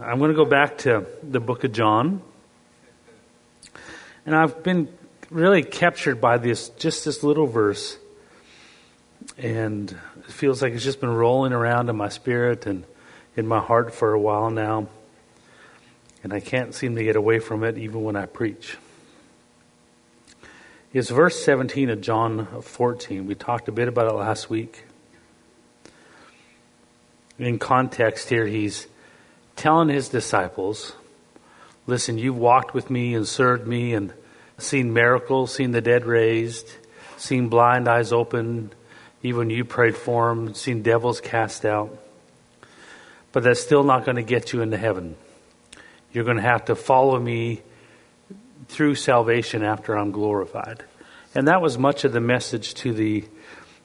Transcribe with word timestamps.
I'm 0.00 0.18
going 0.18 0.30
to 0.30 0.36
go 0.36 0.44
back 0.44 0.78
to 0.78 1.06
the 1.22 1.38
book 1.38 1.62
of 1.62 1.72
John. 1.72 2.20
And 4.26 4.34
I've 4.34 4.64
been 4.64 4.88
really 5.30 5.62
captured 5.62 6.20
by 6.20 6.36
this, 6.38 6.70
just 6.70 7.04
this 7.04 7.22
little 7.22 7.46
verse. 7.46 7.96
And 9.38 9.96
it 10.18 10.32
feels 10.32 10.62
like 10.62 10.72
it's 10.72 10.82
just 10.82 11.00
been 11.00 11.14
rolling 11.14 11.52
around 11.52 11.90
in 11.90 11.96
my 11.96 12.08
spirit 12.08 12.66
and 12.66 12.84
in 13.36 13.46
my 13.46 13.60
heart 13.60 13.94
for 13.94 14.12
a 14.12 14.18
while 14.18 14.50
now. 14.50 14.88
And 16.24 16.32
I 16.32 16.40
can't 16.40 16.74
seem 16.74 16.96
to 16.96 17.04
get 17.04 17.14
away 17.14 17.38
from 17.38 17.62
it 17.62 17.78
even 17.78 18.02
when 18.02 18.16
I 18.16 18.26
preach. 18.26 18.76
It's 20.92 21.08
verse 21.08 21.44
17 21.44 21.88
of 21.90 22.00
John 22.00 22.62
14. 22.62 23.28
We 23.28 23.36
talked 23.36 23.68
a 23.68 23.72
bit 23.72 23.86
about 23.86 24.10
it 24.10 24.14
last 24.14 24.50
week. 24.50 24.86
In 27.38 27.60
context 27.60 28.28
here, 28.28 28.46
he's 28.46 28.88
telling 29.56 29.88
his 29.88 30.08
disciples, 30.08 30.94
listen, 31.86 32.18
you've 32.18 32.38
walked 32.38 32.74
with 32.74 32.90
me 32.90 33.14
and 33.14 33.26
served 33.26 33.66
me 33.66 33.94
and 33.94 34.12
seen 34.58 34.92
miracles, 34.92 35.54
seen 35.54 35.72
the 35.72 35.80
dead 35.80 36.04
raised, 36.04 36.68
seen 37.16 37.48
blind 37.48 37.88
eyes 37.88 38.12
opened, 38.12 38.74
even 39.22 39.50
you 39.50 39.64
prayed 39.64 39.96
for 39.96 40.28
them, 40.28 40.54
seen 40.54 40.82
devils 40.82 41.20
cast 41.20 41.64
out. 41.64 41.98
But 43.32 43.42
that's 43.42 43.60
still 43.60 43.82
not 43.82 44.04
going 44.04 44.16
to 44.16 44.22
get 44.22 44.52
you 44.52 44.62
into 44.62 44.76
heaven. 44.76 45.16
You're 46.12 46.24
going 46.24 46.36
to 46.36 46.42
have 46.42 46.66
to 46.66 46.76
follow 46.76 47.18
me 47.18 47.62
through 48.68 48.94
salvation 48.94 49.64
after 49.64 49.96
I'm 49.96 50.12
glorified. 50.12 50.84
And 51.34 51.48
that 51.48 51.60
was 51.60 51.76
much 51.76 52.04
of 52.04 52.12
the 52.12 52.20
message 52.20 52.74
to 52.74 52.92
the 52.92 53.24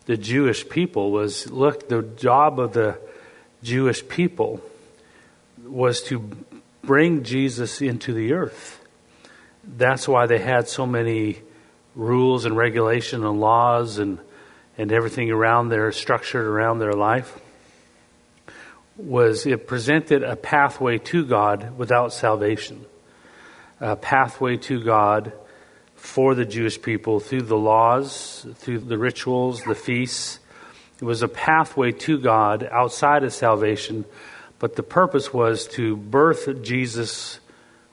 the 0.09 0.17
Jewish 0.17 0.67
people 0.67 1.11
was 1.11 1.51
look, 1.51 1.87
the 1.87 2.01
job 2.01 2.59
of 2.59 2.73
the 2.73 2.97
Jewish 3.61 4.07
people 4.07 4.59
was 5.69 6.01
to 6.03 6.29
bring 6.81 7.23
Jesus 7.23 7.81
into 7.81 8.13
the 8.13 8.33
earth. 8.33 8.83
That's 9.63 10.07
why 10.07 10.25
they 10.25 10.39
had 10.39 10.67
so 10.67 10.85
many 10.85 11.39
rules 11.95 12.45
and 12.45 12.57
regulation 12.57 13.23
and 13.23 13.39
laws 13.39 13.97
and 13.99 14.19
and 14.77 14.93
everything 14.93 15.29
around 15.29 15.67
their 15.67 15.91
structured 15.91 16.45
around 16.45 16.79
their 16.79 16.93
life 16.93 17.37
was 18.95 19.45
it 19.45 19.67
presented 19.67 20.23
a 20.23 20.35
pathway 20.35 20.97
to 20.97 21.25
God 21.25 21.77
without 21.77 22.13
salvation. 22.13 22.85
A 23.79 23.95
pathway 23.95 24.57
to 24.57 24.81
God 24.83 25.33
for 25.95 26.35
the 26.35 26.45
Jewish 26.45 26.81
people 26.81 27.19
through 27.19 27.43
the 27.43 27.57
laws, 27.57 28.45
through 28.55 28.79
the 28.79 28.97
rituals, 28.97 29.63
the 29.63 29.75
feasts. 29.75 30.39
It 31.01 31.05
was 31.05 31.21
a 31.21 31.29
pathway 31.29 31.91
to 31.91 32.19
God 32.19 32.67
outside 32.69 33.23
of 33.23 33.33
salvation, 33.33 34.05
but 34.59 34.75
the 34.75 34.83
purpose 34.83 35.33
was 35.33 35.67
to 35.69 35.95
birth 35.95 36.61
Jesus 36.61 37.39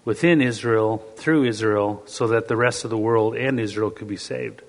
within 0.04 0.40
Israel, 0.40 0.98
through 1.16 1.44
Israel, 1.44 2.02
so 2.06 2.28
that 2.28 2.48
the 2.48 2.56
rest 2.56 2.84
of 2.84 2.90
the 2.90 2.98
world 2.98 3.36
and 3.36 3.58
Israel 3.58 3.90
could 3.90 4.08
be 4.08 4.16
saved. 4.16 4.62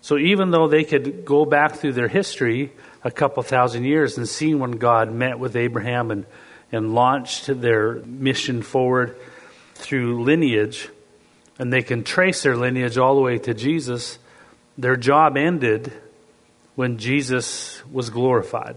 So 0.00 0.16
even 0.16 0.50
though 0.50 0.68
they 0.68 0.84
could 0.84 1.24
go 1.24 1.44
back 1.44 1.76
through 1.76 1.92
their 1.92 2.08
history 2.08 2.72
a 3.04 3.10
couple 3.10 3.42
thousand 3.42 3.84
years 3.84 4.16
and 4.16 4.28
see 4.28 4.54
when 4.54 4.72
God 4.72 5.12
met 5.12 5.38
with 5.38 5.56
Abraham 5.56 6.10
and, 6.10 6.26
and 6.72 6.94
launched 6.94 7.46
their 7.60 7.94
mission 8.04 8.62
forward 8.62 9.16
through 9.74 10.24
lineage, 10.24 10.88
and 11.58 11.72
they 11.72 11.82
can 11.82 12.04
trace 12.04 12.42
their 12.42 12.56
lineage 12.56 12.98
all 12.98 13.14
the 13.14 13.20
way 13.20 13.38
to 13.38 13.54
Jesus, 13.54 14.18
their 14.76 14.96
job 14.96 15.36
ended 15.36 15.92
when 16.74 16.98
Jesus 16.98 17.82
was 17.90 18.10
glorified. 18.10 18.76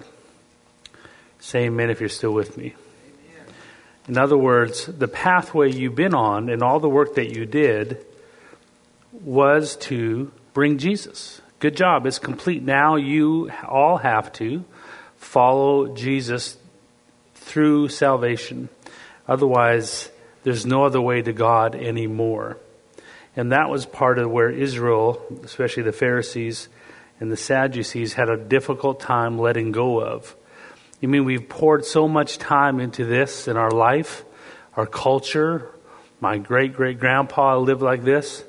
Say 1.42 1.66
amen 1.66 1.90
if 1.90 2.00
you're 2.00 2.08
still 2.08 2.34
with 2.34 2.56
me. 2.56 2.76
In 4.08 4.16
other 4.16 4.38
words, 4.38 4.86
the 4.86 5.08
pathway 5.08 5.72
you've 5.72 5.96
been 5.96 6.14
on 6.14 6.50
and 6.50 6.62
all 6.62 6.80
the 6.80 6.88
work 6.88 7.16
that 7.16 7.36
you 7.36 7.48
did 7.48 8.06
was 9.12 9.76
to 9.78 10.32
bring 10.54 10.78
Jesus. 10.78 11.42
Good 11.58 11.76
job. 11.76 12.06
It's 12.06 12.20
complete. 12.20 12.62
Now 12.62 12.96
you 12.96 13.50
all 13.68 13.98
have 13.98 14.32
to 14.34 14.64
follow 15.18 15.96
Jesus 15.96 16.58
through 17.34 17.90
salvation. 17.90 18.70
Otherwise, 19.28 20.12
there's 20.44 20.68
no 20.68 20.84
other 20.86 21.02
way 21.02 21.24
to 21.24 21.34
God 21.34 21.74
anymore. 21.74 22.58
And 23.36 23.52
that 23.52 23.68
was 23.68 23.88
part 23.88 24.20
of 24.20 24.30
where 24.30 24.52
Israel, 24.52 25.24
especially 25.44 25.84
the 25.84 25.92
Pharisees 25.92 26.70
and 27.20 27.32
the 27.32 27.38
Sadducees, 27.38 28.14
had 28.14 28.30
a 28.30 28.38
difficult 28.38 29.00
time 29.00 29.40
letting 29.40 29.72
go 29.72 30.02
of. 30.02 30.36
You 31.02 31.10
mean 31.10 31.26
we've 31.26 31.50
poured 31.50 31.84
so 31.84 32.08
much 32.08 32.38
time 32.38 32.80
into 32.80 33.04
this 33.04 33.50
in 33.50 33.58
our 33.58 33.72
life, 33.72 34.24
our 34.78 34.86
culture? 34.86 35.70
My 36.22 36.38
great 36.38 36.74
great 36.74 37.00
grandpa 37.00 37.58
lived 37.58 37.82
like 37.82 38.04
this 38.04 38.46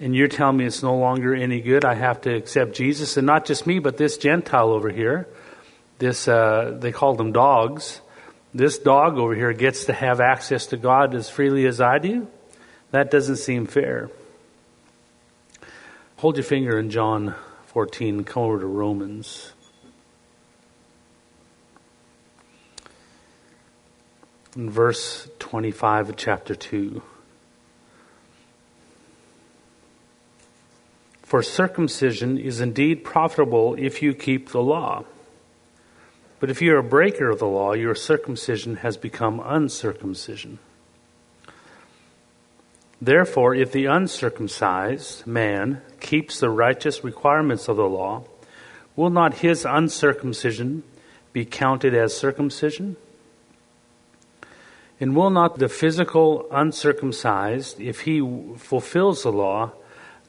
and 0.00 0.16
you're 0.16 0.28
telling 0.28 0.56
me 0.56 0.64
it's 0.64 0.82
no 0.82 0.96
longer 0.96 1.34
any 1.34 1.60
good, 1.60 1.84
I 1.84 1.94
have 1.94 2.22
to 2.22 2.34
accept 2.34 2.74
Jesus, 2.74 3.16
and 3.16 3.26
not 3.26 3.44
just 3.44 3.66
me, 3.66 3.78
but 3.78 3.96
this 3.96 4.16
Gentile 4.16 4.70
over 4.70 4.90
here. 4.90 5.28
This 5.98 6.26
uh, 6.26 6.76
they 6.80 6.92
call 6.92 7.14
them 7.14 7.32
dogs. 7.32 8.00
This 8.54 8.78
dog 8.78 9.18
over 9.18 9.34
here 9.34 9.52
gets 9.52 9.84
to 9.86 9.92
have 9.92 10.20
access 10.20 10.66
to 10.68 10.76
God 10.76 11.14
as 11.14 11.30
freely 11.30 11.66
as 11.66 11.80
I 11.80 11.98
do. 11.98 12.28
That 12.90 13.10
doesn't 13.10 13.36
seem 13.36 13.66
fair. 13.66 14.10
Hold 16.16 16.36
your 16.36 16.44
finger 16.44 16.78
in 16.78 16.90
John 16.90 17.34
14. 17.66 18.24
Come 18.24 18.42
over 18.42 18.60
to 18.60 18.66
Romans. 18.66 19.51
In 24.54 24.68
verse 24.68 25.28
25 25.38 26.10
of 26.10 26.16
chapter 26.16 26.54
2. 26.54 27.02
For 31.22 31.42
circumcision 31.42 32.36
is 32.36 32.60
indeed 32.60 33.02
profitable 33.02 33.74
if 33.78 34.02
you 34.02 34.12
keep 34.12 34.50
the 34.50 34.60
law. 34.60 35.04
But 36.40 36.50
if 36.50 36.60
you 36.60 36.74
are 36.74 36.78
a 36.78 36.82
breaker 36.82 37.30
of 37.30 37.38
the 37.38 37.46
law, 37.46 37.72
your 37.72 37.94
circumcision 37.94 38.76
has 38.76 38.98
become 38.98 39.40
uncircumcision. 39.42 40.58
Therefore, 43.00 43.54
if 43.54 43.72
the 43.72 43.86
uncircumcised 43.86 45.26
man 45.26 45.80
keeps 46.00 46.38
the 46.38 46.50
righteous 46.50 47.02
requirements 47.02 47.68
of 47.68 47.76
the 47.76 47.88
law, 47.88 48.24
will 48.96 49.08
not 49.08 49.38
his 49.38 49.64
uncircumcision 49.64 50.82
be 51.32 51.46
counted 51.46 51.94
as 51.94 52.14
circumcision? 52.14 52.96
And 55.02 55.16
will 55.16 55.30
not 55.30 55.58
the 55.58 55.68
physical 55.68 56.46
uncircumcised, 56.52 57.80
if 57.80 58.02
he 58.02 58.20
fulfills 58.56 59.24
the 59.24 59.32
law, 59.32 59.72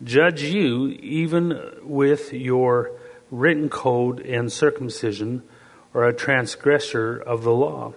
judge 0.03 0.41
you 0.41 0.87
even 0.87 1.61
with 1.83 2.33
your 2.33 2.89
written 3.29 3.69
code 3.69 4.19
and 4.21 4.51
circumcision 4.51 5.43
or 5.93 6.07
a 6.07 6.11
transgressor 6.11 7.17
of 7.17 7.43
the 7.43 7.53
law. 7.53 7.93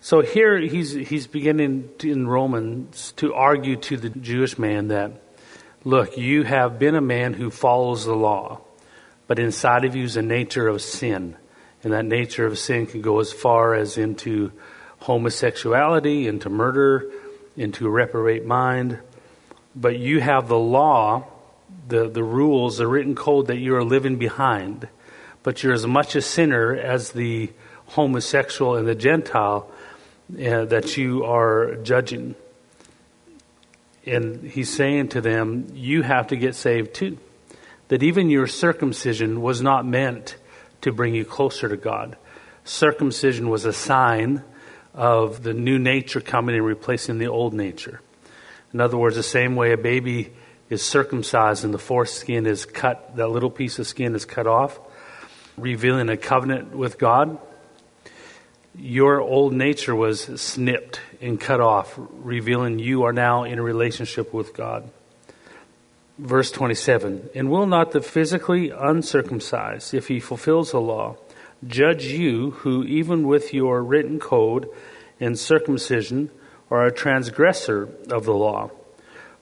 So 0.00 0.22
here 0.22 0.56
he's, 0.56 0.92
he's 0.92 1.26
beginning 1.26 1.90
to, 1.98 2.10
in 2.10 2.26
Romans 2.26 3.12
to 3.18 3.34
argue 3.34 3.76
to 3.76 3.98
the 3.98 4.08
Jewish 4.08 4.58
man 4.58 4.88
that, 4.88 5.12
look, 5.84 6.16
you 6.16 6.42
have 6.44 6.78
been 6.78 6.94
a 6.94 7.02
man 7.02 7.34
who 7.34 7.50
follows 7.50 8.06
the 8.06 8.16
law, 8.16 8.62
but 9.26 9.38
inside 9.38 9.84
of 9.84 9.94
you 9.94 10.04
is 10.04 10.16
a 10.16 10.22
nature 10.22 10.68
of 10.68 10.80
sin. 10.80 11.36
And 11.84 11.92
that 11.92 12.06
nature 12.06 12.46
of 12.46 12.58
sin 12.58 12.86
can 12.86 13.02
go 13.02 13.20
as 13.20 13.30
far 13.30 13.74
as 13.74 13.98
into 13.98 14.52
homosexuality, 15.00 16.26
into 16.26 16.48
murder, 16.48 17.10
into 17.56 17.86
a 17.86 17.90
reprobate 17.90 18.44
mind, 18.44 18.98
but 19.74 19.98
you 19.98 20.20
have 20.20 20.48
the 20.48 20.58
law, 20.58 21.26
the, 21.88 22.08
the 22.08 22.22
rules, 22.22 22.78
the 22.78 22.86
written 22.86 23.14
code 23.14 23.46
that 23.48 23.58
you 23.58 23.74
are 23.76 23.84
living 23.84 24.16
behind. 24.16 24.88
But 25.42 25.62
you're 25.62 25.72
as 25.72 25.86
much 25.86 26.16
a 26.16 26.22
sinner 26.22 26.74
as 26.74 27.12
the 27.12 27.50
homosexual 27.86 28.76
and 28.76 28.86
the 28.86 28.94
Gentile 28.94 29.70
uh, 30.32 30.64
that 30.66 30.96
you 30.96 31.24
are 31.24 31.76
judging. 31.76 32.34
And 34.04 34.44
he's 34.44 34.74
saying 34.74 35.08
to 35.10 35.20
them, 35.20 35.68
you 35.74 36.02
have 36.02 36.28
to 36.28 36.36
get 36.36 36.54
saved 36.54 36.94
too. 36.94 37.18
That 37.88 38.02
even 38.02 38.30
your 38.30 38.46
circumcision 38.46 39.40
was 39.40 39.62
not 39.62 39.86
meant 39.86 40.36
to 40.82 40.92
bring 40.92 41.14
you 41.14 41.24
closer 41.24 41.68
to 41.68 41.76
God. 41.76 42.16
Circumcision 42.64 43.48
was 43.48 43.64
a 43.64 43.72
sign 43.72 44.42
of 44.98 45.44
the 45.44 45.54
new 45.54 45.78
nature 45.78 46.20
coming 46.20 46.56
and 46.56 46.64
replacing 46.64 47.18
the 47.18 47.28
old 47.28 47.54
nature. 47.54 48.00
In 48.74 48.80
other 48.80 48.96
words, 48.96 49.14
the 49.14 49.22
same 49.22 49.54
way 49.54 49.70
a 49.70 49.76
baby 49.76 50.32
is 50.68 50.82
circumcised 50.82 51.64
and 51.64 51.72
the 51.72 51.78
foreskin 51.78 52.46
is 52.46 52.66
cut, 52.66 53.14
that 53.14 53.28
little 53.28 53.48
piece 53.48 53.78
of 53.78 53.86
skin 53.86 54.16
is 54.16 54.24
cut 54.24 54.48
off, 54.48 54.80
revealing 55.56 56.08
a 56.08 56.16
covenant 56.16 56.74
with 56.74 56.98
God. 56.98 57.38
Your 58.76 59.20
old 59.20 59.52
nature 59.52 59.94
was 59.94 60.22
snipped 60.40 61.00
and 61.20 61.40
cut 61.40 61.60
off, 61.60 61.94
revealing 61.96 62.80
you 62.80 63.04
are 63.04 63.12
now 63.12 63.44
in 63.44 63.60
a 63.60 63.62
relationship 63.62 64.34
with 64.34 64.52
God. 64.52 64.90
Verse 66.18 66.50
27 66.50 67.30
And 67.36 67.50
will 67.52 67.66
not 67.66 67.92
the 67.92 68.00
physically 68.00 68.70
uncircumcised, 68.70 69.94
if 69.94 70.08
he 70.08 70.18
fulfills 70.18 70.72
the 70.72 70.80
law, 70.80 71.18
judge 71.64 72.06
you 72.06 72.50
who, 72.50 72.82
even 72.82 73.28
with 73.28 73.54
your 73.54 73.80
written 73.80 74.18
code 74.18 74.68
in 75.20 75.36
circumcision 75.36 76.30
or 76.70 76.84
a 76.84 76.92
transgressor 76.92 77.88
of 78.10 78.24
the 78.24 78.34
law. 78.34 78.70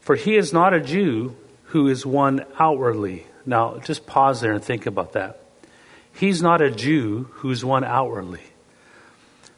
For 0.01 0.15
he 0.15 0.37
is 0.37 0.53
not 0.53 0.73
a 0.73 0.81
Jew 0.81 1.37
who 1.65 1.89
is 1.89 2.07
one 2.07 2.45
outwardly. 2.59 3.27
Now, 3.45 3.79
just 3.79 4.07
pause 4.07 4.41
there 4.41 4.53
and 4.53 4.63
think 4.63 4.87
about 4.87 5.13
that. 5.13 5.41
He's 6.13 6.41
not 6.41 6.63
a 6.63 6.71
Jew 6.71 7.29
who's 7.33 7.65
one 7.65 7.85
outwardly. 7.85 8.43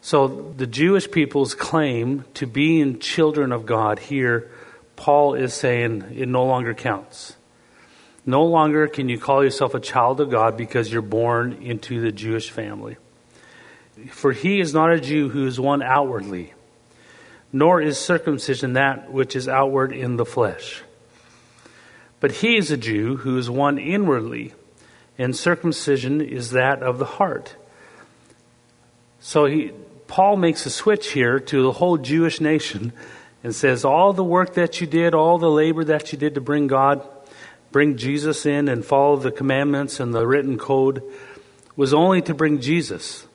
So, 0.00 0.54
the 0.56 0.66
Jewish 0.66 1.10
people's 1.10 1.54
claim 1.54 2.24
to 2.34 2.46
being 2.46 2.98
children 2.98 3.52
of 3.52 3.66
God 3.66 3.98
here, 3.98 4.50
Paul 4.96 5.34
is 5.34 5.52
saying 5.52 6.04
it 6.16 6.28
no 6.28 6.46
longer 6.46 6.72
counts. 6.72 7.36
No 8.24 8.44
longer 8.44 8.88
can 8.88 9.08
you 9.08 9.18
call 9.18 9.44
yourself 9.44 9.74
a 9.74 9.80
child 9.80 10.20
of 10.20 10.30
God 10.30 10.56
because 10.56 10.92
you're 10.92 11.02
born 11.02 11.54
into 11.62 12.00
the 12.00 12.12
Jewish 12.12 12.50
family. 12.50 12.96
For 14.10 14.32
he 14.32 14.60
is 14.60 14.74
not 14.74 14.92
a 14.92 15.00
Jew 15.00 15.28
who 15.28 15.46
is 15.46 15.58
one 15.58 15.82
outwardly, 15.82 16.52
nor 17.52 17.80
is 17.80 17.98
circumcision 17.98 18.74
that 18.74 19.12
which 19.12 19.34
is 19.34 19.48
outward 19.48 19.92
in 19.92 20.16
the 20.16 20.24
flesh. 20.24 20.82
But 22.20 22.32
he 22.32 22.56
is 22.56 22.70
a 22.70 22.76
Jew 22.76 23.16
who 23.16 23.38
is 23.38 23.48
one 23.48 23.78
inwardly, 23.78 24.54
and 25.16 25.36
circumcision 25.36 26.20
is 26.20 26.50
that 26.50 26.82
of 26.82 26.98
the 26.98 27.04
heart. 27.04 27.56
So 29.20 29.46
he, 29.46 29.72
Paul 30.06 30.36
makes 30.36 30.66
a 30.66 30.70
switch 30.70 31.12
here 31.12 31.38
to 31.38 31.62
the 31.62 31.72
whole 31.72 31.98
Jewish 31.98 32.40
nation 32.40 32.92
and 33.44 33.54
says, 33.54 33.84
All 33.84 34.12
the 34.12 34.24
work 34.24 34.54
that 34.54 34.80
you 34.80 34.86
did, 34.86 35.14
all 35.14 35.38
the 35.38 35.50
labor 35.50 35.84
that 35.84 36.12
you 36.12 36.18
did 36.18 36.34
to 36.34 36.40
bring 36.40 36.66
God, 36.66 37.06
bring 37.70 37.96
Jesus 37.96 38.46
in 38.46 38.68
and 38.68 38.84
follow 38.84 39.16
the 39.16 39.30
commandments 39.30 40.00
and 40.00 40.14
the 40.14 40.26
written 40.26 40.58
code 40.58 41.02
was 41.76 41.94
only 41.94 42.22
to 42.22 42.34
bring 42.34 42.60
Jesus. 42.60 43.27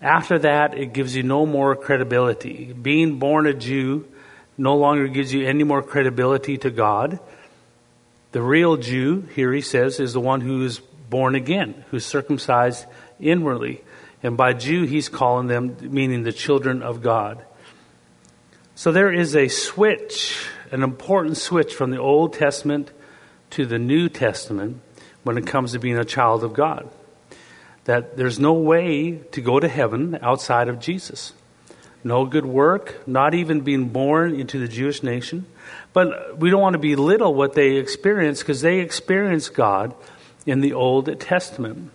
After 0.00 0.38
that, 0.40 0.76
it 0.76 0.92
gives 0.92 1.16
you 1.16 1.22
no 1.22 1.46
more 1.46 1.74
credibility. 1.74 2.72
Being 2.72 3.18
born 3.18 3.46
a 3.46 3.54
Jew 3.54 4.06
no 4.58 4.76
longer 4.76 5.08
gives 5.08 5.32
you 5.32 5.46
any 5.46 5.64
more 5.64 5.82
credibility 5.82 6.58
to 6.58 6.70
God. 6.70 7.18
The 8.32 8.42
real 8.42 8.76
Jew, 8.76 9.22
here 9.34 9.52
he 9.52 9.62
says, 9.62 9.98
is 9.98 10.12
the 10.12 10.20
one 10.20 10.42
who 10.42 10.64
is 10.64 10.78
born 11.08 11.34
again, 11.34 11.84
who's 11.90 12.04
circumcised 12.04 12.84
inwardly. 13.18 13.82
And 14.22 14.36
by 14.36 14.52
Jew, 14.52 14.84
he's 14.84 15.08
calling 15.08 15.46
them, 15.46 15.76
meaning 15.80 16.22
the 16.22 16.32
children 16.32 16.82
of 16.82 17.02
God. 17.02 17.42
So 18.74 18.92
there 18.92 19.12
is 19.12 19.34
a 19.34 19.48
switch, 19.48 20.46
an 20.70 20.82
important 20.82 21.38
switch 21.38 21.74
from 21.74 21.90
the 21.90 22.00
Old 22.00 22.34
Testament 22.34 22.90
to 23.50 23.64
the 23.64 23.78
New 23.78 24.10
Testament 24.10 24.80
when 25.22 25.38
it 25.38 25.46
comes 25.46 25.72
to 25.72 25.78
being 25.78 25.96
a 25.96 26.04
child 26.04 26.44
of 26.44 26.52
God 26.52 26.90
that 27.86 28.16
there's 28.16 28.38
no 28.38 28.52
way 28.52 29.12
to 29.32 29.40
go 29.40 29.58
to 29.58 29.68
heaven 29.68 30.18
outside 30.20 30.68
of 30.68 30.78
Jesus. 30.78 31.32
No 32.04 32.24
good 32.24 32.44
work, 32.44 33.00
not 33.06 33.34
even 33.34 33.62
being 33.62 33.88
born 33.88 34.38
into 34.38 34.58
the 34.58 34.68
Jewish 34.68 35.02
nation. 35.02 35.46
But 35.92 36.38
we 36.38 36.50
don't 36.50 36.60
want 36.60 36.74
to 36.74 36.78
belittle 36.78 37.34
what 37.34 37.54
they 37.54 37.76
experienced 37.76 38.42
because 38.42 38.60
they 38.60 38.80
experienced 38.80 39.54
God 39.54 39.94
in 40.44 40.60
the 40.60 40.72
Old 40.72 41.18
Testament. 41.20 41.90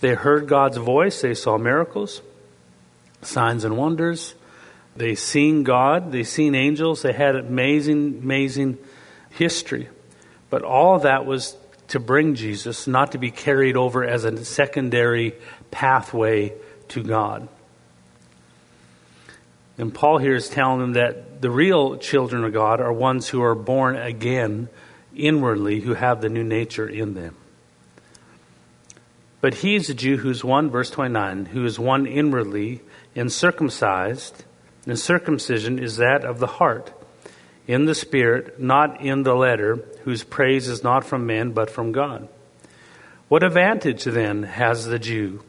They 0.00 0.14
heard 0.14 0.48
God's 0.48 0.76
voice, 0.76 1.20
they 1.20 1.34
saw 1.34 1.58
miracles, 1.58 2.22
signs 3.22 3.64
and 3.64 3.76
wonders. 3.76 4.34
They 4.94 5.14
seen 5.14 5.62
God, 5.62 6.12
they 6.12 6.24
seen 6.24 6.54
angels, 6.54 7.00
they 7.00 7.14
had 7.14 7.34
amazing, 7.34 8.20
amazing 8.22 8.76
history. 9.30 9.88
But 10.50 10.62
all 10.62 10.98
that 10.98 11.24
was 11.24 11.56
to 11.92 12.00
bring 12.00 12.34
Jesus, 12.34 12.86
not 12.86 13.12
to 13.12 13.18
be 13.18 13.30
carried 13.30 13.76
over 13.76 14.02
as 14.02 14.24
a 14.24 14.44
secondary 14.46 15.34
pathway 15.70 16.54
to 16.88 17.02
God. 17.02 17.48
And 19.76 19.92
Paul 19.92 20.16
here 20.16 20.34
is 20.34 20.48
telling 20.48 20.80
them 20.80 20.92
that 20.94 21.42
the 21.42 21.50
real 21.50 21.98
children 21.98 22.44
of 22.44 22.52
God 22.54 22.80
are 22.80 22.90
ones 22.90 23.28
who 23.28 23.42
are 23.42 23.54
born 23.54 23.96
again 23.96 24.70
inwardly, 25.14 25.80
who 25.80 25.92
have 25.92 26.22
the 26.22 26.30
new 26.30 26.42
nature 26.42 26.88
in 26.88 27.12
them. 27.12 27.36
But 29.42 29.56
he 29.56 29.74
is 29.74 29.90
a 29.90 29.94
Jew 29.94 30.16
who's 30.16 30.42
one, 30.42 30.70
verse 30.70 30.88
29, 30.88 31.44
who 31.46 31.62
is 31.66 31.78
one 31.78 32.06
inwardly 32.06 32.80
and 33.14 33.30
circumcised, 33.30 34.44
and 34.86 34.98
circumcision 34.98 35.78
is 35.78 35.98
that 35.98 36.24
of 36.24 36.38
the 36.38 36.46
heart 36.46 36.90
in 37.66 37.84
the 37.84 37.94
Spirit, 37.94 38.60
not 38.60 39.00
in 39.00 39.22
the 39.22 39.34
letter, 39.34 39.84
whose 40.04 40.24
praise 40.24 40.68
is 40.68 40.82
not 40.82 41.04
from 41.04 41.26
men, 41.26 41.52
but 41.52 41.70
from 41.70 41.92
God. 41.92 42.28
What 43.28 43.42
advantage 43.42 44.04
then 44.04 44.42
has 44.42 44.86
the 44.86 44.98
Jew? 44.98 45.42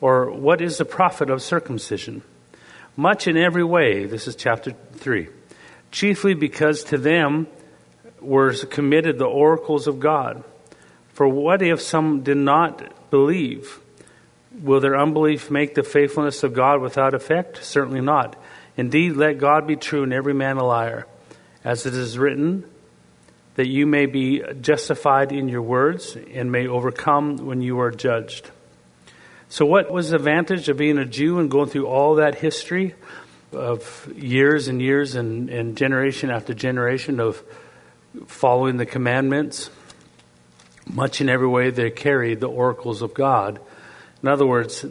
Or 0.00 0.30
what 0.30 0.60
is 0.60 0.78
the 0.78 0.84
profit 0.84 1.30
of 1.30 1.42
circumcision? 1.42 2.22
Much 2.96 3.26
in 3.26 3.36
every 3.36 3.64
way, 3.64 4.04
this 4.04 4.28
is 4.28 4.36
chapter 4.36 4.72
3. 4.92 5.28
Chiefly 5.90 6.34
because 6.34 6.84
to 6.84 6.98
them 6.98 7.46
were 8.20 8.52
committed 8.52 9.18
the 9.18 9.24
oracles 9.24 9.86
of 9.86 10.00
God. 10.00 10.44
For 11.12 11.26
what 11.26 11.62
if 11.62 11.80
some 11.80 12.22
did 12.22 12.36
not 12.36 13.10
believe? 13.10 13.80
Will 14.60 14.80
their 14.80 14.98
unbelief 14.98 15.50
make 15.50 15.74
the 15.74 15.82
faithfulness 15.82 16.42
of 16.42 16.54
God 16.54 16.80
without 16.80 17.14
effect? 17.14 17.64
Certainly 17.64 18.02
not. 18.02 18.36
Indeed, 18.76 19.16
let 19.16 19.38
God 19.38 19.66
be 19.66 19.76
true 19.76 20.02
and 20.02 20.12
every 20.12 20.34
man 20.34 20.56
a 20.56 20.64
liar 20.64 21.06
as 21.64 21.86
it 21.86 21.94
is 21.94 22.18
written, 22.18 22.64
that 23.54 23.68
you 23.68 23.86
may 23.86 24.06
be 24.06 24.42
justified 24.60 25.32
in 25.32 25.48
your 25.48 25.62
words 25.62 26.16
and 26.32 26.52
may 26.52 26.66
overcome 26.66 27.38
when 27.38 27.62
you 27.62 27.80
are 27.80 27.90
judged. 27.90 28.50
So, 29.48 29.64
what 29.64 29.90
was 29.90 30.10
the 30.10 30.16
advantage 30.16 30.68
of 30.68 30.76
being 30.76 30.98
a 30.98 31.04
Jew 31.04 31.38
and 31.38 31.50
going 31.50 31.68
through 31.68 31.86
all 31.86 32.16
that 32.16 32.34
history 32.34 32.94
of 33.52 34.12
years 34.16 34.68
and 34.68 34.82
years 34.82 35.14
and, 35.14 35.48
and 35.48 35.76
generation 35.76 36.30
after 36.30 36.52
generation 36.54 37.20
of 37.20 37.42
following 38.26 38.76
the 38.76 38.86
commandments? 38.86 39.70
Much 40.92 41.20
in 41.20 41.28
every 41.28 41.46
way, 41.46 41.70
they 41.70 41.90
carried 41.90 42.40
the 42.40 42.48
oracles 42.48 43.00
of 43.00 43.14
God. 43.14 43.60
In 44.22 44.28
other 44.28 44.46
words, 44.46 44.84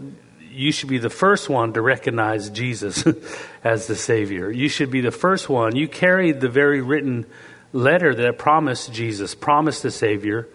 you 0.53 0.71
should 0.71 0.89
be 0.89 1.00
the 1.00 1.09
first 1.09 1.50
one 1.50 1.73
to 1.73 1.81
recognize 1.81 2.50
Jesus 2.50 3.03
as 3.63 3.88
the 3.88 3.95
Savior. 3.95 4.51
You 4.51 4.69
should 4.69 4.91
be 4.91 5.01
the 5.01 5.11
first 5.11 5.50
one. 5.50 5.75
You 5.75 5.88
carried 5.88 6.39
the 6.39 6.50
very 6.50 6.81
written 6.81 7.25
letter 7.71 8.13
that 8.15 8.38
promised 8.38 8.94
Jesus, 8.94 9.35
promised 9.35 9.83
the 9.83 9.91
Savior, 9.91 10.47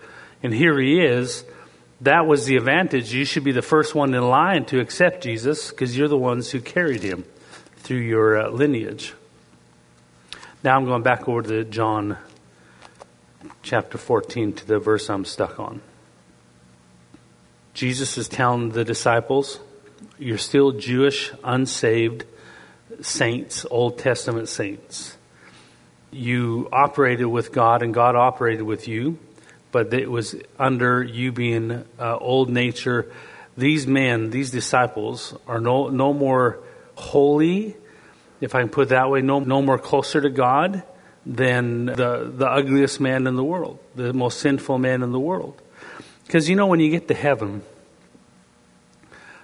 and 0.42 0.54
here 0.54 0.78
he 0.78 1.00
is. 1.00 1.44
That 2.02 2.26
was 2.26 2.46
the 2.46 2.56
advantage. 2.56 3.12
You 3.12 3.24
should 3.24 3.42
be 3.42 3.52
the 3.52 3.60
first 3.60 3.94
one 3.94 4.14
in 4.14 4.22
line 4.22 4.64
to 4.66 4.78
accept 4.78 5.24
Jesus 5.24 5.70
because 5.70 5.96
you're 5.96 6.08
the 6.08 6.16
ones 6.16 6.50
who 6.50 6.60
carried 6.60 7.02
him 7.02 7.24
through 7.78 7.98
your 7.98 8.40
uh, 8.40 8.50
lineage. 8.50 9.14
Now 10.62 10.76
I'm 10.76 10.84
going 10.84 11.02
back 11.02 11.28
over 11.28 11.43
to 11.43 11.64
John 11.64 12.19
chapter 13.62 13.98
14 13.98 14.52
to 14.52 14.67
the 14.67 14.78
verse 14.78 15.10
I'm 15.10 15.24
stuck 15.24 15.58
on. 15.58 15.81
Jesus 17.74 18.19
is 18.19 18.28
telling 18.28 18.70
the 18.70 18.84
disciples, 18.84 19.60
you're 20.19 20.39
still 20.39 20.72
Jewish, 20.72 21.32
unsaved 21.44 22.25
saints, 23.01 23.67
Old 23.70 23.98
Testament 23.98 24.48
saints. 24.48 25.17
You 26.10 26.69
operated 26.72 27.27
with 27.27 27.53
God 27.53 27.82
and 27.82 27.93
God 27.93 28.17
operated 28.17 28.63
with 28.63 28.89
you, 28.89 29.19
but 29.72 29.93
it 29.93 30.10
was 30.10 30.34
under 30.58 31.03
you 31.03 31.32
being 31.32 31.84
uh, 31.98 32.17
old 32.17 32.48
nature. 32.48 33.13
These 33.56 33.87
men, 33.87 34.31
these 34.31 34.51
disciples, 34.51 35.37
are 35.46 35.60
no, 35.60 35.89
no 35.89 36.13
more 36.13 36.60
holy, 36.94 37.77
if 38.41 38.55
I 38.55 38.60
can 38.60 38.69
put 38.69 38.82
it 38.82 38.89
that 38.91 39.10
way, 39.10 39.20
no, 39.20 39.41
no 39.41 39.63
more 39.63 39.79
closer 39.79 40.20
to 40.20 40.31
God 40.31 40.82
than 41.27 41.87
the, 41.87 42.32
the 42.34 42.48
ugliest 42.48 43.01
man 43.01 43.27
in 43.27 43.37
the 43.37 43.44
world, 43.44 43.79
the 43.94 44.13
most 44.13 44.41
sinful 44.41 44.79
man 44.79 45.03
in 45.03 45.13
the 45.13 45.20
world. 45.20 45.60
Because 46.27 46.48
you 46.48 46.56
know, 46.56 46.67
when 46.67 46.81
you 46.81 46.91
get 46.91 47.08
to 47.08 47.15
heaven, 47.15 47.63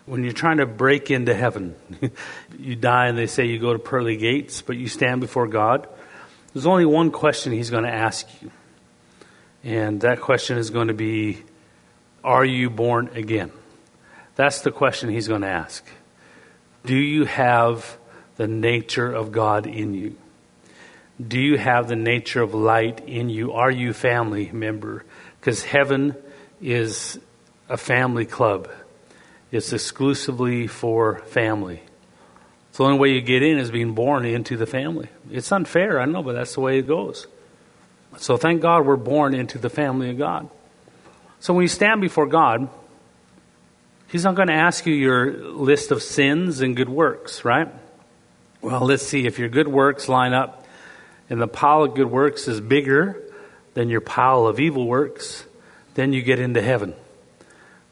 when 0.06 0.22
you're 0.22 0.32
trying 0.32 0.58
to 0.58 0.66
break 0.66 1.10
into 1.10 1.34
heaven, 1.34 1.74
you 2.58 2.76
die 2.76 3.06
and 3.06 3.16
they 3.16 3.26
say 3.26 3.46
you 3.46 3.58
go 3.58 3.72
to 3.72 3.78
pearly 3.78 4.16
gates, 4.16 4.62
but 4.62 4.76
you 4.76 4.88
stand 4.88 5.20
before 5.20 5.46
God. 5.46 5.88
There's 6.52 6.66
only 6.66 6.84
one 6.84 7.10
question 7.10 7.52
He's 7.52 7.70
going 7.70 7.84
to 7.84 7.92
ask 7.92 8.28
you. 8.42 8.50
And 9.64 10.02
that 10.02 10.20
question 10.20 10.58
is 10.58 10.70
going 10.70 10.88
to 10.88 10.94
be 10.94 11.42
Are 12.22 12.44
you 12.44 12.70
born 12.70 13.10
again? 13.14 13.50
That's 14.36 14.60
the 14.60 14.70
question 14.70 15.08
He's 15.08 15.28
going 15.28 15.42
to 15.42 15.48
ask. 15.48 15.84
Do 16.84 16.96
you 16.96 17.24
have 17.24 17.96
the 18.36 18.46
nature 18.46 19.10
of 19.10 19.32
God 19.32 19.66
in 19.66 19.94
you? 19.94 20.16
Do 21.26 21.40
you 21.40 21.56
have 21.56 21.88
the 21.88 21.96
nature 21.96 22.42
of 22.42 22.54
light 22.54 23.08
in 23.08 23.30
you? 23.30 23.52
Are 23.52 23.70
you 23.70 23.92
family 23.92 24.50
member? 24.52 25.04
Because 25.40 25.64
heaven 25.64 26.14
is 26.60 27.18
a 27.68 27.76
family 27.76 28.26
club. 28.26 28.68
It's 29.54 29.72
exclusively 29.72 30.66
for 30.66 31.20
family. 31.26 31.80
It's 32.70 32.78
the 32.78 32.84
only 32.84 32.98
way 32.98 33.10
you 33.10 33.20
get 33.20 33.44
in 33.44 33.58
is 33.58 33.70
being 33.70 33.92
born 33.92 34.24
into 34.24 34.56
the 34.56 34.66
family. 34.66 35.06
It's 35.30 35.52
unfair, 35.52 36.00
I 36.00 36.06
know, 36.06 36.24
but 36.24 36.32
that's 36.32 36.54
the 36.54 36.60
way 36.60 36.80
it 36.80 36.88
goes. 36.88 37.28
So 38.16 38.36
thank 38.36 38.62
God 38.62 38.84
we're 38.84 38.96
born 38.96 39.32
into 39.32 39.58
the 39.58 39.70
family 39.70 40.10
of 40.10 40.18
God. 40.18 40.50
So 41.38 41.54
when 41.54 41.62
you 41.62 41.68
stand 41.68 42.00
before 42.00 42.26
God, 42.26 42.68
He's 44.08 44.24
not 44.24 44.34
going 44.34 44.48
to 44.48 44.54
ask 44.54 44.86
you 44.86 44.92
your 44.92 45.32
list 45.32 45.92
of 45.92 46.02
sins 46.02 46.60
and 46.60 46.74
good 46.74 46.88
works, 46.88 47.44
right? 47.44 47.68
Well, 48.60 48.80
let's 48.80 49.04
see. 49.04 49.24
If 49.24 49.38
your 49.38 49.48
good 49.48 49.68
works 49.68 50.08
line 50.08 50.32
up 50.32 50.66
and 51.30 51.40
the 51.40 51.46
pile 51.46 51.84
of 51.84 51.94
good 51.94 52.10
works 52.10 52.48
is 52.48 52.60
bigger 52.60 53.22
than 53.74 53.88
your 53.88 54.00
pile 54.00 54.48
of 54.48 54.58
evil 54.58 54.84
works, 54.88 55.44
then 55.94 56.12
you 56.12 56.22
get 56.22 56.40
into 56.40 56.60
heaven. 56.60 56.94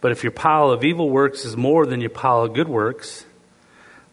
But 0.03 0.11
if 0.13 0.25
your 0.25 0.33
pile 0.33 0.71
of 0.71 0.85
evil 0.85 1.09
works 1.09 1.47
is 1.47 1.57
more 1.57 1.87
than 1.87 2.01
your 2.01 2.11
pile 2.11 2.43
of 2.43 2.53
good 2.53 2.69
works, 2.69 3.25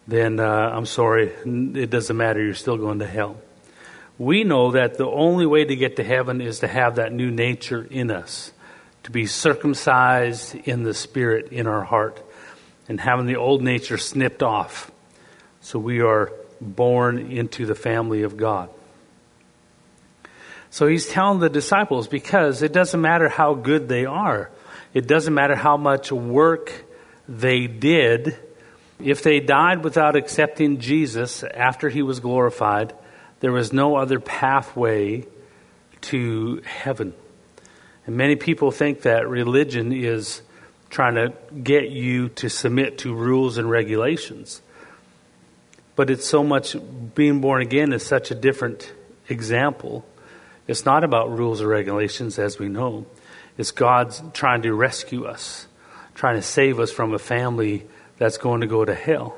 then 0.06 0.40
uh, 0.40 0.46
I'm 0.72 0.86
sorry, 0.86 1.32
it 1.44 1.90
doesn't 1.90 2.16
matter. 2.16 2.42
You're 2.42 2.54
still 2.54 2.78
going 2.78 3.00
to 3.00 3.06
hell. 3.06 3.36
We 4.16 4.44
know 4.44 4.70
that 4.70 4.98
the 4.98 5.06
only 5.06 5.46
way 5.46 5.64
to 5.64 5.74
get 5.74 5.96
to 5.96 6.04
heaven 6.04 6.40
is 6.40 6.60
to 6.60 6.68
have 6.68 6.96
that 6.96 7.12
new 7.12 7.30
nature 7.30 7.86
in 7.90 8.10
us, 8.10 8.52
to 9.02 9.10
be 9.10 9.26
circumcised 9.26 10.54
in 10.54 10.84
the 10.84 10.94
spirit 10.94 11.52
in 11.52 11.66
our 11.66 11.82
heart, 11.82 12.22
and 12.88 13.00
having 13.00 13.26
the 13.26 13.36
old 13.36 13.60
nature 13.60 13.98
snipped 13.98 14.44
off. 14.44 14.92
So 15.60 15.78
we 15.78 16.02
are 16.02 16.32
born 16.60 17.32
into 17.32 17.66
the 17.66 17.74
family 17.74 18.22
of 18.22 18.36
God. 18.36 18.70
So 20.70 20.86
he's 20.86 21.08
telling 21.08 21.40
the 21.40 21.48
disciples 21.48 22.06
because 22.06 22.62
it 22.62 22.72
doesn't 22.72 23.00
matter 23.00 23.28
how 23.28 23.54
good 23.54 23.88
they 23.88 24.06
are, 24.06 24.50
it 24.92 25.06
doesn't 25.06 25.34
matter 25.34 25.54
how 25.54 25.76
much 25.76 26.10
work 26.10 26.72
they 27.28 27.66
did. 27.66 28.36
If 28.98 29.22
they 29.22 29.40
died 29.40 29.84
without 29.84 30.16
accepting 30.16 30.78
Jesus 30.78 31.42
after 31.42 31.88
he 31.88 32.02
was 32.02 32.20
glorified, 32.20 32.92
there 33.40 33.52
was 33.52 33.72
no 33.72 33.96
other 33.96 34.20
pathway 34.20 35.26
to 36.02 36.60
heaven. 36.64 37.14
And 38.06 38.16
many 38.16 38.36
people 38.36 38.70
think 38.70 39.02
that 39.02 39.28
religion 39.28 39.92
is 39.92 40.42
trying 40.90 41.14
to 41.14 41.32
get 41.62 41.90
you 41.90 42.30
to 42.30 42.48
submit 42.48 42.98
to 42.98 43.14
rules 43.14 43.58
and 43.58 43.70
regulations. 43.70 44.60
But 45.94 46.10
it's 46.10 46.26
so 46.26 46.42
much, 46.42 46.76
being 47.14 47.40
born 47.40 47.62
again 47.62 47.92
is 47.92 48.04
such 48.04 48.30
a 48.30 48.34
different 48.34 48.92
example 49.28 50.04
it's 50.70 50.84
not 50.84 51.02
about 51.02 51.36
rules 51.36 51.60
or 51.60 51.66
regulations, 51.66 52.38
as 52.38 52.60
we 52.60 52.68
know. 52.68 53.04
It's 53.60 53.72
God's 53.72 54.22
trying 54.32 54.62
to 54.62 54.72
rescue 54.72 55.26
us, 55.26 55.66
trying 56.14 56.36
to 56.36 56.42
save 56.42 56.80
us 56.80 56.90
from 56.90 57.12
a 57.12 57.18
family 57.18 57.86
that's 58.16 58.38
going 58.38 58.62
to 58.62 58.66
go 58.66 58.86
to 58.86 58.94
hell. 58.94 59.36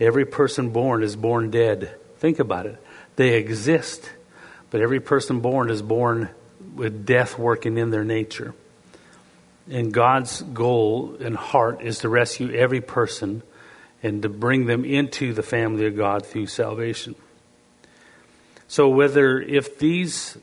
Every 0.00 0.24
person 0.24 0.70
born 0.70 1.02
is 1.02 1.16
born 1.16 1.50
dead. 1.50 1.94
Think 2.16 2.38
about 2.38 2.64
it. 2.64 2.82
They 3.16 3.34
exist, 3.36 4.10
but 4.70 4.80
every 4.80 5.00
person 5.00 5.40
born 5.40 5.68
is 5.68 5.82
born 5.82 6.30
with 6.74 7.04
death 7.04 7.38
working 7.38 7.76
in 7.76 7.90
their 7.90 8.04
nature. 8.04 8.54
And 9.68 9.92
God's 9.92 10.40
goal 10.40 11.18
and 11.20 11.36
heart 11.36 11.82
is 11.82 11.98
to 11.98 12.08
rescue 12.08 12.50
every 12.54 12.80
person 12.80 13.42
and 14.02 14.22
to 14.22 14.30
bring 14.30 14.64
them 14.64 14.86
into 14.86 15.34
the 15.34 15.42
family 15.42 15.84
of 15.84 15.94
God 15.94 16.24
through 16.24 16.46
salvation. 16.46 17.16
So, 18.66 18.88
whether 18.88 19.38
if 19.38 19.78
these 19.78 20.38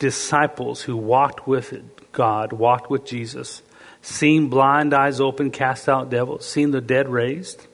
disciples 0.00 0.82
who 0.82 0.96
walked 0.96 1.46
with 1.46 1.72
God, 2.10 2.52
walked 2.52 2.90
with 2.90 3.04
Jesus, 3.04 3.62
seen 4.02 4.48
blind 4.48 4.92
eyes 4.92 5.20
open, 5.20 5.52
cast 5.52 5.88
out 5.88 6.10
devils, 6.10 6.44
seen 6.44 6.72
the 6.72 6.80
dead 6.80 7.08
raised, 7.08 7.68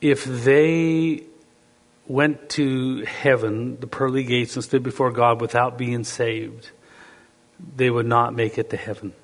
if 0.00 0.24
they 0.24 1.24
went 2.06 2.50
to 2.50 3.04
heaven, 3.06 3.80
the 3.80 3.86
pearly 3.86 4.22
gates, 4.22 4.54
and 4.54 4.62
stood 4.62 4.82
before 4.82 5.10
God 5.10 5.40
without 5.40 5.78
being 5.78 6.04
saved, 6.04 6.70
they 7.76 7.88
would 7.88 8.06
not 8.06 8.34
make 8.34 8.58
it 8.58 8.68
to 8.70 8.76
heaven. 8.76 9.14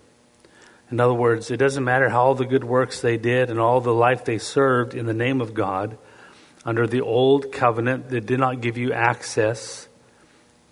In 0.90 0.99
other 0.99 1.12
words, 1.12 1.50
it 1.50 1.59
doesn't 1.59 1.85
matter 1.85 2.09
how 2.09 2.23
all 2.23 2.35
the 2.35 2.47
good 2.47 2.64
works 2.64 3.02
they 3.02 3.18
did 3.18 3.50
and 3.50 3.61
all 3.61 3.82
the 3.82 3.92
life 3.92 4.25
they 4.25 4.38
served 4.38 4.94
in 4.94 5.04
the 5.04 5.12
name 5.12 5.42
of 5.42 5.52
God 5.52 5.99
under 6.64 6.87
the 6.87 7.02
old 7.02 7.52
covenant 7.52 8.09
that 8.09 8.25
did 8.25 8.40
not 8.40 8.62
give 8.62 8.78
you 8.78 8.92
access 8.92 9.87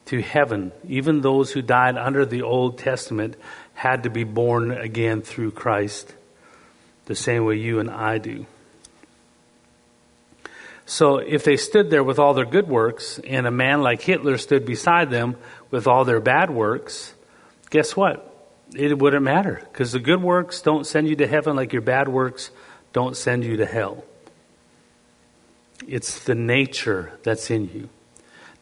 to 0.09 0.23
heaven. 0.23 0.73
Even 0.87 1.21
those 1.21 1.53
who 1.53 1.63
died 1.63 1.97
under 1.97 2.25
the 2.25 2.43
Old 2.43 2.79
Testament 2.79 3.37
had 3.75 4.03
to 4.05 4.11
be 4.11 4.25
born 4.25 4.71
again 4.71 5.23
through 5.23 5.51
Christ, 5.51 6.15
the 7.07 7.15
same 7.15 7.45
way 7.45 7.57
you 7.57 7.79
and 7.79 7.91
I 7.91 8.19
do. 8.19 8.47
So 10.87 11.19
if 11.19 11.45
they 11.45 11.59
stood 11.59 11.91
there 11.91 12.03
with 12.03 12.19
all 12.19 12.33
their 12.33 12.47
good 12.47 12.67
works 12.67 13.19
and 13.19 13.47
a 13.47 13.51
man 13.51 13.83
like 13.83 14.01
Hitler 14.01 14.39
stood 14.39 14.65
beside 14.65 15.11
them 15.11 15.37
with 15.71 15.87
all 15.87 16.07
their 16.07 16.21
bad 16.21 16.49
works, 16.49 17.13
guess 17.69 17.95
what? 17.95 18.25
It 18.75 18.99
wouldn't 18.99 19.23
matter 19.23 19.61
because 19.71 19.93
the 19.93 19.99
good 19.99 20.23
works 20.23 20.63
don't 20.63 20.87
send 20.87 21.07
you 21.07 21.17
to 21.17 21.27
heaven 21.27 21.57
like 21.57 21.75
your 21.75 21.83
bad 21.83 22.09
works 22.09 22.51
don't 22.95 23.15
send 23.15 23.45
you 23.45 23.59
to 23.59 23.67
hell. 23.67 24.05
It's 25.87 26.25
the 26.25 26.35
nature 26.35 27.13
that's 27.23 27.51
in 27.51 27.69
you. 27.69 27.91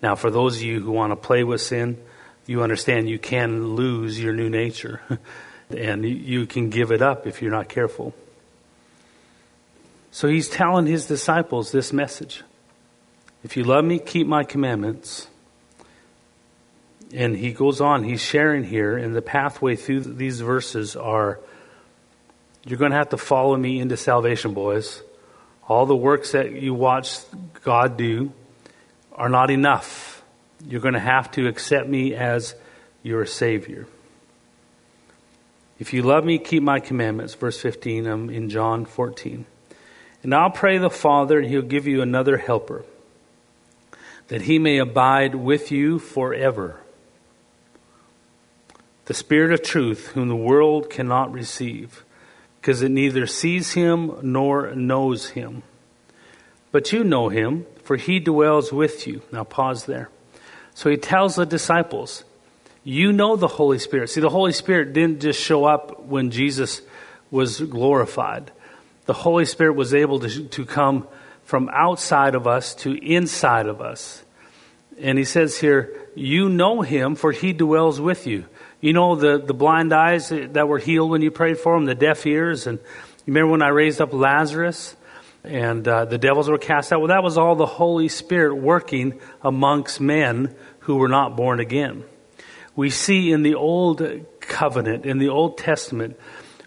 Now, 0.03 0.15
for 0.15 0.31
those 0.31 0.57
of 0.57 0.63
you 0.63 0.81
who 0.81 0.93
want 0.93 1.13
to 1.13 1.17
play 1.17 1.45
with 1.45 1.61
sin, 1.61 1.99
you 2.47 2.63
understand 2.63 3.09
you 3.09 3.19
can 3.19 3.75
lose 3.75 4.21
your 4.21 4.33
new 4.33 4.49
nature. 4.49 5.01
and 5.71 6.05
you 6.05 6.47
can 6.47 6.71
give 6.71 6.93
it 6.93 7.03
up 7.03 7.27
if 7.27 7.43
you're 7.43 7.51
not 7.51 7.69
careful. 7.69 8.15
So 10.11 10.29
he's 10.29 10.49
telling 10.49 10.87
his 10.87 11.07
disciples 11.07 11.73
this 11.73 11.93
message 11.93 12.43
If 13.45 13.57
you 13.57 13.65
love 13.65 13.85
me, 13.85 13.99
keep 13.99 14.27
my 14.27 14.45
commandments. 14.45 15.29
And 17.13 17.37
he 17.37 17.53
goes 17.53 17.81
on, 17.81 18.03
he's 18.03 18.21
sharing 18.21 18.65
here, 18.65 18.97
and 18.97 19.15
the 19.15 19.23
pathway 19.23 19.77
through 19.77 20.01
these 20.01 20.41
verses 20.41 20.97
are 20.97 21.39
you're 22.65 22.79
going 22.79 22.91
to 22.91 22.97
have 22.97 23.11
to 23.11 23.17
follow 23.17 23.57
me 23.57 23.79
into 23.79 23.97
salvation, 23.97 24.55
boys. 24.55 25.03
All 25.69 25.87
the 25.87 25.95
works 25.95 26.33
that 26.33 26.53
you 26.53 26.75
watch 26.75 27.19
God 27.63 27.97
do 27.97 28.33
are 29.17 29.29
not 29.29 29.51
enough. 29.51 30.23
You're 30.67 30.81
going 30.81 30.95
to 30.95 31.01
have 31.01 31.31
to 31.33 31.49
accept 31.49 31.89
me 31.89 32.15
as 32.15 32.55
your 33.03 33.27
Savior. 33.27 33.87
If 35.79 35.93
you 35.93 36.03
love 36.03 36.25
me, 36.25 36.39
keep 36.39 36.63
my 36.63 36.81
commandments. 36.81 37.35
Verse 37.35 37.61
15 37.61 38.07
um, 38.07 38.31
in 38.31 38.49
John 38.49 38.85
14. 38.85 39.45
And 40.23 40.35
I'll 40.35 40.51
pray 40.51 40.79
the 40.79 40.91
Father, 40.91 41.39
and 41.39 41.49
he'll 41.49 41.63
give 41.63 41.87
you 41.87 42.03
another 42.03 42.39
helper, 42.39 42.85
that 44.29 44.43
he 44.43 44.59
may 44.59 44.79
abide 44.79 45.35
with 45.35 45.71
you 45.71 45.99
forever. 45.99 46.81
The 49.05 49.15
Spirit 49.15 49.53
of 49.53 49.63
truth, 49.63 50.09
whom 50.09 50.29
the 50.29 50.37
world 50.37 50.91
cannot 50.91 51.33
receive 51.33 52.05
because 52.67 52.83
it 52.83 52.91
neither 52.91 53.29
sees 53.29 53.75
him 53.75 54.11
nor 54.23 54.75
knows 54.75 55.31
him. 55.31 55.63
But 56.73 56.93
you 56.93 57.05
know 57.05 57.29
him, 57.29 57.65
for 57.87 57.97
he 57.97 58.19
dwells 58.19 58.73
with 58.73 59.07
you. 59.07 59.23
Now 59.31 59.45
pause 59.45 59.87
there. 59.87 60.11
So 60.75 60.91
he 60.91 60.97
tells 60.97 61.37
the 61.37 61.47
disciples, 61.47 62.25
You 62.83 63.13
know 63.13 63.37
the 63.37 63.49
Holy 63.49 63.79
Spirit. 63.79 64.11
See, 64.11 64.21
the 64.21 64.29
Holy 64.29 64.53
Spirit 64.53 64.93
didn't 64.93 65.21
just 65.21 65.41
show 65.41 65.65
up 65.65 66.05
when 66.05 66.33
Jesus 66.33 66.83
was 67.31 67.61
glorified. 67.61 68.51
The 69.07 69.13
Holy 69.13 69.45
Spirit 69.45 69.75
was 69.75 69.95
able 69.95 70.19
to, 70.21 70.49
to 70.49 70.65
come 70.67 71.07
from 71.45 71.71
outside 71.73 72.35
of 72.35 72.49
us 72.49 72.75
to 72.75 72.93
inside 72.93 73.67
of 73.67 73.81
us. 73.81 74.25
And 74.99 75.17
he 75.17 75.25
says 75.25 75.59
here, 75.59 76.09
You 76.17 76.49
know 76.49 76.81
him, 76.81 77.15
for 77.15 77.31
he 77.31 77.53
dwells 77.53 78.01
with 78.01 78.27
you. 78.27 78.47
You 78.81 78.95
know 78.95 79.15
the, 79.15 79.39
the 79.39 79.55
blind 79.55 79.93
eyes 79.93 80.31
that 80.31 80.67
were 80.67 80.79
healed 80.79 81.11
when 81.11 81.23
you 81.23 81.31
prayed 81.31 81.59
for 81.59 81.77
them, 81.77 81.85
the 81.85 81.95
deaf 81.95 82.27
ears, 82.27 82.67
and 82.67 82.79
you 82.79 83.33
remember 83.33 83.53
when 83.53 83.63
I 83.63 83.69
raised 83.69 84.01
up 84.01 84.13
Lazarus 84.13 84.97
and 85.47 85.87
uh, 85.87 86.05
the 86.05 86.19
devils 86.19 86.49
were 86.51 86.59
cast 86.59 86.93
out? 86.93 87.01
Well, 87.01 87.09
that 87.09 87.23
was 87.23 87.39
all 87.39 87.57
the 87.57 87.67
Holy 87.67 88.09
Spirit 88.09 88.57
working 88.57 89.21
amongst 89.43 90.01
men 90.01 90.55
who 90.81 90.97
were 90.97 91.09
not 91.09 91.37
born 91.37 91.61
again. 91.61 92.05
We 92.75 92.91
see 92.91 93.33
in 93.33 93.43
the 93.43 93.55
Old 93.55 94.03
Covenant, 94.41 95.07
in 95.07 95.19
the 95.19 95.29
Old 95.29 95.59
Testament, 95.59 96.19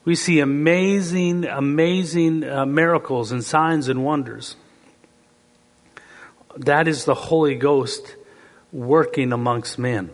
we 0.05 0.15
see 0.15 0.39
amazing, 0.39 1.45
amazing 1.45 2.43
uh, 2.43 2.65
miracles 2.65 3.31
and 3.31 3.43
signs 3.43 3.89
and 3.89 4.03
wonders. 4.03 4.55
That 6.57 6.87
is 6.87 7.05
the 7.05 7.13
Holy 7.13 7.55
Ghost 7.55 8.15
working 8.71 9.31
amongst 9.31 9.77
men. 9.77 10.09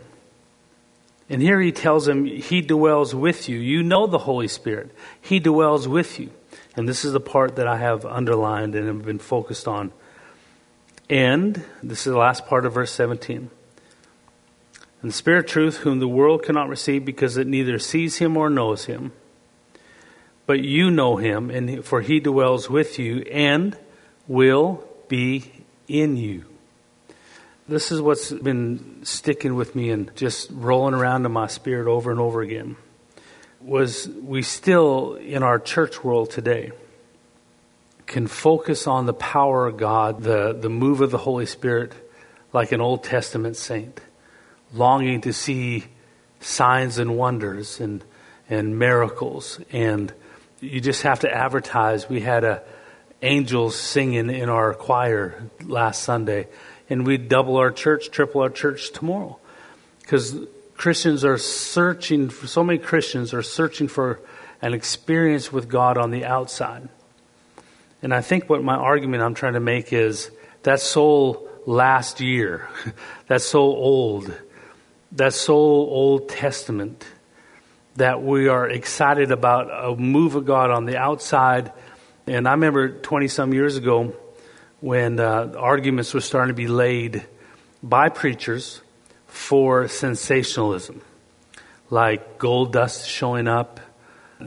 And 1.28 1.42
here 1.42 1.60
he 1.60 1.72
tells 1.72 2.06
him, 2.06 2.24
He 2.24 2.60
dwells 2.60 3.14
with 3.14 3.48
you. 3.48 3.58
You 3.58 3.82
know 3.82 4.06
the 4.06 4.18
Holy 4.18 4.48
Spirit. 4.48 4.90
He 5.20 5.40
dwells 5.40 5.88
with 5.88 6.20
you. 6.20 6.30
And 6.76 6.86
this 6.86 7.04
is 7.04 7.12
the 7.12 7.20
part 7.20 7.56
that 7.56 7.66
I 7.66 7.78
have 7.78 8.04
underlined 8.04 8.74
and 8.74 8.86
have 8.86 9.04
been 9.04 9.18
focused 9.18 9.66
on. 9.66 9.92
And, 11.08 11.64
this 11.82 12.06
is 12.06 12.12
the 12.12 12.18
last 12.18 12.46
part 12.46 12.66
of 12.66 12.74
verse 12.74 12.92
17. 12.92 13.50
And 15.00 15.10
the 15.10 15.14
Spirit 15.14 15.46
of 15.46 15.50
truth, 15.50 15.78
whom 15.78 16.00
the 16.00 16.08
world 16.08 16.42
cannot 16.42 16.68
receive 16.68 17.04
because 17.04 17.36
it 17.36 17.46
neither 17.46 17.78
sees 17.78 18.18
him 18.18 18.36
or 18.36 18.50
knows 18.50 18.84
him. 18.84 19.12
But 20.46 20.60
you 20.60 20.90
know 20.90 21.16
him, 21.16 21.50
and 21.50 21.84
for 21.84 22.02
he 22.02 22.20
dwells 22.20 22.68
with 22.68 22.98
you 22.98 23.22
and 23.32 23.76
will 24.28 24.84
be 25.08 25.52
in 25.88 26.16
you. 26.16 26.44
This 27.68 27.90
is 27.90 28.00
what's 28.00 28.30
been 28.30 29.04
sticking 29.04 29.56
with 29.56 29.74
me 29.74 29.90
and 29.90 30.14
just 30.14 30.50
rolling 30.52 30.94
around 30.94 31.26
in 31.26 31.32
my 31.32 31.48
spirit 31.48 31.90
over 31.90 32.10
and 32.10 32.20
over 32.20 32.42
again. 32.42 32.76
Was 33.66 34.08
we 34.22 34.42
still 34.42 35.16
in 35.16 35.42
our 35.42 35.58
church 35.58 36.04
world 36.04 36.30
today 36.30 36.70
can 38.06 38.28
focus 38.28 38.86
on 38.86 39.06
the 39.06 39.12
power 39.12 39.66
of 39.66 39.76
God, 39.76 40.22
the, 40.22 40.52
the 40.52 40.68
move 40.68 41.00
of 41.00 41.10
the 41.10 41.18
Holy 41.18 41.46
Spirit, 41.46 41.92
like 42.52 42.70
an 42.70 42.80
Old 42.80 43.02
Testament 43.02 43.56
saint, 43.56 44.00
longing 44.72 45.20
to 45.22 45.32
see 45.32 45.86
signs 46.38 46.98
and 46.98 47.16
wonders 47.16 47.80
and, 47.80 48.04
and 48.48 48.78
miracles. 48.78 49.58
And 49.72 50.12
you 50.60 50.80
just 50.80 51.02
have 51.02 51.18
to 51.20 51.28
advertise. 51.28 52.08
We 52.08 52.20
had 52.20 52.44
a 52.44 52.62
angels 53.20 53.74
singing 53.74 54.30
in 54.30 54.48
our 54.48 54.74
choir 54.74 55.42
last 55.64 56.04
Sunday, 56.04 56.46
and 56.88 57.04
we 57.04 57.18
double 57.18 57.56
our 57.56 57.72
church, 57.72 58.12
triple 58.12 58.42
our 58.42 58.50
church 58.50 58.92
tomorrow. 58.92 59.40
Because 60.02 60.36
Christians 60.76 61.24
are 61.24 61.38
searching, 61.38 62.30
so 62.30 62.62
many 62.62 62.78
Christians 62.78 63.32
are 63.32 63.42
searching 63.42 63.88
for 63.88 64.20
an 64.60 64.74
experience 64.74 65.52
with 65.52 65.68
God 65.68 65.96
on 65.96 66.10
the 66.10 66.24
outside. 66.24 66.88
And 68.02 68.14
I 68.14 68.20
think 68.20 68.48
what 68.48 68.62
my 68.62 68.74
argument 68.76 69.22
I'm 69.22 69.34
trying 69.34 69.54
to 69.54 69.60
make 69.60 69.92
is 69.92 70.30
that's 70.62 70.82
so 70.82 71.48
last 71.64 72.20
year. 72.20 72.68
that's 73.26 73.46
so 73.46 73.60
old. 73.60 74.32
That's 75.12 75.36
so 75.36 75.54
Old 75.54 76.28
Testament 76.28 77.06
that 77.96 78.22
we 78.22 78.48
are 78.48 78.68
excited 78.68 79.30
about 79.30 79.70
a 79.70 79.96
move 79.96 80.34
of 80.34 80.44
God 80.44 80.70
on 80.70 80.84
the 80.84 80.98
outside. 80.98 81.72
And 82.26 82.46
I 82.46 82.52
remember 82.52 82.90
20 82.90 83.28
some 83.28 83.54
years 83.54 83.76
ago 83.76 84.14
when 84.80 85.18
uh, 85.18 85.54
arguments 85.56 86.12
were 86.12 86.20
starting 86.20 86.54
to 86.54 86.56
be 86.56 86.68
laid 86.68 87.24
by 87.82 88.10
preachers 88.10 88.82
for 89.36 89.86
sensationalism, 89.86 91.02
like 91.90 92.38
gold 92.38 92.72
dust 92.72 93.06
showing 93.06 93.46
up 93.46 93.78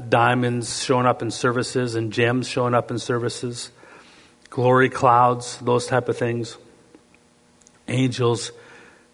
diamonds 0.09 0.83
showing 0.83 1.05
up 1.05 1.21
in 1.21 1.31
services 1.31 1.95
and 1.95 2.11
gems 2.11 2.47
showing 2.47 2.73
up 2.73 2.91
in 2.91 2.99
services, 2.99 3.71
glory 4.49 4.89
clouds, 4.89 5.57
those 5.59 5.87
type 5.87 6.09
of 6.09 6.17
things, 6.17 6.57
angels, 7.87 8.51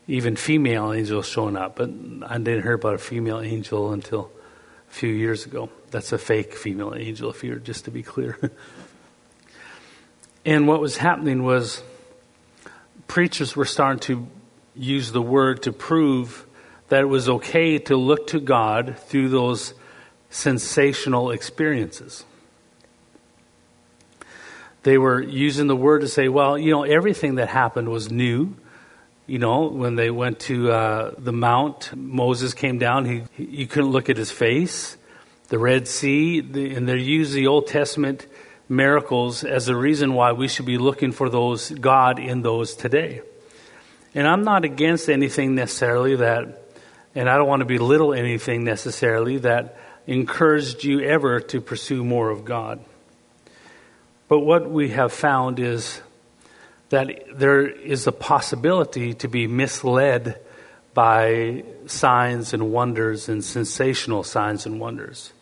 even 0.07 0.35
female 0.35 0.93
angels 0.93 1.27
showing 1.27 1.55
up. 1.55 1.75
But 1.75 1.89
I 2.25 2.37
didn't 2.37 2.63
hear 2.63 2.73
about 2.73 2.95
a 2.95 2.97
female 2.97 3.41
angel 3.41 3.91
until 3.91 4.31
a 4.89 4.93
few 4.93 5.09
years 5.09 5.45
ago. 5.45 5.69
That's 5.91 6.11
a 6.11 6.17
fake 6.17 6.53
female 6.53 6.93
angel, 6.95 7.29
if 7.29 7.43
you're 7.43 7.57
just 7.57 7.85
to 7.85 7.91
be 7.91 8.03
clear. 8.03 8.37
and 10.45 10.67
what 10.67 10.81
was 10.81 10.97
happening 10.97 11.43
was 11.43 11.83
preachers 13.07 13.55
were 13.55 13.65
starting 13.65 13.99
to 13.99 14.27
use 14.75 15.11
the 15.11 15.21
word 15.21 15.63
to 15.63 15.71
prove 15.71 16.45
that 16.89 17.01
it 17.01 17.07
was 17.07 17.27
okay 17.27 17.79
to 17.79 17.95
look 17.95 18.27
to 18.27 18.39
God 18.39 18.97
through 19.07 19.29
those 19.29 19.73
sensational 20.29 21.31
experiences. 21.31 22.25
They 24.83 24.97
were 24.97 25.21
using 25.21 25.67
the 25.67 25.75
word 25.75 26.01
to 26.01 26.07
say, 26.07 26.27
well, 26.27 26.57
you 26.57 26.69
know, 26.69 26.83
everything 26.83 27.35
that 27.35 27.49
happened 27.49 27.89
was 27.89 28.11
new. 28.11 28.55
You 29.25 29.39
know, 29.39 29.67
when 29.67 29.95
they 29.95 30.11
went 30.11 30.39
to 30.41 30.71
uh, 30.71 31.15
the 31.17 31.33
mount, 31.33 31.95
Moses 31.95 32.53
came 32.53 32.77
down, 32.77 33.05
he, 33.05 33.23
he, 33.33 33.45
you 33.45 33.67
couldn't 33.67 33.89
look 33.89 34.09
at 34.09 34.17
his 34.17 34.29
face. 34.29 34.97
The 35.47 35.57
Red 35.57 35.87
Sea, 35.87 36.41
the, 36.41 36.75
and 36.75 36.87
they 36.87 36.97
use 36.97 37.31
the 37.31 37.47
Old 37.47 37.65
Testament 37.65 38.27
miracles 38.69 39.43
as 39.43 39.67
a 39.67 39.75
reason 39.75 40.13
why 40.13 40.31
we 40.33 40.47
should 40.47 40.65
be 40.65 40.77
looking 40.77 41.11
for 41.11 41.29
those 41.29 41.71
God 41.71 42.19
in 42.19 42.43
those 42.43 42.75
today. 42.75 43.21
And 44.15 44.25
I'm 44.25 44.45
not 44.45 44.63
against 44.63 45.09
anything 45.09 45.55
necessarily 45.55 46.15
that, 46.15 46.61
and 47.13 47.29
I 47.29 47.35
don't 47.35 47.47
want 47.47 47.59
to 47.59 47.65
belittle 47.65 48.13
anything 48.13 48.63
necessarily 48.63 49.39
that 49.39 49.77
encouraged 50.07 50.85
you 50.85 51.01
ever 51.01 51.41
to 51.41 51.59
pursue 51.59 52.03
more 52.03 52.29
of 52.29 52.45
God. 52.45 52.79
But 54.29 54.39
what 54.39 54.71
we 54.71 54.89
have 54.89 55.11
found 55.11 55.59
is 55.59 56.01
that 56.89 57.09
there 57.33 57.67
is 57.67 58.07
a 58.07 58.11
possibility 58.13 59.13
to 59.15 59.27
be 59.27 59.47
misled 59.47 60.39
by 60.93 61.65
signs 61.85 62.53
and 62.53 62.71
wonders 62.71 63.27
and 63.27 63.43
sensational 63.43 64.23
signs 64.23 64.65
and 64.65 64.79
wonders. 64.79 65.33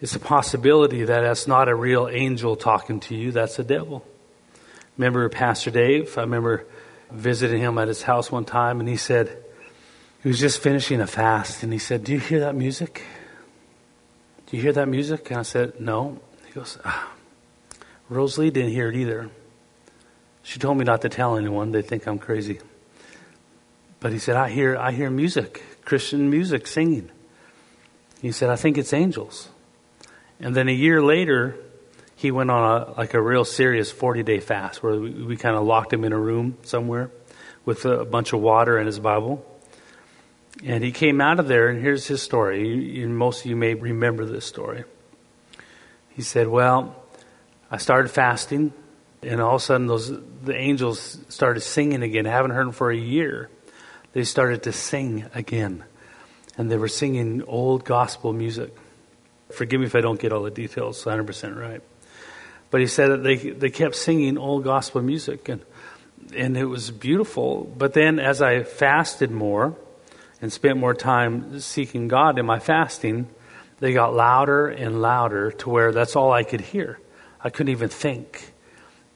It's 0.00 0.14
a 0.14 0.20
possibility 0.20 1.04
that 1.04 1.22
that's 1.22 1.48
not 1.48 1.68
a 1.68 1.74
real 1.74 2.08
angel 2.08 2.54
talking 2.54 3.00
to 3.00 3.16
you, 3.16 3.32
that's 3.32 3.58
a 3.58 3.64
devil. 3.64 4.06
Remember 4.96 5.28
Pastor 5.28 5.70
Dave? 5.70 6.16
I 6.16 6.22
remember 6.22 6.66
visiting 7.10 7.60
him 7.60 7.78
at 7.78 7.88
his 7.88 8.02
house 8.02 8.30
one 8.30 8.44
time, 8.44 8.80
and 8.80 8.88
he 8.88 8.96
said, 8.96 9.44
he 10.24 10.28
was 10.28 10.40
just 10.40 10.60
finishing 10.60 11.02
a 11.02 11.06
fast 11.06 11.62
and 11.62 11.70
he 11.70 11.78
said, 11.78 12.02
Do 12.02 12.12
you 12.12 12.18
hear 12.18 12.40
that 12.40 12.54
music? 12.54 13.02
Do 14.46 14.56
you 14.56 14.62
hear 14.62 14.72
that 14.72 14.88
music? 14.88 15.30
And 15.30 15.40
I 15.40 15.42
said, 15.42 15.78
No. 15.78 16.18
He 16.46 16.52
goes, 16.52 16.78
ah, 16.82 17.12
Rosalie 18.08 18.50
didn't 18.50 18.70
hear 18.70 18.88
it 18.88 18.96
either. 18.96 19.28
She 20.42 20.58
told 20.58 20.78
me 20.78 20.84
not 20.84 21.02
to 21.02 21.10
tell 21.10 21.36
anyone. 21.36 21.72
They 21.72 21.82
think 21.82 22.06
I'm 22.06 22.18
crazy. 22.18 22.60
But 24.00 24.12
he 24.12 24.18
said, 24.18 24.36
I 24.36 24.48
hear, 24.48 24.78
I 24.78 24.92
hear 24.92 25.10
music, 25.10 25.62
Christian 25.84 26.30
music, 26.30 26.66
singing. 26.66 27.10
He 28.22 28.32
said, 28.32 28.48
I 28.48 28.56
think 28.56 28.78
it's 28.78 28.94
angels. 28.94 29.50
And 30.40 30.56
then 30.56 30.68
a 30.68 30.72
year 30.72 31.02
later, 31.02 31.54
he 32.24 32.30
went 32.30 32.50
on 32.50 32.80
a, 32.80 32.90
like 32.96 33.12
a 33.12 33.20
real 33.20 33.44
serious 33.44 33.92
40 33.92 34.22
day 34.22 34.40
fast 34.40 34.82
where 34.82 34.98
we, 34.98 35.10
we 35.10 35.36
kind 35.36 35.56
of 35.56 35.64
locked 35.64 35.92
him 35.92 36.04
in 36.04 36.12
a 36.12 36.18
room 36.18 36.56
somewhere 36.62 37.10
with 37.66 37.84
a 37.84 38.04
bunch 38.06 38.32
of 38.32 38.40
water 38.40 38.78
and 38.78 38.86
his 38.86 38.98
Bible. 38.98 39.44
And 40.64 40.82
he 40.82 40.90
came 40.90 41.20
out 41.20 41.38
of 41.38 41.48
there, 41.48 41.68
and 41.68 41.82
here's 41.82 42.06
his 42.06 42.22
story. 42.22 42.66
You, 42.66 43.08
most 43.10 43.40
of 43.40 43.46
you 43.46 43.56
may 43.56 43.74
remember 43.74 44.24
this 44.24 44.46
story. 44.46 44.84
He 46.08 46.22
said, 46.22 46.48
Well, 46.48 46.96
I 47.70 47.76
started 47.76 48.08
fasting, 48.08 48.72
and 49.22 49.42
all 49.42 49.56
of 49.56 49.62
a 49.62 49.64
sudden, 49.64 49.86
those, 49.86 50.10
the 50.42 50.56
angels 50.56 51.18
started 51.28 51.60
singing 51.60 52.02
again. 52.02 52.26
I 52.26 52.30
haven't 52.30 52.52
heard 52.52 52.66
them 52.66 52.72
for 52.72 52.90
a 52.90 52.96
year. 52.96 53.50
They 54.12 54.24
started 54.24 54.62
to 54.62 54.72
sing 54.72 55.26
again, 55.34 55.84
and 56.56 56.70
they 56.70 56.78
were 56.78 56.88
singing 56.88 57.42
old 57.42 57.84
gospel 57.84 58.32
music. 58.32 58.74
Forgive 59.52 59.80
me 59.80 59.86
if 59.86 59.94
I 59.94 60.00
don't 60.00 60.18
get 60.18 60.32
all 60.32 60.42
the 60.42 60.50
details 60.50 61.04
100% 61.04 61.60
right. 61.60 61.82
But 62.74 62.80
he 62.80 62.88
said 62.88 63.10
that 63.10 63.22
they, 63.22 63.36
they 63.36 63.70
kept 63.70 63.94
singing 63.94 64.36
old 64.36 64.64
gospel 64.64 65.00
music, 65.00 65.48
and, 65.48 65.64
and 66.36 66.56
it 66.56 66.64
was 66.64 66.90
beautiful. 66.90 67.72
But 67.78 67.92
then, 67.92 68.18
as 68.18 68.42
I 68.42 68.64
fasted 68.64 69.30
more, 69.30 69.76
and 70.42 70.52
spent 70.52 70.78
more 70.78 70.92
time 70.92 71.60
seeking 71.60 72.08
God 72.08 72.36
in 72.36 72.44
my 72.44 72.58
fasting, 72.58 73.28
they 73.78 73.92
got 73.92 74.12
louder 74.12 74.66
and 74.66 75.00
louder 75.00 75.52
to 75.52 75.70
where 75.70 75.92
that's 75.92 76.16
all 76.16 76.32
I 76.32 76.42
could 76.42 76.62
hear. 76.62 76.98
I 77.40 77.48
couldn't 77.48 77.70
even 77.70 77.90
think. 77.90 78.50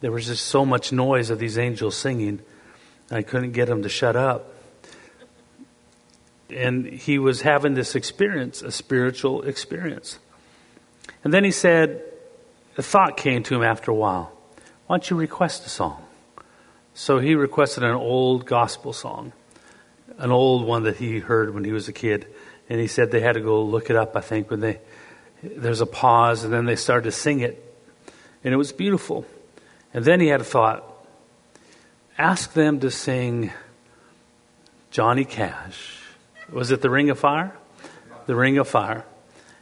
There 0.02 0.12
was 0.12 0.28
just 0.28 0.46
so 0.46 0.64
much 0.64 0.92
noise 0.92 1.28
of 1.28 1.40
these 1.40 1.58
angels 1.58 1.96
singing, 1.96 2.40
I 3.10 3.22
couldn't 3.22 3.54
get 3.54 3.66
them 3.66 3.82
to 3.82 3.88
shut 3.88 4.14
up. 4.14 4.54
And 6.48 6.86
he 6.86 7.18
was 7.18 7.40
having 7.40 7.74
this 7.74 7.96
experience, 7.96 8.62
a 8.62 8.70
spiritual 8.70 9.42
experience. 9.42 10.20
And 11.24 11.34
then 11.34 11.42
he 11.42 11.50
said, 11.50 12.04
a 12.78 12.82
thought 12.82 13.18
came 13.18 13.42
to 13.42 13.56
him 13.56 13.62
after 13.62 13.90
a 13.90 13.94
while. 13.94 14.32
Why 14.86 14.96
don't 14.96 15.10
you 15.10 15.16
request 15.16 15.66
a 15.66 15.68
song? 15.68 16.02
So 16.94 17.18
he 17.18 17.34
requested 17.34 17.84
an 17.84 17.94
old 17.94 18.46
gospel 18.46 18.94
song 18.94 19.32
an 20.18 20.30
old 20.30 20.64
one 20.64 20.84
that 20.84 20.96
he 20.96 21.18
heard 21.18 21.54
when 21.54 21.64
he 21.64 21.72
was 21.72 21.88
a 21.88 21.92
kid, 21.92 22.26
and 22.68 22.80
he 22.80 22.86
said 22.86 23.10
they 23.10 23.20
had 23.20 23.34
to 23.34 23.40
go 23.40 23.62
look 23.62 23.90
it 23.90 23.96
up. 23.96 24.16
I 24.16 24.20
think 24.20 24.50
when 24.50 24.60
they 24.60 24.80
there's 25.42 25.80
a 25.80 25.86
pause, 25.86 26.44
and 26.44 26.52
then 26.52 26.64
they 26.64 26.76
started 26.76 27.04
to 27.04 27.12
sing 27.12 27.40
it, 27.40 27.64
and 28.42 28.52
it 28.52 28.56
was 28.56 28.72
beautiful. 28.72 29.24
And 29.94 30.04
then 30.04 30.20
he 30.20 30.28
had 30.28 30.40
a 30.40 30.44
thought: 30.44 30.84
ask 32.16 32.52
them 32.52 32.80
to 32.80 32.90
sing 32.90 33.52
Johnny 34.90 35.24
Cash. 35.24 36.00
Was 36.50 36.70
it 36.70 36.80
the 36.80 36.90
Ring 36.90 37.10
of 37.10 37.18
Fire? 37.18 37.54
The 38.26 38.34
Ring 38.34 38.58
of 38.58 38.68
Fire. 38.68 39.04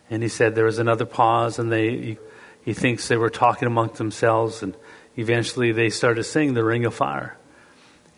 And 0.08 0.22
he 0.22 0.28
said 0.28 0.54
there 0.54 0.66
was 0.66 0.78
another 0.78 1.04
pause, 1.04 1.58
and 1.58 1.70
they 1.70 2.18
he, 2.66 2.74
thinks 2.74 3.08
they 3.08 3.16
were 3.16 3.30
talking 3.30 3.66
amongst 3.66 3.94
themselves, 3.94 4.62
and 4.62 4.76
eventually 5.16 5.72
they 5.72 5.88
started 5.88 6.24
singing 6.24 6.52
the 6.52 6.64
Ring 6.64 6.84
of 6.84 6.94
Fire. 6.94 7.38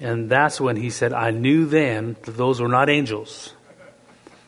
And 0.00 0.28
that's 0.28 0.60
when 0.60 0.74
he 0.76 0.90
said, 0.90 1.12
I 1.12 1.30
knew 1.30 1.66
then 1.66 2.16
that 2.22 2.36
those 2.36 2.60
were 2.60 2.68
not 2.68 2.88
angels, 2.88 3.52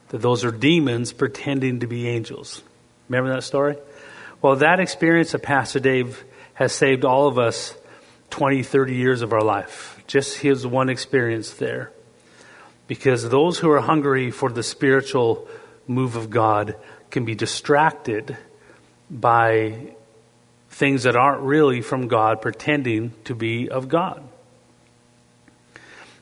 that 0.09 0.19
those 0.19 0.45
are 0.45 0.51
demons 0.51 1.13
pretending 1.13 1.81
to 1.81 1.87
be 1.87 2.09
angels. 2.09 2.63
Remember 3.09 3.33
that 3.35 3.43
story? 3.43 3.77
Well, 4.43 4.57
that 4.57 4.81
experience 4.81 5.35
of 5.35 5.43
Pastor 5.43 5.81
Dave 5.81 6.25
has 6.55 6.73
saved 6.73 7.05
all 7.05 7.29
of 7.29 7.39
us 7.39 7.75
20, 8.31 8.63
30 8.63 8.95
years 8.95 9.23
of 9.23 9.33
our 9.33 9.43
life. 9.43 10.03
Just 10.07 10.39
his 10.39 10.67
one 10.67 10.89
experience 10.89 11.55
there. 11.55 11.93
Because 12.87 13.29
those 13.29 13.59
who 13.59 13.71
are 13.71 13.81
hungry 13.81 14.31
for 14.31 14.51
the 14.51 14.63
spiritual 14.63 15.47
move 15.87 16.17
of 16.17 16.31
God 16.31 16.77
can 17.11 17.25
be 17.25 17.35
distracted 17.35 18.37
by 19.11 19.95
things 20.71 21.03
that 21.03 21.17
aren't 21.17 21.43
really 21.43 21.83
from 21.83 22.09
God, 22.09 22.41
pretending 22.41 23.13
to 23.25 23.35
be 23.35 23.69
of 23.69 23.89
God. 23.89 24.23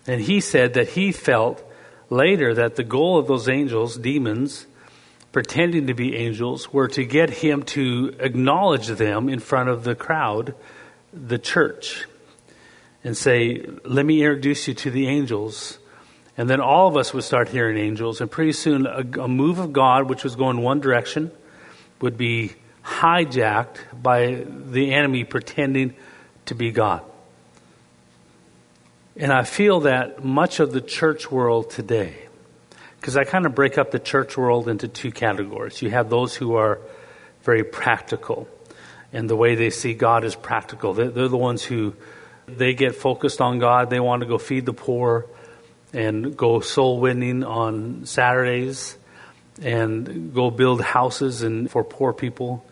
And 0.06 0.22
he 0.22 0.40
said 0.40 0.74
that 0.74 0.88
he 0.88 1.12
felt 1.12 1.62
later 2.08 2.54
that 2.54 2.76
the 2.76 2.84
goal 2.84 3.18
of 3.18 3.26
those 3.26 3.48
angels, 3.48 3.98
demons, 3.98 4.66
pretending 5.32 5.86
to 5.86 5.94
be 5.94 6.16
angels 6.16 6.72
were 6.72 6.88
to 6.88 7.04
get 7.04 7.28
him 7.28 7.62
to 7.62 8.16
acknowledge 8.18 8.86
them 8.86 9.28
in 9.28 9.38
front 9.38 9.68
of 9.68 9.84
the 9.84 9.94
crowd, 9.94 10.54
the 11.12 11.38
church, 11.38 12.06
and 13.04 13.16
say, 13.16 13.66
Let 13.84 14.06
me 14.06 14.22
introduce 14.22 14.66
you 14.66 14.74
to 14.74 14.90
the 14.90 15.08
angels. 15.08 15.78
And 16.38 16.48
then 16.48 16.60
all 16.60 16.88
of 16.88 16.96
us 16.96 17.12
would 17.12 17.24
start 17.24 17.48
hearing 17.48 17.76
angels, 17.76 18.20
and 18.20 18.30
pretty 18.30 18.52
soon 18.52 18.86
a, 18.86 19.22
a 19.22 19.28
move 19.28 19.58
of 19.58 19.72
God, 19.72 20.08
which 20.08 20.24
was 20.24 20.36
going 20.36 20.62
one 20.62 20.80
direction, 20.80 21.32
would 22.00 22.16
be 22.16 22.54
hijacked 22.88 23.76
by 24.02 24.44
the 24.48 24.94
enemy 24.94 25.24
pretending 25.24 25.94
to 26.46 26.54
be 26.54 26.72
God. 26.72 27.02
And 29.16 29.32
I 29.32 29.44
feel 29.44 29.80
that 29.80 30.24
much 30.24 30.60
of 30.60 30.72
the 30.72 30.80
church 30.80 31.30
world 31.30 31.70
today, 31.70 32.14
because 33.00 33.16
I 33.16 33.24
kind 33.24 33.46
of 33.46 33.54
break 33.54 33.76
up 33.76 33.90
the 33.90 33.98
church 33.98 34.36
world 34.36 34.68
into 34.68 34.88
two 34.88 35.10
categories. 35.10 35.82
You 35.82 35.90
have 35.90 36.08
those 36.08 36.34
who 36.34 36.54
are 36.54 36.80
very 37.42 37.64
practical, 37.64 38.48
and 39.12 39.28
the 39.28 39.36
way 39.36 39.54
they 39.54 39.70
see 39.70 39.92
God 39.92 40.24
is 40.24 40.34
practical. 40.34 40.94
They're, 40.94 41.10
they're 41.10 41.28
the 41.28 41.36
ones 41.36 41.62
who 41.62 41.94
they 42.46 42.74
get 42.74 42.94
focused 42.94 43.40
on 43.40 43.58
God. 43.58 43.90
They 43.90 44.00
want 44.00 44.22
to 44.22 44.26
go 44.26 44.38
feed 44.38 44.64
the 44.64 44.72
poor 44.72 45.26
and 45.92 46.36
go 46.36 46.60
soul 46.60 47.00
winning 47.00 47.44
on 47.44 48.06
Saturdays 48.06 48.96
and 49.60 50.32
go 50.32 50.50
build 50.50 50.80
houses 50.80 51.42
and 51.42 51.70
for 51.70 51.82
poor 51.82 52.12
people 52.12 52.64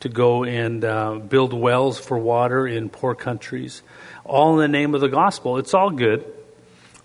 to 0.00 0.08
go 0.08 0.44
and 0.44 0.84
uh, 0.84 1.14
build 1.14 1.52
wells 1.52 1.98
for 1.98 2.18
water 2.18 2.66
in 2.66 2.88
poor 2.88 3.14
countries, 3.14 3.82
all 4.24 4.54
in 4.54 4.60
the 4.60 4.78
name 4.78 4.94
of 4.94 5.00
the 5.00 5.08
gospel. 5.08 5.58
It's 5.58 5.74
all 5.74 5.90
good, 5.90 6.24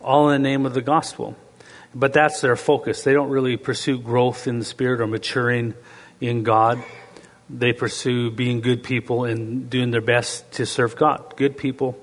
all 0.02 0.30
in 0.30 0.42
the 0.42 0.50
name 0.50 0.66
of 0.66 0.74
the 0.74 0.82
gospel. 0.82 1.36
But 1.96 2.14
that's 2.14 2.42
their 2.42 2.56
focus. 2.56 3.04
They 3.04 3.14
don't 3.14 3.30
really 3.30 3.58
pursue 3.58 4.00
growth 4.00 4.48
in 4.48 4.60
the 4.60 4.66
spirit 4.66 5.02
or 5.02 5.08
maturing 5.08 5.76
in 6.20 6.44
God. 6.44 6.84
They 7.50 7.74
pursue 7.74 8.32
being 8.32 8.62
good 8.62 8.84
people 8.84 9.26
and 9.26 9.70
doing 9.70 9.92
their 9.92 10.02
best 10.02 10.52
to 10.54 10.66
serve 10.66 10.96
God. 10.96 11.36
Good 11.36 11.58
people, 11.58 11.98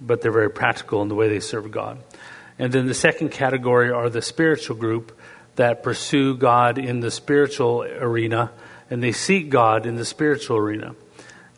but 0.00 0.20
they're 0.20 0.32
very 0.32 0.50
practical 0.50 1.00
in 1.02 1.08
the 1.08 1.14
way 1.14 1.28
they 1.28 1.40
serve 1.40 1.70
God. 1.70 2.02
And 2.58 2.72
then 2.72 2.86
the 2.86 2.94
second 2.94 3.30
category 3.30 3.90
are 3.90 4.10
the 4.10 4.20
spiritual 4.20 4.76
group 4.76 5.18
that 5.56 5.82
pursue 5.82 6.36
God 6.36 6.78
in 6.78 7.00
the 7.00 7.10
spiritual 7.10 7.82
arena 7.82 8.50
and 8.90 9.02
they 9.02 9.12
seek 9.12 9.48
God 9.48 9.86
in 9.86 9.94
the 9.94 10.04
spiritual 10.04 10.56
arena. 10.58 10.94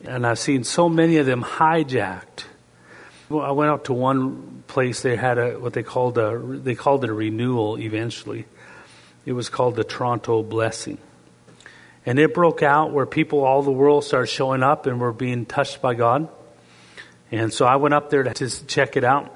And 0.05 0.25
I've 0.25 0.39
seen 0.39 0.63
so 0.63 0.87
many 0.87 1.17
of 1.17 1.25
them 1.25 1.43
hijacked. 1.43 2.45
I 3.31 3.51
went 3.51 3.71
out 3.71 3.85
to 3.85 3.93
one 3.93 4.63
place. 4.67 5.01
They 5.01 5.15
had 5.15 5.39
a 5.39 5.59
what 5.59 5.73
they 5.73 5.81
called 5.81 6.17
a 6.19 6.37
they 6.37 6.75
called 6.75 7.03
it 7.03 7.09
a 7.09 7.13
renewal. 7.13 7.79
Eventually, 7.79 8.45
it 9.25 9.33
was 9.33 9.49
called 9.49 9.75
the 9.75 9.83
Toronto 9.83 10.43
Blessing, 10.43 10.99
and 12.05 12.19
it 12.19 12.33
broke 12.35 12.61
out 12.61 12.91
where 12.91 13.07
people 13.07 13.43
all 13.43 13.63
the 13.63 13.71
world 13.71 14.03
started 14.03 14.27
showing 14.27 14.61
up 14.61 14.85
and 14.85 14.99
were 14.99 15.13
being 15.13 15.45
touched 15.47 15.81
by 15.81 15.95
God. 15.95 16.27
And 17.31 17.51
so 17.51 17.65
I 17.65 17.77
went 17.77 17.95
up 17.95 18.11
there 18.11 18.23
to 18.23 18.67
check 18.67 18.97
it 18.97 19.03
out. 19.03 19.35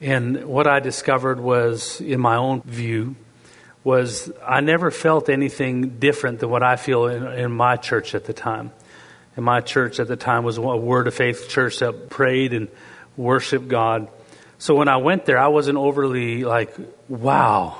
And 0.00 0.44
what 0.44 0.68
I 0.68 0.78
discovered 0.78 1.40
was, 1.40 2.00
in 2.00 2.20
my 2.20 2.36
own 2.36 2.62
view, 2.62 3.16
was 3.84 4.30
I 4.46 4.60
never 4.60 4.90
felt 4.90 5.28
anything 5.28 5.98
different 5.98 6.40
than 6.40 6.50
what 6.50 6.62
I 6.62 6.76
feel 6.76 7.06
in, 7.06 7.26
in 7.26 7.52
my 7.52 7.76
church 7.76 8.14
at 8.14 8.24
the 8.24 8.32
time. 8.32 8.72
And 9.34 9.44
my 9.44 9.60
church 9.60 9.98
at 9.98 10.08
the 10.08 10.16
time 10.16 10.44
was 10.44 10.58
a 10.58 10.62
Word 10.62 11.06
of 11.06 11.14
Faith 11.14 11.48
church 11.48 11.78
that 11.78 12.10
prayed 12.10 12.52
and 12.52 12.68
worshiped 13.16 13.68
God. 13.68 14.08
So 14.58 14.74
when 14.74 14.88
I 14.88 14.98
went 14.98 15.24
there, 15.24 15.38
I 15.38 15.48
wasn't 15.48 15.78
overly 15.78 16.44
like, 16.44 16.74
wow, 17.08 17.76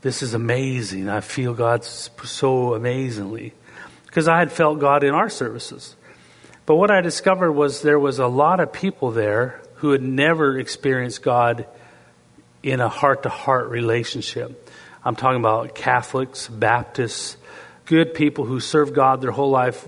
this 0.00 0.22
is 0.22 0.34
amazing. 0.34 1.08
I 1.08 1.20
feel 1.20 1.52
God 1.52 1.84
so 1.84 2.74
amazingly. 2.74 3.52
Because 4.06 4.28
I 4.28 4.38
had 4.38 4.50
felt 4.50 4.78
God 4.78 5.04
in 5.04 5.14
our 5.14 5.28
services. 5.28 5.94
But 6.64 6.76
what 6.76 6.90
I 6.90 7.00
discovered 7.00 7.52
was 7.52 7.82
there 7.82 7.98
was 7.98 8.18
a 8.18 8.26
lot 8.26 8.60
of 8.60 8.72
people 8.72 9.10
there 9.10 9.60
who 9.76 9.90
had 9.90 10.02
never 10.02 10.58
experienced 10.58 11.22
God 11.22 11.66
in 12.62 12.80
a 12.80 12.88
heart 12.88 13.24
to 13.24 13.28
heart 13.28 13.68
relationship. 13.68 14.67
I'm 15.04 15.16
talking 15.16 15.40
about 15.40 15.74
Catholics, 15.74 16.48
Baptists, 16.48 17.36
good 17.86 18.14
people 18.14 18.44
who 18.44 18.60
served 18.60 18.94
God 18.94 19.20
their 19.20 19.30
whole 19.30 19.50
life. 19.50 19.86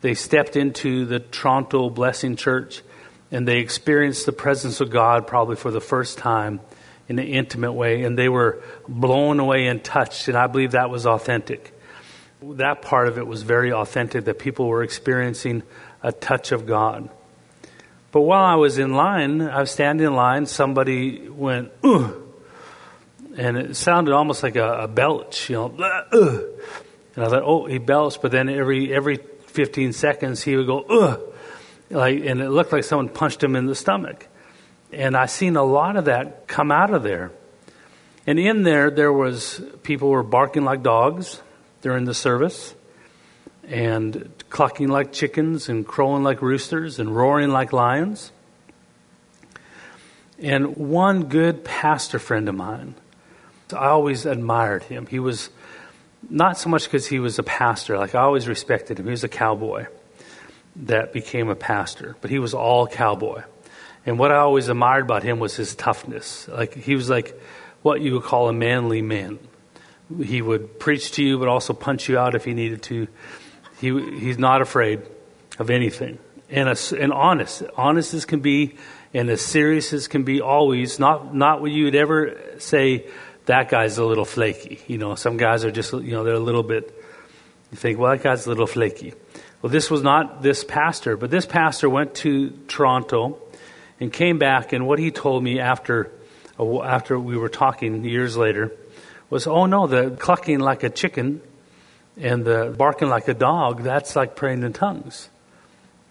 They 0.00 0.14
stepped 0.14 0.56
into 0.56 1.06
the 1.06 1.20
Toronto 1.20 1.90
Blessing 1.90 2.36
Church 2.36 2.82
and 3.30 3.48
they 3.48 3.60
experienced 3.60 4.26
the 4.26 4.32
presence 4.32 4.80
of 4.80 4.90
God 4.90 5.26
probably 5.26 5.56
for 5.56 5.70
the 5.70 5.80
first 5.80 6.18
time 6.18 6.60
in 7.08 7.18
an 7.18 7.26
intimate 7.26 7.72
way, 7.72 8.04
and 8.04 8.16
they 8.16 8.28
were 8.28 8.62
blown 8.88 9.40
away 9.40 9.66
and 9.66 9.82
touched, 9.82 10.28
and 10.28 10.36
I 10.36 10.46
believe 10.46 10.72
that 10.72 10.88
was 10.88 11.06
authentic. 11.06 11.76
That 12.42 12.82
part 12.82 13.08
of 13.08 13.18
it 13.18 13.26
was 13.26 13.42
very 13.42 13.72
authentic, 13.72 14.26
that 14.26 14.38
people 14.38 14.68
were 14.68 14.82
experiencing 14.82 15.62
a 16.02 16.12
touch 16.12 16.52
of 16.52 16.66
God. 16.66 17.08
But 18.12 18.20
while 18.20 18.44
I 18.44 18.54
was 18.56 18.78
in 18.78 18.94
line, 18.94 19.40
I 19.42 19.60
was 19.60 19.70
standing 19.70 20.06
in 20.06 20.14
line, 20.14 20.46
somebody 20.46 21.28
went, 21.28 21.72
and 23.36 23.56
it 23.56 23.76
sounded 23.76 24.12
almost 24.14 24.42
like 24.42 24.56
a, 24.56 24.82
a 24.82 24.88
belch, 24.88 25.48
you 25.50 25.56
know. 25.56 25.74
And 27.14 27.24
I 27.24 27.28
thought, 27.28 27.42
oh, 27.44 27.66
he 27.66 27.78
belched, 27.78 28.22
but 28.22 28.30
then 28.30 28.48
every 28.48 28.92
every 28.92 29.16
15 29.16 29.92
seconds 29.92 30.42
he 30.42 30.56
would 30.56 30.66
go, 30.66 30.80
ugh, 30.80 31.20
like, 31.90 32.24
and 32.24 32.40
it 32.40 32.48
looked 32.48 32.72
like 32.72 32.84
someone 32.84 33.08
punched 33.08 33.42
him 33.42 33.54
in 33.54 33.66
the 33.66 33.74
stomach. 33.74 34.28
And 34.92 35.16
I 35.16 35.26
seen 35.26 35.56
a 35.56 35.62
lot 35.62 35.96
of 35.96 36.06
that 36.06 36.46
come 36.46 36.70
out 36.70 36.92
of 36.92 37.02
there. 37.02 37.30
And 38.26 38.38
in 38.38 38.62
there, 38.62 38.90
there 38.90 39.12
was 39.12 39.60
people 39.82 40.08
were 40.08 40.22
barking 40.22 40.64
like 40.64 40.82
dogs 40.82 41.42
during 41.82 42.04
the 42.04 42.14
service, 42.14 42.74
and 43.64 44.32
clucking 44.48 44.88
like 44.88 45.12
chickens, 45.12 45.68
and 45.68 45.86
crowing 45.86 46.22
like 46.22 46.40
roosters, 46.40 46.98
and 46.98 47.14
roaring 47.14 47.50
like 47.50 47.72
lions. 47.72 48.32
And 50.38 50.76
one 50.76 51.24
good 51.24 51.64
pastor 51.64 52.18
friend 52.18 52.48
of 52.48 52.54
mine 52.54 52.94
I 53.72 53.88
always 53.88 54.26
admired 54.26 54.84
him. 54.84 55.06
He 55.06 55.18
was 55.18 55.50
not 56.28 56.58
so 56.58 56.70
much 56.70 56.84
because 56.84 57.06
he 57.06 57.18
was 57.18 57.38
a 57.38 57.42
pastor, 57.42 57.98
like 57.98 58.14
I 58.14 58.22
always 58.22 58.48
respected 58.48 58.98
him. 58.98 59.06
He 59.06 59.10
was 59.10 59.24
a 59.24 59.28
cowboy 59.28 59.86
that 60.76 61.12
became 61.12 61.48
a 61.48 61.54
pastor, 61.54 62.16
but 62.20 62.30
he 62.30 62.38
was 62.38 62.54
all 62.54 62.86
cowboy. 62.86 63.42
And 64.06 64.18
what 64.18 64.32
I 64.32 64.38
always 64.38 64.68
admired 64.68 65.04
about 65.04 65.22
him 65.22 65.38
was 65.38 65.56
his 65.56 65.74
toughness. 65.74 66.48
Like 66.48 66.74
he 66.74 66.94
was 66.94 67.08
like 67.08 67.38
what 67.82 68.00
you 68.00 68.14
would 68.14 68.24
call 68.24 68.48
a 68.48 68.52
manly 68.52 69.02
man. 69.02 69.38
He 70.22 70.42
would 70.42 70.78
preach 70.78 71.12
to 71.12 71.24
you, 71.24 71.38
but 71.38 71.48
also 71.48 71.72
punch 71.72 72.08
you 72.08 72.18
out 72.18 72.34
if 72.34 72.44
he 72.44 72.54
needed 72.54 72.82
to. 72.84 73.08
He 73.80 74.18
he's 74.18 74.38
not 74.38 74.60
afraid 74.60 75.02
of 75.58 75.70
anything, 75.70 76.18
and 76.50 76.68
a, 76.68 76.76
and 76.98 77.12
honest, 77.12 77.62
honest 77.76 78.14
as 78.14 78.24
can 78.24 78.40
be, 78.40 78.76
and 79.14 79.30
as 79.30 79.40
serious 79.40 79.92
as 79.92 80.08
can 80.08 80.24
be. 80.24 80.40
Always 80.40 80.98
not 80.98 81.34
not 81.34 81.60
what 81.60 81.70
you 81.70 81.84
would 81.84 81.94
ever 81.94 82.38
say 82.58 83.06
that 83.46 83.68
guy's 83.68 83.98
a 83.98 84.04
little 84.04 84.24
flaky. 84.24 84.80
You 84.86 84.98
know, 84.98 85.14
some 85.14 85.36
guys 85.36 85.64
are 85.64 85.70
just, 85.70 85.92
you 85.92 86.12
know, 86.12 86.24
they're 86.24 86.34
a 86.34 86.40
little 86.40 86.62
bit, 86.62 86.94
you 87.70 87.76
think, 87.76 87.98
well, 87.98 88.12
that 88.12 88.22
guy's 88.22 88.46
a 88.46 88.48
little 88.48 88.66
flaky. 88.66 89.14
Well, 89.60 89.70
this 89.70 89.90
was 89.90 90.02
not 90.02 90.42
this 90.42 90.64
pastor, 90.64 91.16
but 91.16 91.30
this 91.30 91.46
pastor 91.46 91.88
went 91.88 92.14
to 92.16 92.50
Toronto 92.68 93.38
and 94.00 94.12
came 94.12 94.38
back, 94.38 94.72
and 94.72 94.86
what 94.86 94.98
he 94.98 95.10
told 95.10 95.44
me 95.44 95.60
after, 95.60 96.10
after 96.58 97.18
we 97.18 97.36
were 97.36 97.48
talking 97.48 98.04
years 98.04 98.36
later 98.36 98.72
was, 99.30 99.46
oh 99.46 99.66
no, 99.66 99.86
the 99.86 100.10
clucking 100.10 100.58
like 100.58 100.82
a 100.82 100.90
chicken 100.90 101.40
and 102.16 102.44
the 102.44 102.74
barking 102.76 103.08
like 103.08 103.28
a 103.28 103.34
dog, 103.34 103.82
that's 103.82 104.16
like 104.16 104.36
praying 104.36 104.62
in 104.62 104.72
tongues. 104.72 105.28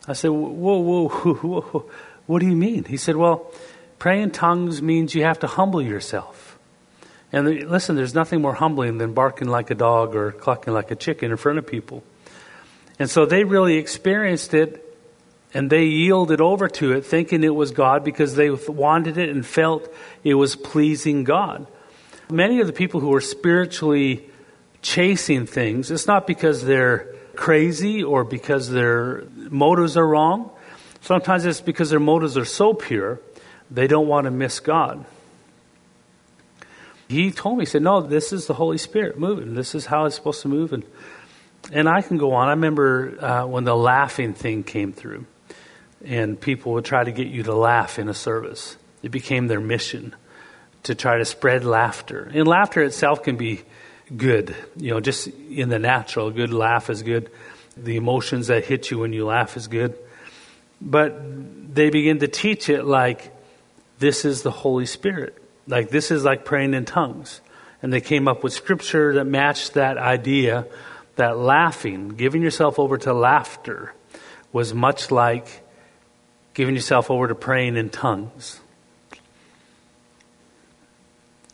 I 0.08 0.14
said, 0.14 0.30
whoa, 0.30 0.80
whoa, 0.80 1.10
whoa, 1.10 1.34
whoa, 1.34 1.90
what 2.26 2.40
do 2.40 2.48
you 2.48 2.56
mean? 2.56 2.86
He 2.86 2.98
said, 2.98 3.16
well, 3.16 3.52
praying 4.00 4.24
in 4.24 4.32
tongues 4.32 4.82
means 4.82 5.14
you 5.14 5.24
have 5.24 5.40
to 5.40 5.48
humble 5.48 5.82
yourself. 5.82 6.41
And 7.34 7.70
listen, 7.70 7.96
there's 7.96 8.14
nothing 8.14 8.42
more 8.42 8.54
humbling 8.54 8.98
than 8.98 9.14
barking 9.14 9.48
like 9.48 9.70
a 9.72 9.76
dog 9.76 10.16
or 10.16 10.32
clucking 10.32 10.74
like 10.74 10.92
a 10.92 10.96
chicken 10.96 11.32
in 11.32 11.38
front 11.38 11.60
of 11.60 11.66
people. 11.66 12.04
And 13.00 13.10
so 13.10 13.26
they 13.26 13.44
really 13.44 13.78
experienced 13.78 14.54
it 14.54 14.88
and 15.54 15.70
they 15.70 15.86
yielded 15.86 16.42
over 16.42 16.68
to 16.68 16.94
it 16.94 17.06
thinking 17.06 17.44
it 17.44 17.56
was 17.56 17.72
God 17.72 18.04
because 18.04 18.36
they 18.36 18.50
wanted 18.50 19.18
it 19.18 19.30
and 19.30 19.46
felt 19.46 19.92
it 20.24 20.36
was 20.36 20.56
pleasing 20.56 21.24
God. 21.24 21.68
Many 22.30 22.62
of 22.62 22.68
the 22.68 22.74
people 22.74 23.00
who 23.00 23.14
are 23.14 23.22
spiritually 23.22 24.30
chasing 24.82 25.46
things, 25.46 25.92
it's 25.92 26.08
not 26.08 26.28
because 26.28 26.64
they're 26.64 27.16
crazy 27.36 28.04
or 28.04 28.24
because 28.24 28.70
their 28.70 29.24
motives 29.50 29.98
are 29.98 30.08
wrong. 30.08 30.52
Sometimes 31.02 31.46
it's 31.46 31.62
because 31.62 31.90
their 31.90 32.00
motives 32.00 32.38
are 32.38 32.46
so 32.46 32.74
pure, 32.74 33.20
they 33.70 33.88
don't 33.88 34.08
want 34.08 34.26
to 34.26 34.32
miss 34.32 34.60
God. 34.60 35.06
He 37.12 37.32
told 37.32 37.58
me, 37.58 37.64
he 37.64 37.66
said, 37.66 37.82
No, 37.82 38.02
this 38.02 38.32
is 38.32 38.48
the 38.48 38.54
Holy 38.54 38.78
Spirit 38.78 39.20
moving. 39.20 39.54
This 39.54 39.76
is 39.76 39.86
how 39.86 40.06
it's 40.06 40.16
supposed 40.16 40.42
to 40.44 40.48
move. 40.48 40.72
And, 40.72 40.86
and 41.72 41.90
I 41.90 42.02
can 42.02 42.18
go 42.18 42.34
on. 42.34 42.48
I 42.48 42.52
remember 42.52 43.18
uh, 43.24 43.46
when 43.46 43.66
the 43.66 43.76
laughing 43.76 44.34
thing 44.34 44.64
came 44.64 44.94
through, 44.94 45.26
and 46.06 46.40
people 46.40 46.74
would 46.74 46.86
try 46.86 47.04
to 47.04 47.12
get 47.12 47.28
you 47.28 47.44
to 47.44 47.54
laugh 47.54 48.00
in 48.00 48.08
a 48.08 48.14
service. 48.14 48.78
It 49.04 49.10
became 49.10 49.48
their 49.48 49.60
mission 49.60 50.16
to 50.84 50.96
try 50.96 51.18
to 51.18 51.26
spread 51.26 51.64
laughter. 51.66 52.32
And 52.34 52.48
laughter 52.48 52.82
itself 52.82 53.24
can 53.24 53.36
be 53.36 53.62
good. 54.16 54.56
You 54.78 54.92
know, 54.92 55.00
just 55.00 55.28
in 55.28 55.70
the 55.70 55.80
natural, 55.80 56.28
a 56.28 56.32
good 56.32 56.54
laugh 56.54 56.90
is 56.90 57.04
good. 57.04 57.30
The 57.76 57.98
emotions 57.98 58.48
that 58.48 58.66
hit 58.66 58.90
you 58.90 59.00
when 59.00 59.14
you 59.14 59.26
laugh 59.26 59.58
is 59.58 59.68
good. 59.68 59.98
But 60.80 61.22
they 61.76 61.90
begin 61.90 62.20
to 62.20 62.28
teach 62.28 62.70
it 62.70 62.86
like 62.86 63.32
this 64.00 64.26
is 64.26 64.42
the 64.42 64.52
Holy 64.52 64.86
Spirit. 64.86 65.41
Like 65.68 65.90
this 65.90 66.12
is 66.12 66.24
like 66.24 66.46
praying 66.46 66.74
in 66.74 66.86
tongues. 66.86 67.42
And 67.82 67.92
they 67.92 68.02
came 68.02 68.28
up 68.28 68.44
with 68.44 68.54
scripture 68.54 69.16
that 69.16 69.26
matched 69.26 69.74
that 69.74 69.98
idea 69.98 70.68
that 71.16 71.38
laughing, 71.38 72.10
giving 72.10 72.42
yourself 72.42 72.80
over 72.80 72.98
to 73.00 73.14
laughter, 73.14 73.94
was 74.54 74.74
much 74.74 75.12
like 75.12 75.64
giving 76.54 76.76
yourself 76.76 77.10
over 77.10 77.28
to 77.28 77.36
praying 77.36 77.78
in 77.78 77.90
tongues. 77.90 78.60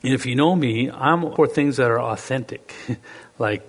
And 0.03 0.13
if 0.13 0.25
you 0.25 0.35
know 0.35 0.55
me, 0.55 0.89
I'm 0.91 1.33
for 1.35 1.47
things 1.47 1.77
that 1.77 1.89
are 1.89 2.01
authentic. 2.01 2.73
like, 3.39 3.63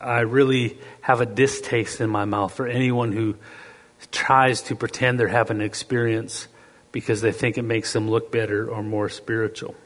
I 0.00 0.20
really 0.20 0.78
have 1.00 1.20
a 1.20 1.26
distaste 1.26 2.00
in 2.00 2.10
my 2.10 2.24
mouth 2.24 2.54
for 2.54 2.66
anyone 2.66 3.12
who 3.12 3.36
tries 4.12 4.62
to 4.62 4.76
pretend 4.76 5.18
they're 5.18 5.28
having 5.28 5.58
an 5.58 5.62
experience 5.62 6.48
because 6.98 7.20
they 7.20 7.30
think 7.30 7.56
it 7.56 7.62
makes 7.62 7.92
them 7.92 8.10
look 8.10 8.32
better 8.32 8.68
or 8.68 8.82
more 8.82 9.08
spiritual. 9.08 9.76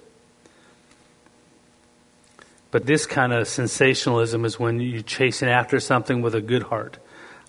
But 2.70 2.86
this 2.86 3.04
kind 3.04 3.34
of 3.34 3.46
sensationalism 3.46 4.46
is 4.46 4.58
when 4.58 4.80
you're 4.80 5.02
chasing 5.02 5.50
after 5.50 5.78
something 5.78 6.22
with 6.22 6.34
a 6.34 6.40
good 6.40 6.62
heart. 6.62 6.96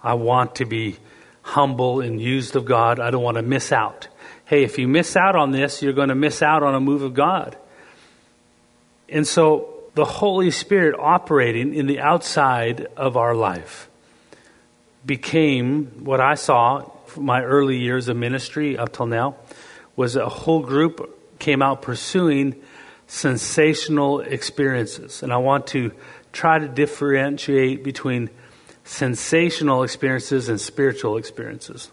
I 0.04 0.16
want 0.16 0.56
to 0.56 0.66
be 0.66 0.98
humble 1.44 2.02
and 2.02 2.20
used 2.20 2.58
of 2.58 2.66
God. 2.66 3.00
I 3.00 3.10
don't 3.10 3.24
want 3.24 3.38
to 3.38 3.42
miss 3.42 3.72
out. 3.72 4.10
Hey, 4.44 4.64
if 4.64 4.78
you 4.78 4.90
miss 4.90 5.16
out 5.16 5.38
on 5.38 5.52
this, 5.52 5.82
you're 5.82 5.94
going 5.94 6.10
to 6.10 6.16
miss 6.16 6.42
out 6.42 6.62
on 6.62 6.76
a 6.76 6.82
move 6.82 7.04
of 7.04 7.14
God. 7.14 7.56
And 9.08 9.26
so 9.26 9.74
the 9.96 10.04
Holy 10.04 10.52
Spirit 10.52 11.00
operating 11.00 11.74
in 11.74 11.88
the 11.88 12.02
outside 12.02 12.88
of 12.98 13.16
our 13.16 13.34
life 13.34 13.90
became 15.06 15.86
what 16.04 16.20
I 16.20 16.34
saw 16.34 16.90
from 17.06 17.26
my 17.26 17.44
early 17.44 17.78
years 17.78 18.10
of 18.10 18.18
ministry 18.18 18.78
up 18.78 18.92
till 18.92 19.06
now 19.06 19.38
was 19.96 20.16
a 20.16 20.28
whole 20.28 20.62
group 20.62 21.40
came 21.40 21.62
out 21.62 21.82
pursuing 21.82 22.56
sensational 23.08 24.22
experiences. 24.22 25.24
And 25.24 25.32
I 25.32 25.38
want 25.38 25.68
to 25.68 25.92
try 26.32 26.58
to 26.58 26.68
differentiate 26.68 27.84
between 27.84 28.30
sensational 28.84 29.84
experiences 29.84 30.50
and 30.50 30.60
spiritual 30.60 31.18
experiences. 31.18 31.92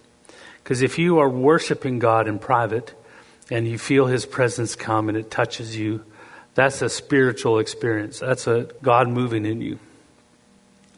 Because 0.62 0.82
if 0.82 0.98
you 0.98 1.18
are 1.18 1.28
worshiping 1.28 1.98
God 1.98 2.28
in 2.28 2.38
private 2.38 2.94
and 3.50 3.66
you 3.66 3.78
feel 3.78 4.06
His 4.06 4.26
presence 4.26 4.74
come 4.74 5.08
and 5.08 5.18
it 5.18 5.30
touches 5.30 5.76
you, 5.76 6.04
that's 6.54 6.82
a 6.82 6.88
spiritual 6.88 7.58
experience. 7.58 8.18
That's 8.18 8.46
a 8.46 8.68
God 8.82 9.08
moving 9.08 9.46
in 9.46 9.60
you. 9.60 9.78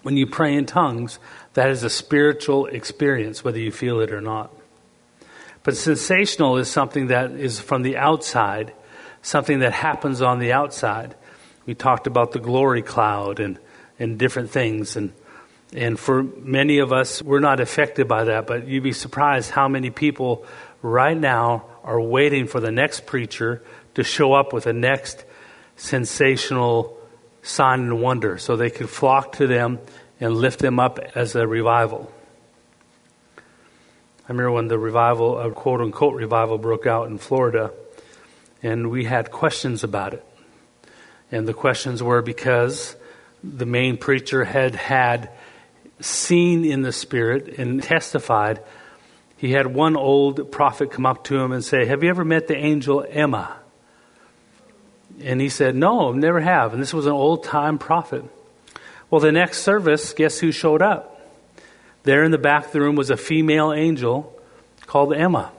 When 0.03 0.17
you 0.17 0.27
pray 0.27 0.55
in 0.55 0.67
tongues, 0.67 1.19
that 1.55 1.71
is 1.71 1.85
a 1.85 1.91
spiritual 1.91 2.67
experience, 2.67 3.45
whether 3.45 3.59
you 3.59 3.71
feel 3.71 4.01
it 4.01 4.13
or 4.13 4.21
not. 4.21 4.53
But 5.65 5.77
sensational 5.77 6.57
is 6.57 6.71
something 6.71 7.09
that 7.09 7.33
is 7.33 7.61
from 7.61 7.83
the 7.83 7.97
outside, 7.97 8.73
something 9.23 9.61
that 9.61 9.73
happens 9.73 10.21
on 10.21 10.39
the 10.39 10.53
outside. 10.53 11.15
We 11.67 11.75
talked 11.75 12.07
about 12.07 12.33
the 12.33 12.41
glory 12.41 12.83
cloud 12.83 13.39
and, 13.39 13.59
and 13.99 14.19
different 14.19 14.51
things. 14.51 14.97
And, 14.97 15.13
and 15.73 15.99
for 15.99 16.25
many 16.25 16.79
of 16.79 16.93
us, 16.93 17.23
we're 17.23 17.41
not 17.41 17.61
affected 17.61 18.09
by 18.09 18.25
that, 18.25 18.47
but 18.47 18.67
you'd 18.67 18.83
be 18.83 18.93
surprised 18.93 19.51
how 19.51 19.69
many 19.69 19.91
people 19.91 20.45
right 20.83 21.17
now 21.17 21.65
are 21.85 22.01
waiting 22.01 22.47
for 22.47 22.61
the 22.61 22.73
next 22.73 23.07
preacher 23.07 23.63
to 23.95 24.03
show 24.03 24.33
up 24.33 24.53
with 24.53 24.65
the 24.65 24.73
next 24.73 25.25
sensational 25.77 26.99
sign 27.43 27.81
and 27.81 28.01
wonder 28.01 28.39
so 28.39 28.57
they 28.57 28.71
can 28.71 28.87
flock 28.87 29.33
to 29.33 29.47
them 29.47 29.79
and 30.21 30.35
lift 30.37 30.61
them 30.61 30.79
up 30.79 30.99
as 31.15 31.35
a 31.35 31.47
revival. 31.47 32.13
I 34.25 34.33
remember 34.33 34.53
when 34.53 34.69
the 34.69 34.79
revival, 34.79 35.37
uh, 35.37 35.49
a 35.49 35.51
quote 35.51 35.81
unquote 35.81 36.15
revival, 36.15 36.57
broke 36.57 36.87
out 36.87 37.09
in 37.09 37.19
Florida, 37.19 37.73
and 38.63 38.89
we 38.89 39.05
had 39.05 39.33
questions 39.33 39.83
about 39.83 40.15
it. 40.15 40.25
And 41.33 41.49
the 41.49 41.55
questions 41.55 42.03
were 42.03 42.23
because 42.23 42.95
the 43.43 43.67
main 43.67 43.97
preacher 43.97 44.45
had 44.45 44.77
had 44.77 45.31
seen 45.99 46.65
in 46.65 46.83
the 46.83 46.93
Spirit 46.93 47.59
and 47.59 47.83
testified. 47.83 48.61
He 49.39 49.51
had 49.51 49.67
one 49.67 49.97
old 49.97 50.53
prophet 50.53 50.93
come 50.93 51.05
up 51.05 51.25
to 51.25 51.37
him 51.37 51.51
and 51.51 51.65
say, 51.65 51.85
Have 51.87 52.05
you 52.05 52.11
ever 52.11 52.25
met 52.25 52.47
the 52.47 52.57
angel 52.57 53.05
Emma? 53.09 53.57
And 55.21 55.41
he 55.41 55.49
said, 55.49 55.75
No, 55.75 56.13
never 56.13 56.41
have. 56.41 56.73
And 56.73 56.81
this 56.81 56.95
was 56.95 57.07
an 57.07 57.13
old 57.13 57.43
time 57.43 57.77
prophet. 57.77 58.25
Well, 59.11 59.21
the 59.21 59.33
next 59.33 59.63
service, 59.63 60.13
guess 60.13 60.39
who 60.39 60.53
showed 60.53 60.81
up? 60.81 61.12
There 62.05 62.25
in 62.25 62.31
the 62.31 62.39
back 62.39 62.67
of 62.67 62.73
the 62.73 62.81
room 62.81 62.97
was 62.97 63.11
a 63.11 63.17
female 63.17 63.73
angel 63.73 64.39
called 64.87 65.15
Emma 65.15 65.53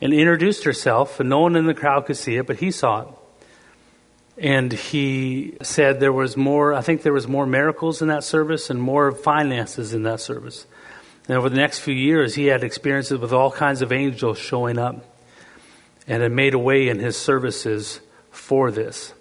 and 0.00 0.12
introduced 0.12 0.64
herself, 0.64 1.18
and 1.18 1.28
no 1.28 1.40
one 1.40 1.56
in 1.56 1.66
the 1.66 1.74
crowd 1.74 2.06
could 2.06 2.16
see 2.16 2.36
it, 2.36 2.46
but 2.46 2.58
he 2.58 2.70
saw 2.70 3.02
it. 3.02 3.08
And 4.36 4.72
he 4.72 5.56
said 5.62 6.00
there 6.00 6.12
was 6.12 6.36
more, 6.36 6.74
I 6.74 6.80
think 6.80 7.02
there 7.02 7.12
was 7.12 7.28
more 7.28 7.46
miracles 7.46 8.02
in 8.02 8.08
that 8.08 8.24
service 8.24 8.70
and 8.70 8.80
more 8.80 9.12
finances 9.12 9.94
in 9.94 10.02
that 10.04 10.20
service. 10.20 10.66
And 11.28 11.38
over 11.38 11.48
the 11.48 11.56
next 11.56 11.78
few 11.78 11.94
years, 11.94 12.34
he 12.34 12.46
had 12.46 12.64
experiences 12.64 13.18
with 13.18 13.32
all 13.32 13.50
kinds 13.50 13.80
of 13.80 13.92
angels 13.92 14.38
showing 14.38 14.78
up 14.78 15.04
and 16.06 16.22
had 16.22 16.32
made 16.32 16.54
a 16.54 16.58
way 16.58 16.88
in 16.88 16.98
his 16.98 17.16
services 17.16 18.00
for 18.30 18.70
this. 18.70 19.14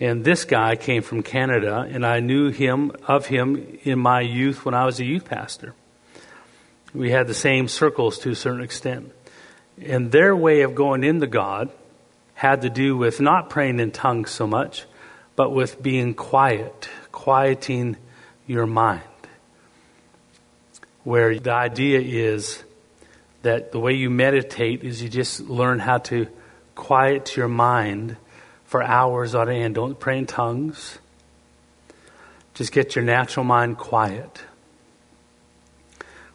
And 0.00 0.24
this 0.24 0.44
guy 0.44 0.76
came 0.76 1.02
from 1.02 1.22
Canada, 1.22 1.86
and 1.88 2.04
I 2.04 2.20
knew 2.20 2.50
him 2.50 2.92
of 3.06 3.26
him 3.26 3.78
in 3.82 3.98
my 3.98 4.20
youth 4.20 4.64
when 4.64 4.74
I 4.74 4.84
was 4.86 5.00
a 5.00 5.04
youth 5.04 5.24
pastor. 5.24 5.74
We 6.94 7.10
had 7.10 7.26
the 7.26 7.34
same 7.34 7.66
circles 7.66 8.18
to 8.20 8.30
a 8.30 8.34
certain 8.36 8.62
extent. 8.62 9.12
And 9.84 10.12
their 10.12 10.34
way 10.36 10.62
of 10.62 10.74
going 10.74 11.02
into 11.02 11.26
God 11.26 11.70
had 12.34 12.62
to 12.62 12.70
do 12.70 12.96
with 12.96 13.20
not 13.20 13.50
praying 13.50 13.80
in 13.80 13.90
tongues 13.90 14.30
so 14.30 14.46
much, 14.46 14.84
but 15.34 15.50
with 15.50 15.82
being 15.82 16.14
quiet, 16.14 16.88
quieting 17.10 17.96
your 18.46 18.66
mind. 18.66 19.02
Where 21.02 21.38
the 21.38 21.52
idea 21.52 22.00
is 22.00 22.62
that 23.42 23.72
the 23.72 23.80
way 23.80 23.92
you 23.94 24.08
meditate 24.08 24.84
is 24.84 25.02
you 25.02 25.08
just 25.08 25.40
learn 25.40 25.80
how 25.80 25.98
to 25.98 26.28
quiet 26.74 27.36
your 27.36 27.48
mind 27.48 28.16
for 28.64 28.82
hours 28.82 29.34
on 29.34 29.48
end. 29.48 29.74
Don't 29.74 29.98
pray 29.98 30.18
in 30.18 30.26
tongues. 30.26 30.98
Just 32.54 32.72
get 32.72 32.94
your 32.94 33.04
natural 33.04 33.44
mind 33.44 33.78
quiet. 33.78 34.42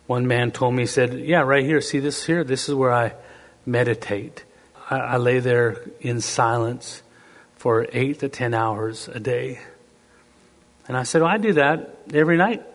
One 0.09 0.25
man 0.25 0.49
told 0.49 0.73
me, 0.73 0.81
he 0.81 0.87
said, 0.87 1.13
Yeah, 1.19 1.41
right 1.41 1.63
here, 1.63 1.81
see 1.81 1.99
this 1.99 2.25
here? 2.25 2.43
This 2.43 2.67
is 2.67 2.73
where 2.73 2.91
I 2.91 3.13
meditate. 3.63 4.43
I, 4.89 4.97
I 4.97 5.17
lay 5.17 5.37
there 5.37 5.81
in 6.01 6.19
silence 6.19 7.03
for 7.57 7.85
eight 7.93 8.21
to 8.21 8.27
ten 8.29 8.55
hours 8.55 9.07
a 9.07 9.19
day. 9.19 9.59
And 10.87 10.97
I 10.97 11.03
said, 11.03 11.21
Well, 11.21 11.29
I 11.29 11.37
do 11.37 11.53
that 11.53 11.99
every 12.11 12.37
night. 12.37 12.63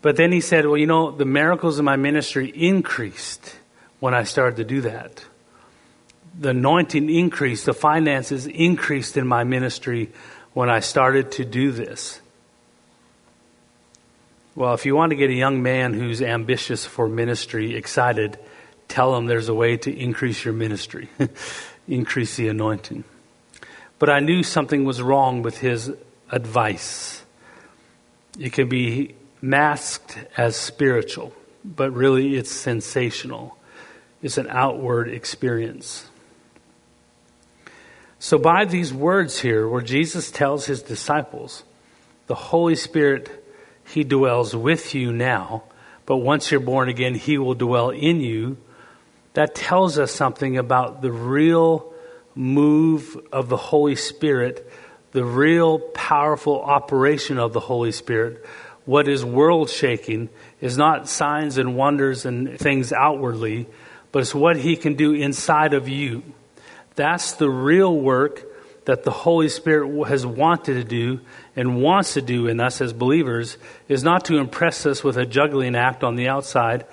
But 0.00 0.16
then 0.16 0.32
he 0.32 0.40
said, 0.40 0.64
Well, 0.64 0.78
you 0.78 0.86
know, 0.86 1.10
the 1.10 1.26
miracles 1.26 1.78
in 1.78 1.84
my 1.84 1.96
ministry 1.96 2.48
increased 2.48 3.56
when 4.00 4.14
I 4.14 4.22
started 4.22 4.56
to 4.56 4.64
do 4.64 4.80
that 4.80 5.22
the 6.38 6.48
anointing 6.48 7.10
increased, 7.10 7.66
the 7.66 7.74
finances 7.74 8.46
increased 8.46 9.16
in 9.16 9.26
my 9.26 9.44
ministry 9.44 10.10
when 10.52 10.68
I 10.68 10.80
started 10.80 11.30
to 11.32 11.44
do 11.44 11.70
this. 11.70 12.20
Well, 14.56 14.72
if 14.74 14.86
you 14.86 14.94
want 14.94 15.10
to 15.10 15.16
get 15.16 15.30
a 15.30 15.34
young 15.34 15.64
man 15.64 15.94
who's 15.94 16.22
ambitious 16.22 16.86
for 16.86 17.08
ministry 17.08 17.74
excited, 17.74 18.38
tell 18.86 19.16
him 19.16 19.26
there's 19.26 19.48
a 19.48 19.54
way 19.54 19.76
to 19.78 19.92
increase 19.92 20.44
your 20.44 20.54
ministry, 20.54 21.08
increase 21.88 22.36
the 22.36 22.46
anointing. 22.46 23.02
But 23.98 24.10
I 24.10 24.20
knew 24.20 24.44
something 24.44 24.84
was 24.84 25.02
wrong 25.02 25.42
with 25.42 25.58
his 25.58 25.92
advice. 26.30 27.24
It 28.38 28.52
can 28.52 28.68
be 28.68 29.16
masked 29.42 30.18
as 30.36 30.54
spiritual, 30.54 31.32
but 31.64 31.92
really 31.92 32.36
it's 32.36 32.52
sensational. 32.52 33.58
It's 34.22 34.38
an 34.38 34.46
outward 34.50 35.08
experience. 35.08 36.08
So, 38.20 38.38
by 38.38 38.64
these 38.64 38.94
words 38.94 39.40
here, 39.40 39.68
where 39.68 39.82
Jesus 39.82 40.30
tells 40.30 40.66
his 40.66 40.80
disciples, 40.80 41.64
the 42.26 42.34
Holy 42.34 42.76
Spirit, 42.76 43.43
he 43.86 44.04
dwells 44.04 44.54
with 44.54 44.94
you 44.94 45.12
now, 45.12 45.64
but 46.06 46.16
once 46.16 46.50
you're 46.50 46.60
born 46.60 46.88
again, 46.88 47.14
he 47.14 47.38
will 47.38 47.54
dwell 47.54 47.90
in 47.90 48.20
you. 48.20 48.56
That 49.34 49.54
tells 49.54 49.98
us 49.98 50.12
something 50.12 50.56
about 50.56 51.02
the 51.02 51.12
real 51.12 51.92
move 52.34 53.16
of 53.32 53.48
the 53.48 53.56
Holy 53.56 53.96
Spirit, 53.96 54.70
the 55.12 55.24
real 55.24 55.78
powerful 55.78 56.60
operation 56.60 57.38
of 57.38 57.52
the 57.52 57.60
Holy 57.60 57.92
Spirit. 57.92 58.44
What 58.84 59.08
is 59.08 59.24
world 59.24 59.70
shaking 59.70 60.28
is 60.60 60.76
not 60.76 61.08
signs 61.08 61.58
and 61.58 61.76
wonders 61.76 62.26
and 62.26 62.58
things 62.58 62.92
outwardly, 62.92 63.66
but 64.12 64.20
it's 64.20 64.34
what 64.34 64.56
he 64.56 64.76
can 64.76 64.94
do 64.94 65.12
inside 65.14 65.74
of 65.74 65.88
you 65.88 66.22
that's 66.96 67.32
the 67.32 67.50
real 67.50 67.94
work 67.96 68.44
that 68.84 69.02
the 69.02 69.10
Holy 69.10 69.48
Spirit 69.48 70.08
has 70.08 70.26
wanted 70.26 70.74
to 70.74 70.84
do 70.84 71.20
and 71.56 71.82
wants 71.82 72.14
to 72.14 72.22
do 72.22 72.46
in 72.48 72.60
us 72.60 72.80
as 72.80 72.92
believers 72.92 73.56
is 73.88 74.04
not 74.04 74.26
to 74.26 74.36
impress 74.36 74.84
us 74.84 75.02
with 75.02 75.16
a 75.16 75.24
juggling 75.24 75.74
act 75.74 76.04
on 76.04 76.16
the 76.16 76.28
outside. 76.28 76.84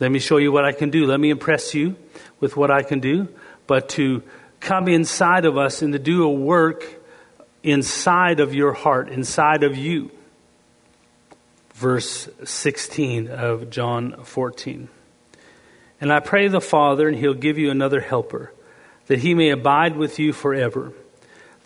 Let 0.00 0.10
me 0.10 0.18
show 0.18 0.38
you 0.38 0.50
what 0.50 0.64
I 0.64 0.72
can 0.72 0.90
do. 0.90 1.06
Let 1.06 1.20
me 1.20 1.30
impress 1.30 1.74
you 1.74 1.96
with 2.40 2.56
what 2.56 2.70
I 2.70 2.82
can 2.82 3.00
do. 3.00 3.28
But 3.66 3.88
to 3.90 4.22
come 4.60 4.88
inside 4.88 5.44
of 5.44 5.56
us 5.56 5.82
and 5.82 5.92
to 5.92 5.98
do 5.98 6.24
a 6.24 6.30
work 6.30 6.84
inside 7.62 8.40
of 8.40 8.54
your 8.54 8.72
heart, 8.72 9.08
inside 9.08 9.62
of 9.62 9.76
you. 9.76 10.10
Verse 11.74 12.28
16 12.44 13.28
of 13.28 13.70
John 13.70 14.24
14. 14.24 14.88
And 16.00 16.12
I 16.12 16.20
pray 16.20 16.48
the 16.48 16.60
Father, 16.60 17.08
and 17.08 17.16
he'll 17.16 17.34
give 17.34 17.56
you 17.58 17.70
another 17.70 18.00
helper, 18.00 18.52
that 19.06 19.20
he 19.20 19.34
may 19.34 19.50
abide 19.50 19.96
with 19.96 20.18
you 20.18 20.32
forever 20.32 20.92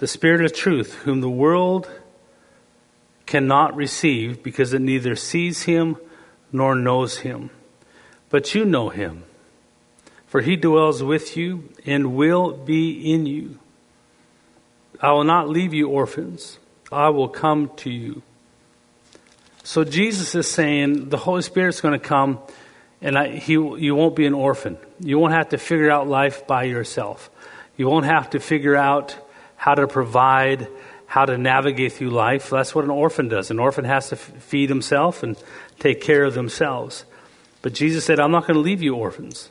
the 0.00 0.06
Spirit 0.06 0.42
of 0.42 0.54
truth, 0.54 0.94
whom 1.04 1.20
the 1.20 1.28
world 1.28 1.86
cannot 3.26 3.76
receive 3.76 4.42
because 4.42 4.72
it 4.72 4.80
neither 4.80 5.14
sees 5.14 5.64
him 5.64 5.94
nor 6.50 6.74
knows 6.74 7.18
him. 7.18 7.50
But 8.30 8.54
you 8.54 8.64
know 8.64 8.88
him, 8.88 9.24
for 10.26 10.40
he 10.40 10.56
dwells 10.56 11.02
with 11.02 11.36
you 11.36 11.68
and 11.84 12.16
will 12.16 12.52
be 12.52 13.12
in 13.12 13.26
you. 13.26 13.58
I 15.02 15.12
will 15.12 15.24
not 15.24 15.50
leave 15.50 15.74
you 15.74 15.88
orphans, 15.88 16.58
I 16.90 17.10
will 17.10 17.28
come 17.28 17.70
to 17.76 17.90
you. 17.90 18.22
So 19.62 19.84
Jesus 19.84 20.34
is 20.34 20.50
saying 20.50 21.10
the 21.10 21.18
Holy 21.18 21.42
Spirit's 21.42 21.82
going 21.82 22.00
to 22.00 22.04
come 22.04 22.38
and 23.02 23.18
I, 23.18 23.36
he, 23.36 23.52
you 23.52 23.94
won't 23.94 24.16
be 24.16 24.24
an 24.24 24.34
orphan. 24.34 24.78
You 24.98 25.18
won't 25.18 25.34
have 25.34 25.50
to 25.50 25.58
figure 25.58 25.90
out 25.90 26.08
life 26.08 26.46
by 26.46 26.64
yourself. 26.64 27.28
You 27.76 27.86
won't 27.86 28.06
have 28.06 28.30
to 28.30 28.40
figure 28.40 28.76
out 28.76 29.14
how 29.60 29.74
to 29.74 29.86
provide, 29.86 30.66
how 31.04 31.26
to 31.26 31.36
navigate 31.36 31.92
through 31.92 32.08
life. 32.08 32.48
That's 32.48 32.74
what 32.74 32.82
an 32.82 32.90
orphan 32.90 33.28
does. 33.28 33.50
An 33.50 33.58
orphan 33.58 33.84
has 33.84 34.08
to 34.08 34.14
f- 34.14 34.42
feed 34.42 34.70
himself 34.70 35.22
and 35.22 35.36
take 35.78 36.00
care 36.00 36.24
of 36.24 36.32
themselves. 36.32 37.04
But 37.60 37.74
Jesus 37.74 38.06
said, 38.06 38.18
I'm 38.18 38.30
not 38.30 38.46
going 38.46 38.54
to 38.54 38.60
leave 38.60 38.80
you 38.80 38.94
orphans. 38.94 39.50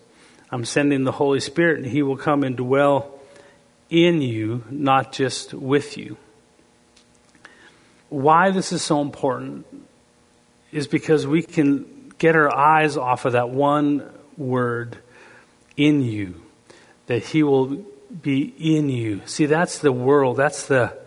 I'm 0.49 0.65
sending 0.65 1.03
the 1.03 1.11
Holy 1.11 1.39
Spirit, 1.39 1.77
and 1.77 1.85
He 1.85 2.01
will 2.01 2.17
come 2.17 2.43
and 2.43 2.57
dwell 2.57 3.19
in 3.91 4.23
you, 4.23 4.63
not 4.71 5.11
just 5.11 5.53
with 5.53 5.95
you. 5.95 6.17
Why 8.09 8.49
this 8.49 8.71
is 8.71 8.81
so 8.81 8.99
important 8.99 9.67
is 10.71 10.87
because 10.87 11.27
we 11.27 11.43
can 11.43 12.11
get 12.17 12.35
our 12.35 12.51
eyes 12.51 12.97
off 12.97 13.25
of 13.25 13.33
that 13.33 13.51
one 13.51 14.09
word, 14.37 14.97
in 15.77 16.01
you, 16.01 16.41
that 17.05 17.25
He 17.25 17.43
will 17.43 17.85
be 18.21 18.53
in 18.57 18.89
you. 18.89 19.21
See, 19.25 19.45
that's 19.45 19.79
the 19.79 19.91
world. 19.91 20.37
That's 20.37 20.67
the, 20.67 20.97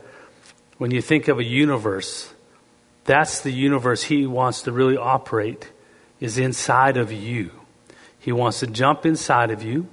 when 0.79 0.91
you 0.91 1.03
think 1.03 1.29
of 1.29 1.39
a 1.39 1.45
universe, 1.45 2.33
that's 3.05 3.41
the 3.41 3.51
universe 3.51 4.05
he 4.05 4.27
wants 4.27 4.63
to 4.63 4.73
really 4.73 4.97
operate, 4.97 5.71
is 6.21 6.39
inside 6.39 6.97
of 6.97 7.13
you. 7.13 7.51
He 8.19 8.31
wants 8.31 8.61
to 8.61 8.69
jump 8.69 9.05
inside 9.05 9.51
of 9.51 9.63
you, 9.63 9.89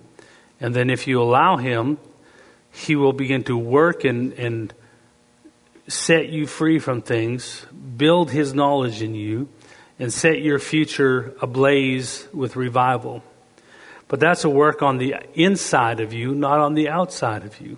and 0.60 0.76
then 0.76 0.90
if 0.90 1.08
you 1.08 1.22
allow 1.22 1.58
him, 1.58 1.98
he 2.72 2.96
will 2.96 3.14
begin 3.14 3.44
to 3.46 3.58
work 3.58 4.04
and, 4.04 4.34
and 4.34 4.74
set 5.88 6.30
you 6.30 6.46
free 6.46 6.78
from 6.78 7.02
things, 7.02 7.66
build 7.98 8.30
his 8.30 8.54
knowledge 8.54 9.02
in 9.02 9.16
you, 9.16 9.50
and 9.98 10.14
set 10.14 10.42
your 10.42 10.60
future 10.60 11.34
ablaze 11.42 12.28
with 12.32 12.56
revival. 12.56 13.24
But 14.10 14.20
that's 14.20 14.44
a 14.44 14.50
work 14.50 14.82
on 14.82 14.98
the 14.98 15.16
inside 15.36 16.02
of 16.02 16.14
you, 16.14 16.34
not 16.34 16.60
on 16.60 16.74
the 16.74 16.90
outside 16.90 17.46
of 17.46 17.62
you. 17.62 17.78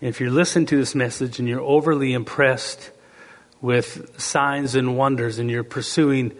If 0.00 0.20
you're 0.20 0.30
listening 0.30 0.66
to 0.66 0.76
this 0.76 0.94
message 0.94 1.38
and 1.40 1.48
you're 1.48 1.60
overly 1.60 2.12
impressed 2.12 2.92
with 3.60 4.18
signs 4.20 4.76
and 4.76 4.96
wonders 4.96 5.38
and 5.38 5.50
you're 5.50 5.64
pursuing 5.64 6.32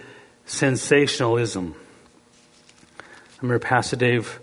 sensationalism, 0.45 1.75
I 2.99 3.03
remember 3.43 3.59
Pastor 3.59 3.97
Dave, 3.97 4.39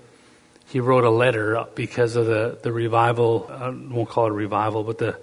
he 0.68 0.82
wrote 0.82 1.06
a 1.06 1.10
letter 1.10 1.66
because 1.76 2.18
of 2.18 2.26
the, 2.26 2.60
the 2.62 2.74
revival, 2.74 3.50
I 3.50 3.70
won't 3.70 4.10
call 4.10 4.26
it 4.26 4.32
a 4.32 4.34
revival, 4.34 4.84
but 4.84 4.98
the, 4.98 5.18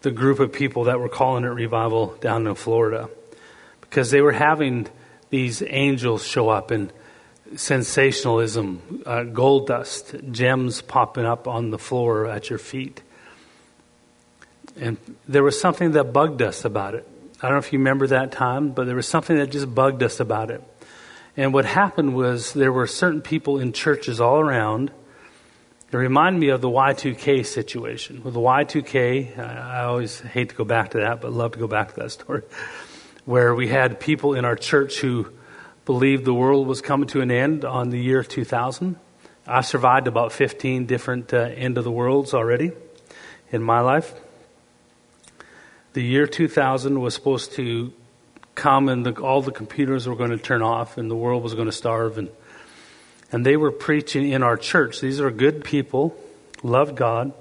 the 0.00 0.10
group 0.10 0.40
of 0.40 0.52
people 0.52 0.84
that 0.84 0.98
were 0.98 1.08
calling 1.08 1.44
it 1.44 1.48
revival 1.48 2.16
down 2.20 2.46
in 2.46 2.56
Florida. 2.56 3.08
Because 3.82 4.10
they 4.10 4.20
were 4.20 4.32
having 4.32 4.88
these 5.30 5.62
angels 5.66 6.26
show 6.26 6.48
up 6.48 6.70
and 6.70 6.92
sensationalism, 7.54 9.02
uh, 9.06 9.22
gold 9.24 9.68
dust, 9.68 10.14
gems 10.30 10.82
popping 10.82 11.24
up 11.24 11.46
on 11.46 11.70
the 11.70 11.78
floor 11.78 12.26
at 12.26 12.50
your 12.50 12.58
feet. 12.58 13.02
And 14.76 14.96
there 15.28 15.42
was 15.42 15.58
something 15.58 15.92
that 15.92 16.12
bugged 16.12 16.42
us 16.42 16.64
about 16.64 16.94
it. 16.94 17.08
I 17.40 17.48
don't 17.48 17.52
know 17.52 17.58
if 17.58 17.72
you 17.72 17.78
remember 17.78 18.06
that 18.08 18.32
time, 18.32 18.70
but 18.70 18.86
there 18.86 18.96
was 18.96 19.06
something 19.06 19.36
that 19.36 19.50
just 19.50 19.72
bugged 19.74 20.02
us 20.02 20.20
about 20.20 20.50
it. 20.50 20.62
And 21.36 21.52
what 21.52 21.64
happened 21.64 22.14
was 22.14 22.52
there 22.52 22.72
were 22.72 22.86
certain 22.86 23.20
people 23.20 23.58
in 23.58 23.72
churches 23.72 24.20
all 24.20 24.40
around. 24.40 24.90
It 25.92 25.96
reminded 25.96 26.40
me 26.40 26.48
of 26.48 26.60
the 26.60 26.68
Y2K 26.68 27.44
situation. 27.44 28.22
With 28.22 28.34
the 28.34 28.40
Y2K, 28.40 29.38
I 29.38 29.84
always 29.84 30.20
hate 30.20 30.48
to 30.48 30.54
go 30.54 30.64
back 30.64 30.90
to 30.90 30.98
that, 30.98 31.20
but 31.20 31.32
love 31.32 31.52
to 31.52 31.58
go 31.58 31.68
back 31.68 31.94
to 31.94 32.00
that 32.00 32.10
story 32.10 32.42
where 33.26 33.54
we 33.54 33.68
had 33.68 34.00
people 34.00 34.34
in 34.34 34.44
our 34.44 34.56
church 34.56 35.00
who 35.00 35.30
believed 35.84 36.24
the 36.24 36.32
world 36.32 36.66
was 36.66 36.80
coming 36.80 37.08
to 37.08 37.20
an 37.20 37.30
end 37.30 37.64
on 37.64 37.90
the 37.90 37.98
year 37.98 38.22
2000. 38.22 38.96
I 39.46 39.60
survived 39.60 40.08
about 40.08 40.32
15 40.32 40.86
different 40.86 41.34
uh, 41.34 41.38
end 41.38 41.76
of 41.76 41.84
the 41.84 41.90
worlds 41.90 42.32
already 42.32 42.72
in 43.50 43.62
my 43.62 43.80
life. 43.80 44.14
The 45.92 46.02
year 46.02 46.26
2000 46.26 47.00
was 47.00 47.14
supposed 47.14 47.52
to 47.52 47.92
come 48.54 48.88
and 48.88 49.04
the, 49.04 49.20
all 49.20 49.42
the 49.42 49.52
computers 49.52 50.08
were 50.08 50.16
going 50.16 50.30
to 50.30 50.38
turn 50.38 50.62
off 50.62 50.96
and 50.96 51.10
the 51.10 51.16
world 51.16 51.42
was 51.42 51.54
going 51.54 51.66
to 51.66 51.72
starve 51.72 52.18
and 52.18 52.30
and 53.32 53.44
they 53.44 53.56
were 53.56 53.72
preaching 53.72 54.30
in 54.30 54.44
our 54.44 54.56
church. 54.56 55.00
These 55.00 55.20
are 55.20 55.32
good 55.32 55.64
people, 55.64 56.16
loved 56.62 56.96
God, 56.96 57.32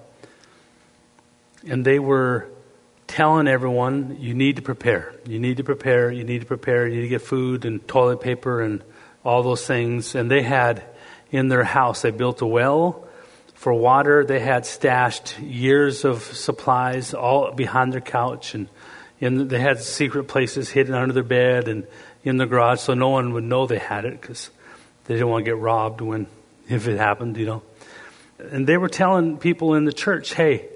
and 1.67 1.86
they 1.86 2.00
were 2.00 2.48
telling 3.08 3.48
everyone 3.48 4.18
you 4.20 4.34
need 4.34 4.58
to 4.58 4.62
prepare. 4.62 5.13
You 5.26 5.39
need 5.39 5.58
to 5.58 5.63
prepare. 5.63 6.12
You 6.12 6.24
need 6.24 6.41
to 6.41 6.48
prepare. 6.48 6.88
You 6.88 6.96
need 6.96 7.02
to 7.04 7.08
get 7.10 7.22
food 7.22 7.65
and 7.65 7.86
toilet 7.88 8.22
paper 8.22 8.62
and 8.62 8.84
all 9.24 9.44
those 9.44 9.65
things. 9.65 10.15
And 10.15 10.30
they 10.30 10.41
had 10.41 10.84
in 11.32 11.48
their 11.48 11.63
house, 11.63 12.02
they 12.02 12.12
built 12.12 12.41
a 12.41 12.46
well 12.46 13.08
for 13.54 13.74
water. 13.74 14.24
They 14.26 14.39
had 14.39 14.65
stashed 14.65 15.39
years 15.39 16.06
of 16.06 16.24
supplies 16.24 17.13
all 17.13 17.52
behind 17.52 17.94
their 17.94 18.02
couch 18.02 18.54
and 18.54 18.70
in, 19.20 19.48
they 19.48 19.60
had 19.60 19.80
secret 19.80 20.26
places 20.26 20.70
hidden 20.70 20.94
under 20.94 21.13
their 21.13 21.24
bed 21.24 21.68
and 21.68 21.88
in 22.24 22.38
the 22.38 22.46
garage 22.46 22.82
so 22.82 22.94
no 22.94 23.10
one 23.10 23.34
would 23.34 23.44
know 23.44 23.65
they 23.65 23.78
had 23.78 24.06
it 24.06 24.20
because 24.20 24.50
they 25.06 25.13
didn't 25.13 25.30
want 25.30 25.46
to 25.46 25.52
get 25.52 25.58
robbed 25.58 26.02
when, 26.02 26.28
if 26.68 26.88
it 26.88 26.98
happened, 26.98 27.38
you 27.38 27.46
know. 27.46 27.63
And 28.39 28.68
they 28.68 28.78
were 28.78 28.89
telling 28.89 29.38
people 29.38 29.76
in 29.76 29.86
the 29.86 29.94
church, 29.94 30.34
hey, 30.34 30.68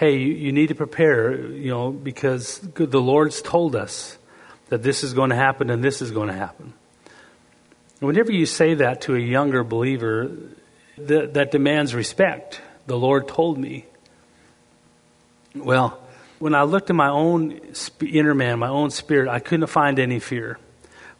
hey, 0.00 0.16
you, 0.16 0.32
you 0.32 0.50
need 0.50 0.68
to 0.68 0.74
prepare, 0.74 1.34
you 1.34 1.68
know, 1.68 1.90
because 1.90 2.58
the 2.74 3.00
Lord's 3.00 3.42
told 3.42 3.76
us 3.76 4.16
that 4.70 4.82
this 4.82 5.04
is 5.04 5.12
going 5.12 5.28
to 5.28 5.36
happen 5.36 5.68
and 5.68 5.84
this 5.84 6.00
is 6.00 6.10
going 6.10 6.28
to 6.28 6.34
happen. 6.34 6.72
Whenever 7.98 8.32
you 8.32 8.46
say 8.46 8.72
that 8.72 9.02
to 9.02 9.14
a 9.14 9.18
younger 9.18 9.62
believer, 9.62 10.30
that, 10.96 11.34
that 11.34 11.50
demands 11.50 11.94
respect. 11.94 12.62
The 12.86 12.96
Lord 12.96 13.28
told 13.28 13.58
me. 13.58 13.84
Well, 15.54 16.02
when 16.38 16.54
I 16.54 16.62
looked 16.62 16.88
at 16.88 16.96
my 16.96 17.10
own 17.10 17.60
inner 18.00 18.34
man, 18.34 18.58
my 18.58 18.68
own 18.68 18.88
spirit, 18.88 19.28
I 19.28 19.38
couldn't 19.38 19.66
find 19.66 19.98
any 19.98 20.18
fear. 20.18 20.58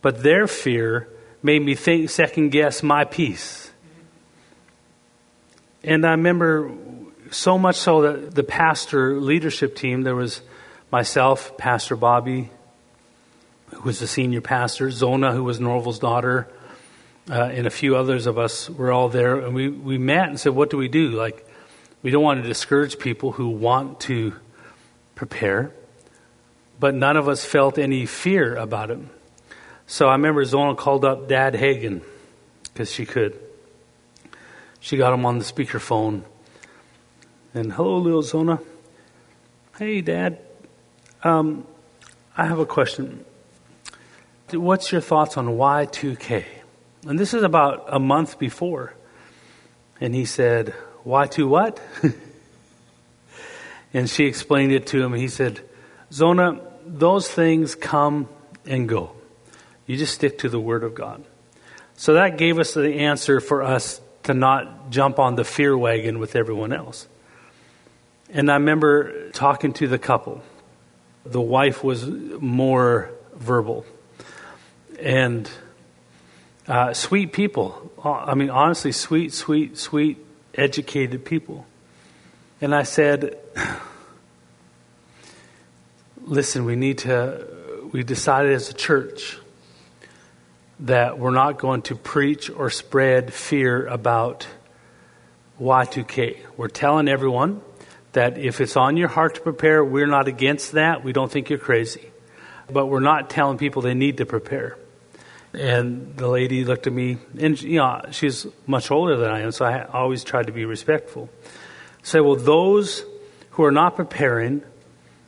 But 0.00 0.22
their 0.22 0.46
fear 0.46 1.06
made 1.42 1.60
me 1.60 1.74
think, 1.74 2.08
second 2.08 2.48
guess 2.48 2.82
my 2.82 3.04
peace. 3.04 3.70
And 5.84 6.06
I 6.06 6.12
remember 6.12 6.72
so 7.30 7.58
much 7.58 7.76
so 7.76 8.02
that 8.02 8.34
the 8.34 8.42
pastor 8.42 9.20
leadership 9.20 9.76
team, 9.76 10.02
there 10.02 10.16
was 10.16 10.42
myself, 10.90 11.56
Pastor 11.56 11.96
Bobby, 11.96 12.50
who 13.72 13.82
was 13.82 14.00
the 14.00 14.06
senior 14.06 14.40
pastor, 14.40 14.90
Zona, 14.90 15.32
who 15.32 15.44
was 15.44 15.60
Norvel's 15.60 16.00
daughter, 16.00 16.48
uh, 17.30 17.34
and 17.34 17.66
a 17.66 17.70
few 17.70 17.96
others 17.96 18.26
of 18.26 18.38
us 18.38 18.68
were 18.68 18.90
all 18.90 19.08
there. 19.08 19.38
And 19.38 19.54
we, 19.54 19.68
we 19.68 19.98
met 19.98 20.28
and 20.28 20.40
said, 20.40 20.52
What 20.52 20.70
do 20.70 20.76
we 20.76 20.88
do? 20.88 21.10
Like, 21.10 21.46
we 22.02 22.10
don't 22.10 22.22
want 22.22 22.42
to 22.42 22.48
discourage 22.48 22.98
people 22.98 23.32
who 23.32 23.48
want 23.48 24.00
to 24.00 24.34
prepare, 25.14 25.72
but 26.80 26.94
none 26.94 27.16
of 27.16 27.28
us 27.28 27.44
felt 27.44 27.78
any 27.78 28.06
fear 28.06 28.56
about 28.56 28.90
it. 28.90 28.98
So 29.86 30.08
I 30.08 30.12
remember 30.12 30.44
Zona 30.44 30.74
called 30.74 31.04
up 31.04 31.28
Dad 31.28 31.54
Hagin 31.54 32.02
because 32.72 32.90
she 32.90 33.06
could. 33.06 33.38
She 34.80 34.96
got 34.96 35.12
him 35.12 35.26
on 35.26 35.38
the 35.38 35.44
speakerphone 35.44 36.24
and 37.52 37.72
hello, 37.72 37.98
little 37.98 38.22
Zona. 38.22 38.60
Hey, 39.76 40.00
Dad. 40.02 40.38
Um, 41.24 41.66
I 42.36 42.46
have 42.46 42.58
a 42.58 42.66
question. 42.66 43.24
What's 44.52 44.92
your 44.92 45.00
thoughts 45.00 45.36
on 45.36 45.46
Y2K? 45.46 46.44
And 47.06 47.18
this 47.18 47.34
is 47.34 47.42
about 47.42 47.86
a 47.88 47.98
month 47.98 48.38
before. 48.38 48.94
And 50.00 50.14
he 50.14 50.24
said, 50.24 50.74
Y2 51.04 51.48
what? 51.48 51.80
and 53.92 54.08
she 54.08 54.26
explained 54.26 54.72
it 54.72 54.86
to 54.88 55.02
him. 55.02 55.12
He 55.14 55.28
said, 55.28 55.60
Zona, 56.12 56.60
those 56.86 57.28
things 57.28 57.74
come 57.74 58.28
and 58.64 58.88
go. 58.88 59.12
You 59.86 59.96
just 59.96 60.14
stick 60.14 60.38
to 60.38 60.48
the 60.48 60.60
Word 60.60 60.84
of 60.84 60.94
God. 60.94 61.24
So 61.96 62.14
that 62.14 62.38
gave 62.38 62.58
us 62.58 62.74
the 62.74 63.00
answer 63.00 63.40
for 63.40 63.62
us 63.62 64.00
to 64.22 64.34
not 64.34 64.90
jump 64.90 65.18
on 65.18 65.34
the 65.34 65.44
fear 65.44 65.76
wagon 65.76 66.18
with 66.20 66.36
everyone 66.36 66.72
else. 66.72 67.08
And 68.32 68.48
I 68.48 68.54
remember 68.54 69.30
talking 69.30 69.72
to 69.74 69.88
the 69.88 69.98
couple. 69.98 70.40
The 71.24 71.40
wife 71.40 71.82
was 71.82 72.06
more 72.06 73.10
verbal. 73.34 73.84
And 75.00 75.50
uh, 76.68 76.94
sweet 76.94 77.32
people. 77.32 77.90
I 78.04 78.34
mean, 78.34 78.50
honestly, 78.50 78.92
sweet, 78.92 79.32
sweet, 79.32 79.76
sweet, 79.76 80.18
educated 80.54 81.24
people. 81.24 81.66
And 82.60 82.72
I 82.72 82.84
said, 82.84 83.36
listen, 86.22 86.64
we 86.64 86.76
need 86.76 86.98
to, 86.98 87.88
we 87.90 88.04
decided 88.04 88.52
as 88.52 88.70
a 88.70 88.74
church 88.74 89.38
that 90.78 91.18
we're 91.18 91.32
not 91.32 91.58
going 91.58 91.82
to 91.82 91.96
preach 91.96 92.48
or 92.48 92.70
spread 92.70 93.32
fear 93.32 93.86
about 93.86 94.46
Y2K. 95.60 96.38
We're 96.56 96.68
telling 96.68 97.08
everyone 97.08 97.62
that 98.12 98.38
if 98.38 98.60
it's 98.60 98.76
on 98.76 98.96
your 98.96 99.08
heart 99.08 99.36
to 99.36 99.40
prepare, 99.40 99.84
we're 99.84 100.06
not 100.06 100.28
against 100.28 100.72
that. 100.72 101.04
We 101.04 101.12
don't 101.12 101.30
think 101.30 101.50
you're 101.50 101.58
crazy. 101.58 102.10
But 102.72 102.86
we're 102.86 103.00
not 103.00 103.30
telling 103.30 103.58
people 103.58 103.82
they 103.82 103.94
need 103.94 104.18
to 104.18 104.26
prepare. 104.26 104.76
And 105.52 106.16
the 106.16 106.28
lady 106.28 106.64
looked 106.64 106.86
at 106.86 106.92
me, 106.92 107.18
and 107.38 107.60
you 107.60 107.78
know, 107.78 108.02
she's 108.12 108.46
much 108.66 108.90
older 108.92 109.16
than 109.16 109.30
I 109.30 109.40
am, 109.40 109.50
so 109.50 109.64
I 109.64 109.84
always 109.84 110.22
tried 110.22 110.46
to 110.46 110.52
be 110.52 110.64
respectful. 110.64 111.28
Say, 112.02 112.20
well, 112.20 112.36
those 112.36 113.04
who 113.50 113.64
are 113.64 113.72
not 113.72 113.96
preparing 113.96 114.62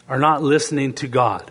are 0.09 0.21
not 0.21 0.43
listening 0.43 0.93
to 0.95 1.09
God. 1.09 1.51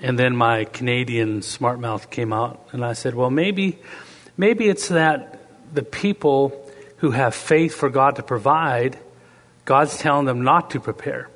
And 0.00 0.18
then 0.18 0.36
my 0.36 0.64
Canadian 0.64 1.42
smart 1.42 1.78
mouth 1.78 2.10
came 2.10 2.32
out, 2.32 2.68
and 2.72 2.84
I 2.84 2.94
said, 2.94 3.14
well, 3.14 3.30
maybe, 3.30 3.78
maybe 4.36 4.68
it's 4.68 4.88
that 4.88 5.40
the 5.72 5.82
people 5.82 6.68
who 6.96 7.12
have 7.12 7.34
faith 7.34 7.74
for 7.74 7.88
God 7.90 8.16
to 8.16 8.22
provide, 8.22 8.98
God's 9.66 9.98
telling 9.98 10.24
them 10.24 10.42
not 10.42 10.70
to 10.70 10.80
prepare. 10.80 11.28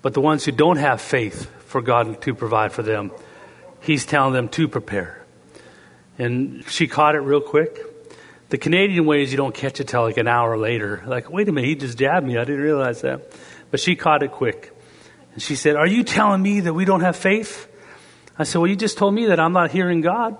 But 0.00 0.14
the 0.14 0.20
ones 0.20 0.44
who 0.44 0.52
don't 0.52 0.78
have 0.78 1.00
faith 1.00 1.50
for 1.66 1.82
God 1.82 2.22
to 2.22 2.34
provide 2.34 2.72
for 2.72 2.82
them, 2.82 3.12
He's 3.80 4.06
telling 4.06 4.32
them 4.32 4.48
to 4.50 4.68
prepare. 4.68 5.22
And 6.18 6.64
she 6.68 6.86
caught 6.86 7.14
it 7.14 7.20
real 7.20 7.40
quick. 7.40 7.78
The 8.48 8.58
Canadian 8.58 9.06
way 9.06 9.22
is 9.22 9.32
you 9.32 9.36
don't 9.36 9.54
catch 9.54 9.80
it 9.80 9.88
till 9.88 10.02
like 10.02 10.16
an 10.16 10.28
hour 10.28 10.56
later. 10.56 11.02
Like, 11.06 11.30
wait 11.30 11.48
a 11.48 11.52
minute, 11.52 11.68
he 11.68 11.74
just 11.74 11.98
jabbed 11.98 12.26
me. 12.26 12.36
I 12.36 12.44
didn't 12.44 12.60
realize 12.60 13.00
that. 13.00 13.32
But 13.70 13.80
she 13.80 13.96
caught 13.96 14.22
it 14.22 14.30
quick. 14.30 14.72
And 15.32 15.42
she 15.42 15.56
said, 15.56 15.76
Are 15.76 15.86
you 15.86 16.04
telling 16.04 16.42
me 16.42 16.60
that 16.60 16.74
we 16.74 16.84
don't 16.84 17.00
have 17.00 17.16
faith? 17.16 17.68
I 18.38 18.44
said, 18.44 18.58
Well, 18.58 18.68
you 18.68 18.76
just 18.76 18.98
told 18.98 19.14
me 19.14 19.26
that 19.26 19.40
I'm 19.40 19.52
not 19.52 19.70
hearing 19.70 20.02
God. 20.02 20.36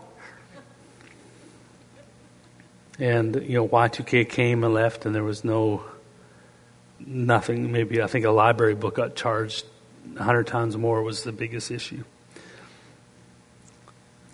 And, 2.98 3.34
you 3.34 3.54
know, 3.54 3.66
Y2K 3.66 4.28
came 4.28 4.62
and 4.62 4.74
left, 4.74 5.06
and 5.06 5.14
there 5.14 5.24
was 5.24 5.42
no, 5.42 5.82
nothing. 7.06 7.72
Maybe 7.72 8.02
I 8.02 8.06
think 8.06 8.24
a 8.24 8.30
library 8.30 8.74
book 8.74 8.96
got 8.96 9.14
charged 9.14 9.64
a 10.16 10.22
hundred 10.22 10.46
times 10.46 10.76
more 10.76 11.02
was 11.02 11.22
the 11.22 11.32
biggest 11.32 11.70
issue. 11.70 12.04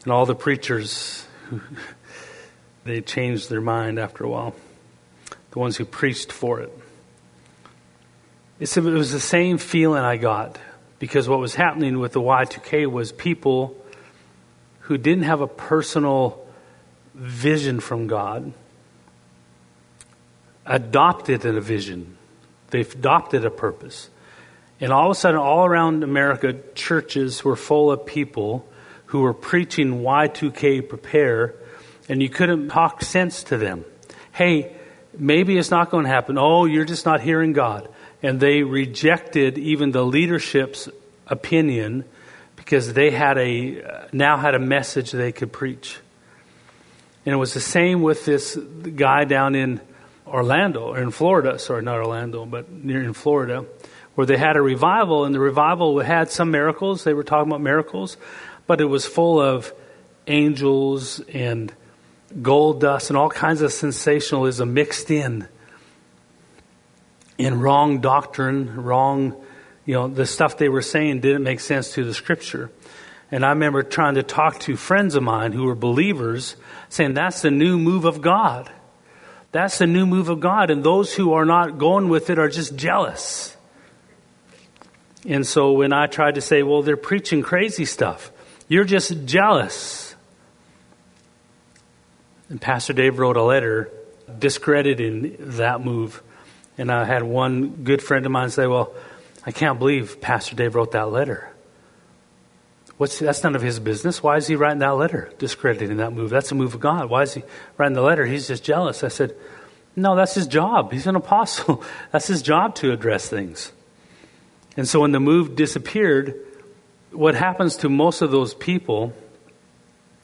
And 0.05 0.13
all 0.13 0.27
the 0.27 0.35
preachers, 0.35 1.27
they 2.85 3.01
changed 3.01 3.51
their 3.51 3.61
mind 3.61 3.99
after 3.99 4.25
a 4.25 4.29
while. 4.29 4.55
The 5.51 5.59
ones 5.59 5.77
who 5.77 5.85
preached 5.85 6.33
for 6.33 6.61
it. 6.61 6.73
It 8.61 8.77
was 8.77 9.13
the 9.13 9.21
same 9.21 9.59
feeling 9.59 10.03
I 10.03 10.17
got 10.17 10.59
because 10.99 11.29
what 11.29 11.39
was 11.39 11.55
happening 11.55 12.01
with 12.01 12.13
the 12.13 12.21
Y2K 12.21 12.91
was 12.91 13.13
people 13.13 13.77
who 14.81 14.99
didn't 14.99 15.25
have 15.25 15.41
a 15.41 15.47
personal 15.47 16.45
vision 17.15 17.81
from 17.81 18.09
God 18.09 18.53
adopted 20.67 21.45
a 21.45 21.61
vision. 21.61 22.18
They 22.71 22.81
adopted 22.81 23.45
a 23.45 23.51
purpose. 23.51 24.11
And 24.81 24.93
all 24.93 25.11
of 25.11 25.13
a 25.13 25.15
sudden, 25.15 25.41
all 25.41 25.65
around 25.65 26.05
America, 26.05 26.55
churches 26.75 27.45
were 27.45 27.57
full 27.57 27.91
of 27.91 28.07
people 28.07 28.69
who 29.07 29.21
were 29.21 29.35
preaching 29.35 30.03
Y2K 30.03 30.89
prepare, 30.89 31.55
and 32.09 32.23
you 32.23 32.29
couldn't 32.29 32.69
talk 32.69 33.03
sense 33.03 33.43
to 33.45 33.57
them. 33.57 33.85
Hey, 34.33 34.77
maybe 35.17 35.57
it's 35.59 35.71
not 35.71 35.91
going 35.91 36.05
to 36.05 36.11
happen. 36.11 36.39
Oh, 36.39 36.65
you're 36.67 36.85
just 36.85 37.07
not 37.07 37.21
hearing 37.21 37.53
God 37.53 37.89
and 38.23 38.41
they 38.41 38.63
rejected 38.63 39.59
even 39.59 39.93
the 39.93 40.05
leadership's 40.05 40.89
opinion 41.27 42.05
because 42.57 42.93
they 42.93 43.11
had 43.11 43.39
a 43.39 44.09
now 44.13 44.37
had 44.37 44.55
a 44.55 44.59
message 44.59 45.13
they 45.13 45.33
could 45.33 45.53
preach. 45.53 45.99
And 47.25 47.35
it 47.35 47.37
was 47.37 47.55
the 47.55 47.61
same 47.61 48.03
with 48.03 48.25
this 48.25 48.57
guy 48.57 49.25
down 49.25 49.55
in 49.55 49.81
Orlando 50.29 50.89
or 50.89 50.99
in 50.99 51.11
Florida, 51.11 51.59
sorry, 51.59 51.83
not 51.83 51.97
Orlando, 51.97 52.47
but 52.47 52.71
near 52.71 53.03
in 53.03 53.13
Florida, 53.13 53.67
where 54.15 54.27
they 54.27 54.37
had 54.37 54.57
a 54.57 54.63
revival, 54.63 55.25
and 55.25 55.35
the 55.35 55.41
revival 55.41 55.99
had 56.01 56.31
some 56.31 56.51
miracles. 56.51 57.05
They 57.05 57.15
were 57.15 57.25
talking 57.25 57.51
about 57.51 57.61
miracles, 57.61 58.17
but 58.67 58.81
it 58.81 58.87
was 58.87 59.07
full 59.07 59.41
of 59.41 59.73
angels 60.27 61.21
and 61.33 61.73
gold 62.43 62.81
dust 62.81 63.11
and 63.11 63.17
all 63.17 63.31
kinds 63.31 63.63
of 63.63 63.73
sensationalism 63.73 64.75
mixed 64.75 65.11
in 65.11 65.49
in 67.39 67.61
wrong 67.61 68.01
doctrine, 68.01 68.83
wrong, 68.83 69.35
you 69.87 69.95
know, 69.95 70.09
the 70.09 70.27
stuff 70.27 70.59
they 70.59 70.69
were 70.69 70.83
saying 70.83 71.21
didn't 71.21 71.45
make 71.45 71.61
sense 71.61 71.93
to 71.93 72.05
the 72.05 72.13
scripture. 72.13 72.71
And 73.31 73.45
I 73.45 73.51
remember 73.51 73.83
trying 73.83 74.17
to 74.17 74.23
talk 74.23 74.59
to 74.61 74.77
friends 74.77 75.15
of 75.15 75.23
mine 75.23 75.53
who 75.53 75.65
were 75.65 75.77
believers, 75.77 76.57
saying 76.89 77.15
that's 77.15 77.43
the 77.43 77.51
new 77.51 77.79
move 77.79 78.05
of 78.05 78.21
God. 78.21 78.71
That's 79.53 79.79
the 79.79 79.87
new 79.87 80.07
move 80.07 80.29
of 80.29 80.41
God. 80.41 80.71
And 80.71 80.85
those 80.85 81.15
who 81.15 81.33
are 81.33 81.45
not 81.45 81.79
going 81.79 82.09
with 82.09 82.31
it 82.31 82.39
are 82.39 82.49
just 82.49 82.77
jealous. 82.77 83.57
And 85.27 85.47
so 85.47 85.73
when 85.73 85.93
I 85.93 86.07
tried 86.07 86.37
to 86.37 86.41
say, 86.41 86.63
well, 86.63 86.83
they're 86.83 86.97
preaching 86.97 87.43
crazy 87.43 87.85
stuff, 87.85 88.31
you're 88.69 88.85
just 88.85 89.25
jealous. 89.25 90.15
And 92.49 92.61
Pastor 92.61 92.93
Dave 92.93 93.19
wrote 93.19 93.37
a 93.37 93.43
letter 93.43 93.91
discrediting 94.39 95.37
that 95.39 95.81
move. 95.83 96.23
And 96.77 96.91
I 96.91 97.05
had 97.05 97.23
one 97.23 97.85
good 97.85 98.03
friend 98.03 98.25
of 98.25 98.33
mine 98.33 98.51
say, 98.51 98.67
Well, 98.67 98.95
I 99.45 99.51
can't 99.51 99.79
believe 99.79 100.21
Pastor 100.21 100.57
Dave 100.57 100.75
wrote 100.75 100.93
that 100.93 101.11
letter. 101.11 101.53
What's, 102.99 103.21
that's 103.21 103.45
none 103.45 103.55
of 103.55 103.63
his 103.63 103.79
business. 103.79 104.23
Why 104.23 104.37
is 104.37 104.49
he 104.49 104.57
writing 104.57 104.81
that 104.81 104.97
letter, 104.97 105.33
discrediting 105.39 105.99
that 105.99 106.13
move? 106.13 106.31
That's 106.31 106.51
a 106.51 106.57
move 106.57 106.75
of 106.75 106.81
God. 106.81 107.09
Why 107.09 107.23
is 107.23 107.35
he 107.35 107.45
writing 107.77 107.95
the 107.95 108.03
letter? 108.03 108.27
He's 108.27 108.49
just 108.49 108.65
jealous. 108.65 109.05
I 109.05 109.09
said, 109.09 109.37
No, 109.95 110.17
that's 110.17 110.35
his 110.35 110.49
job. 110.49 110.93
He's 110.93 111.07
an 111.07 111.15
apostle. 111.15 111.85
that's 112.11 112.27
his 112.27 112.43
job 112.43 112.75
to 112.77 112.93
address 112.93 113.29
things. 113.29 113.73
And 114.77 114.87
so 114.87 115.01
when 115.01 115.13
the 115.13 115.21
move 115.21 115.55
disappeared, 115.55 116.35
what 117.13 117.37
happens 117.37 117.77
to 117.79 117.89
most 117.89 118.21
of 118.21 118.33
those 118.33 118.53
people 118.53 119.13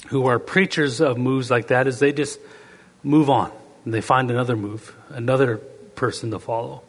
who 0.09 0.27
are 0.27 0.39
preachers 0.39 1.01
of 1.01 1.17
moves 1.17 1.51
like 1.51 1.69
that 1.69 1.87
is 1.87 1.99
they 1.99 2.13
just 2.13 2.39
move 3.03 3.31
on 3.31 3.53
and 3.85 3.95
they 3.95 4.01
find 4.01 4.31
another 4.31 4.57
move, 4.57 4.97
another 5.11 5.59
person 5.95 6.31
to 6.33 6.39
follow. 6.39 6.83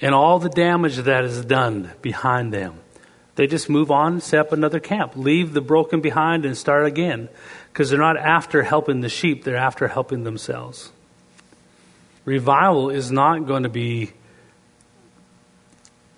And 0.00 0.14
all 0.14 0.38
the 0.38 0.48
damage 0.48 0.96
that 0.96 1.24
is 1.24 1.44
done 1.44 1.90
behind 2.00 2.52
them. 2.52 2.81
They 3.42 3.48
just 3.48 3.68
move 3.68 3.90
on, 3.90 4.20
set 4.20 4.38
up 4.38 4.52
another 4.52 4.78
camp, 4.78 5.16
leave 5.16 5.52
the 5.52 5.60
broken 5.60 6.00
behind, 6.00 6.44
and 6.44 6.56
start 6.56 6.86
again. 6.86 7.28
Because 7.72 7.90
they're 7.90 7.98
not 7.98 8.16
after 8.16 8.62
helping 8.62 9.00
the 9.00 9.08
sheep, 9.08 9.42
they're 9.42 9.56
after 9.56 9.88
helping 9.88 10.22
themselves. 10.22 10.92
Revival 12.24 12.88
is 12.88 13.10
not 13.10 13.48
going 13.48 13.64
to 13.64 13.68
be 13.68 14.12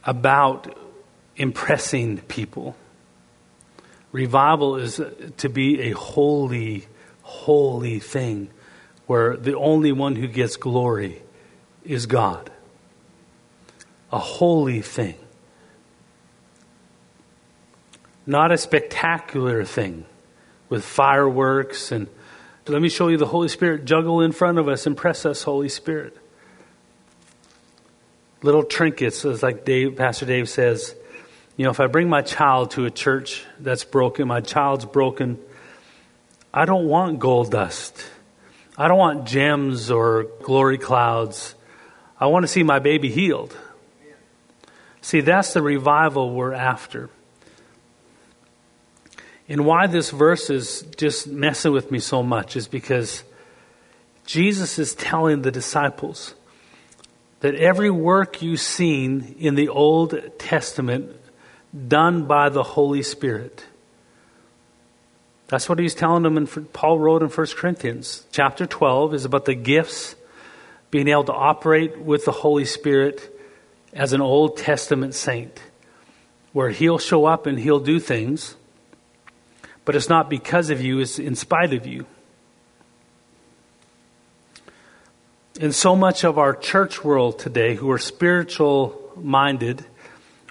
about 0.04 0.76
impressing 1.34 2.18
people. 2.18 2.76
Revival 4.12 4.76
is 4.76 5.00
to 5.38 5.48
be 5.48 5.80
a 5.80 5.92
holy, 5.92 6.84
holy 7.22 8.00
thing 8.00 8.50
where 9.06 9.34
the 9.34 9.56
only 9.56 9.92
one 9.92 10.16
who 10.16 10.26
gets 10.26 10.58
glory 10.58 11.22
is 11.86 12.04
God, 12.04 12.50
a 14.12 14.18
holy 14.18 14.82
thing, 14.82 15.16
not 18.26 18.52
a 18.52 18.58
spectacular 18.58 19.64
thing 19.64 20.04
with 20.68 20.84
fireworks 20.84 21.92
and 21.92 22.08
let 22.66 22.80
me 22.80 22.88
show 22.88 23.08
you 23.08 23.18
the 23.18 23.26
Holy 23.26 23.48
Spirit 23.48 23.84
juggle 23.84 24.22
in 24.22 24.32
front 24.32 24.58
of 24.58 24.68
us, 24.68 24.86
impress 24.86 25.26
us, 25.26 25.42
Holy 25.42 25.68
Spirit. 25.68 26.16
Little 28.42 28.62
trinkets, 28.62 29.24
as 29.26 29.42
like 29.42 29.66
Dave, 29.66 29.96
Pastor 29.96 30.24
Dave 30.24 30.48
says, 30.48 30.94
you 31.58 31.64
know, 31.64 31.70
if 31.70 31.78
I 31.78 31.88
bring 31.88 32.08
my 32.08 32.22
child 32.22 32.72
to 32.72 32.86
a 32.86 32.90
church 32.90 33.44
that's 33.60 33.84
broken, 33.84 34.26
my 34.26 34.40
child's 34.40 34.86
broken, 34.86 35.38
I 36.52 36.64
don't 36.64 36.88
want 36.88 37.18
gold 37.18 37.50
dust. 37.50 38.02
I 38.78 38.88
don't 38.88 38.98
want 38.98 39.26
gems 39.26 39.90
or 39.90 40.24
glory 40.42 40.78
clouds. 40.78 41.54
I 42.18 42.26
want 42.26 42.44
to 42.44 42.48
see 42.48 42.62
my 42.62 42.78
baby 42.78 43.10
healed. 43.10 43.54
See, 45.02 45.20
that's 45.20 45.52
the 45.52 45.60
revival 45.60 46.30
we're 46.32 46.54
after. 46.54 47.10
And 49.48 49.66
why 49.66 49.86
this 49.86 50.10
verse 50.10 50.48
is 50.48 50.86
just 50.96 51.26
messing 51.26 51.72
with 51.72 51.90
me 51.90 51.98
so 51.98 52.22
much 52.22 52.56
is 52.56 52.66
because 52.66 53.24
Jesus 54.26 54.78
is 54.78 54.94
telling 54.94 55.42
the 55.42 55.50
disciples 55.50 56.34
that 57.40 57.54
every 57.54 57.90
work 57.90 58.40
you've 58.40 58.60
seen 58.60 59.36
in 59.38 59.54
the 59.54 59.68
Old 59.68 60.18
Testament 60.38 61.14
done 61.88 62.24
by 62.24 62.48
the 62.48 62.62
Holy 62.62 63.02
Spirit. 63.02 63.66
That's 65.48 65.68
what 65.68 65.78
he's 65.78 65.94
telling 65.94 66.22
them, 66.22 66.38
and 66.38 66.72
Paul 66.72 66.98
wrote 66.98 67.22
in 67.22 67.28
1 67.28 67.46
Corinthians. 67.54 68.24
Chapter 68.32 68.64
12 68.64 69.12
is 69.12 69.24
about 69.26 69.44
the 69.44 69.54
gifts, 69.54 70.14
being 70.90 71.06
able 71.06 71.24
to 71.24 71.34
operate 71.34 71.98
with 71.98 72.24
the 72.24 72.32
Holy 72.32 72.64
Spirit 72.64 73.30
as 73.92 74.14
an 74.14 74.22
Old 74.22 74.56
Testament 74.56 75.14
saint, 75.14 75.60
where 76.54 76.70
he'll 76.70 76.98
show 76.98 77.26
up 77.26 77.46
and 77.46 77.58
he'll 77.58 77.78
do 77.78 78.00
things, 78.00 78.56
but 79.84 79.94
it's 79.94 80.08
not 80.08 80.30
because 80.30 80.70
of 80.70 80.80
you, 80.80 81.00
it's 81.00 81.18
in 81.18 81.34
spite 81.34 81.72
of 81.72 81.86
you. 81.86 82.06
in 85.60 85.72
so 85.72 85.94
much 85.94 86.24
of 86.24 86.38
our 86.38 86.54
church 86.54 87.04
world 87.04 87.38
today 87.38 87.76
who 87.76 87.90
are 87.90 87.98
spiritual 87.98 89.12
minded 89.16 89.84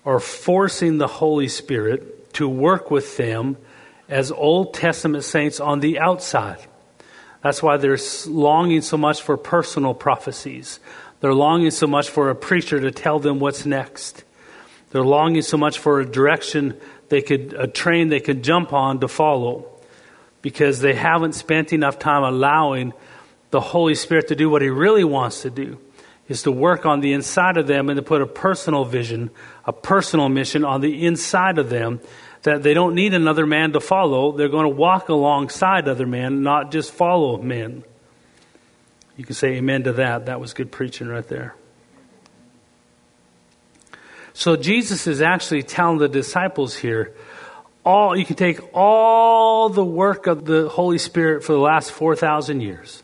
are 0.06 0.20
forcing 0.20 0.98
the 0.98 1.08
Holy 1.08 1.48
Spirit 1.48 2.34
to 2.34 2.48
work 2.48 2.90
with 2.90 3.18
them 3.18 3.58
as 4.08 4.32
Old 4.32 4.74
Testament 4.74 5.24
saints 5.24 5.60
on 5.60 5.82
the 5.82 6.00
outside. 6.00 6.60
That's 7.42 7.62
why 7.62 7.78
they're 7.78 7.98
longing 8.28 8.82
so 8.82 8.98
much 8.98 9.22
for 9.22 9.36
personal 9.36 9.94
prophecies. 9.94 10.80
They're 11.20 11.34
longing 11.34 11.72
so 11.72 11.88
much 11.88 12.10
for 12.10 12.30
a 12.30 12.36
preacher 12.36 12.80
to 12.80 12.92
tell 12.92 13.20
them 13.20 13.40
what's 13.40 13.66
next. 13.66 14.24
They're 14.92 15.04
longing 15.04 15.42
so 15.42 15.58
much 15.58 15.80
for 15.80 16.00
a 16.00 16.06
direction 16.06 16.80
they 17.14 17.22
could, 17.22 17.54
a 17.54 17.68
train 17.68 18.10
they 18.10 18.20
could 18.20 18.44
jump 18.44 18.74
on 18.74 19.00
to 19.02 19.08
follow 19.08 19.70
because 20.42 20.80
they 20.80 20.96
haven't 20.96 21.34
spent 21.34 21.72
enough 21.72 22.00
time 22.00 22.24
allowing 22.24 22.92
the 23.52 23.62
Holy 23.62 23.94
Spirit 23.94 24.30
to 24.30 24.36
do 24.36 24.50
what 24.50 24.64
He 24.64 24.70
really 24.70 25.04
wants 25.04 25.44
to 25.44 25.52
do 25.52 25.78
is 26.28 26.42
to 26.42 26.52
work 26.52 26.88
on 26.88 27.02
the 27.02 27.14
inside 27.14 27.58
of 27.58 27.68
them 27.68 27.90
and 27.90 27.98
to 27.98 28.02
put 28.02 28.24
a 28.24 28.26
personal 28.26 28.84
vision, 28.84 29.30
a 29.66 29.72
personal 29.72 30.28
mission 30.28 30.66
on 30.66 30.82
the 30.82 31.06
inside 31.06 31.60
of 31.60 31.70
them 31.70 32.00
that 32.42 32.64
they 32.64 32.74
don't 32.74 32.96
need 32.96 33.14
another 33.14 33.46
man 33.46 33.74
to 33.74 33.80
follow. 33.80 34.32
They're 34.32 34.50
going 34.50 34.66
to 34.66 34.76
walk 34.76 35.10
alongside 35.10 35.88
other 35.88 36.08
men, 36.08 36.42
not 36.42 36.72
just 36.72 36.92
follow 36.92 37.38
men. 37.38 37.84
You 39.18 39.24
can 39.24 39.36
say 39.36 39.58
amen 39.58 39.84
to 39.84 39.94
that. 39.94 40.26
That 40.26 40.40
was 40.40 40.56
good 40.56 40.72
preaching 40.72 41.10
right 41.10 41.28
there. 41.28 41.54
So 44.34 44.56
Jesus 44.56 45.08
is 45.08 45.22
actually 45.22 45.64
telling 45.64 46.00
the 46.00 46.10
disciples 46.10 46.76
here 46.76 47.14
all 47.86 48.16
you 48.16 48.26
can 48.26 48.36
take 48.36 48.60
all 48.74 49.70
the 49.70 49.84
work 49.84 50.26
of 50.26 50.46
the 50.46 50.70
Holy 50.70 50.98
Spirit 50.98 51.44
for 51.44 51.54
the 51.54 51.60
last 51.60 51.92
4,000 51.92 52.62
years 52.62 53.04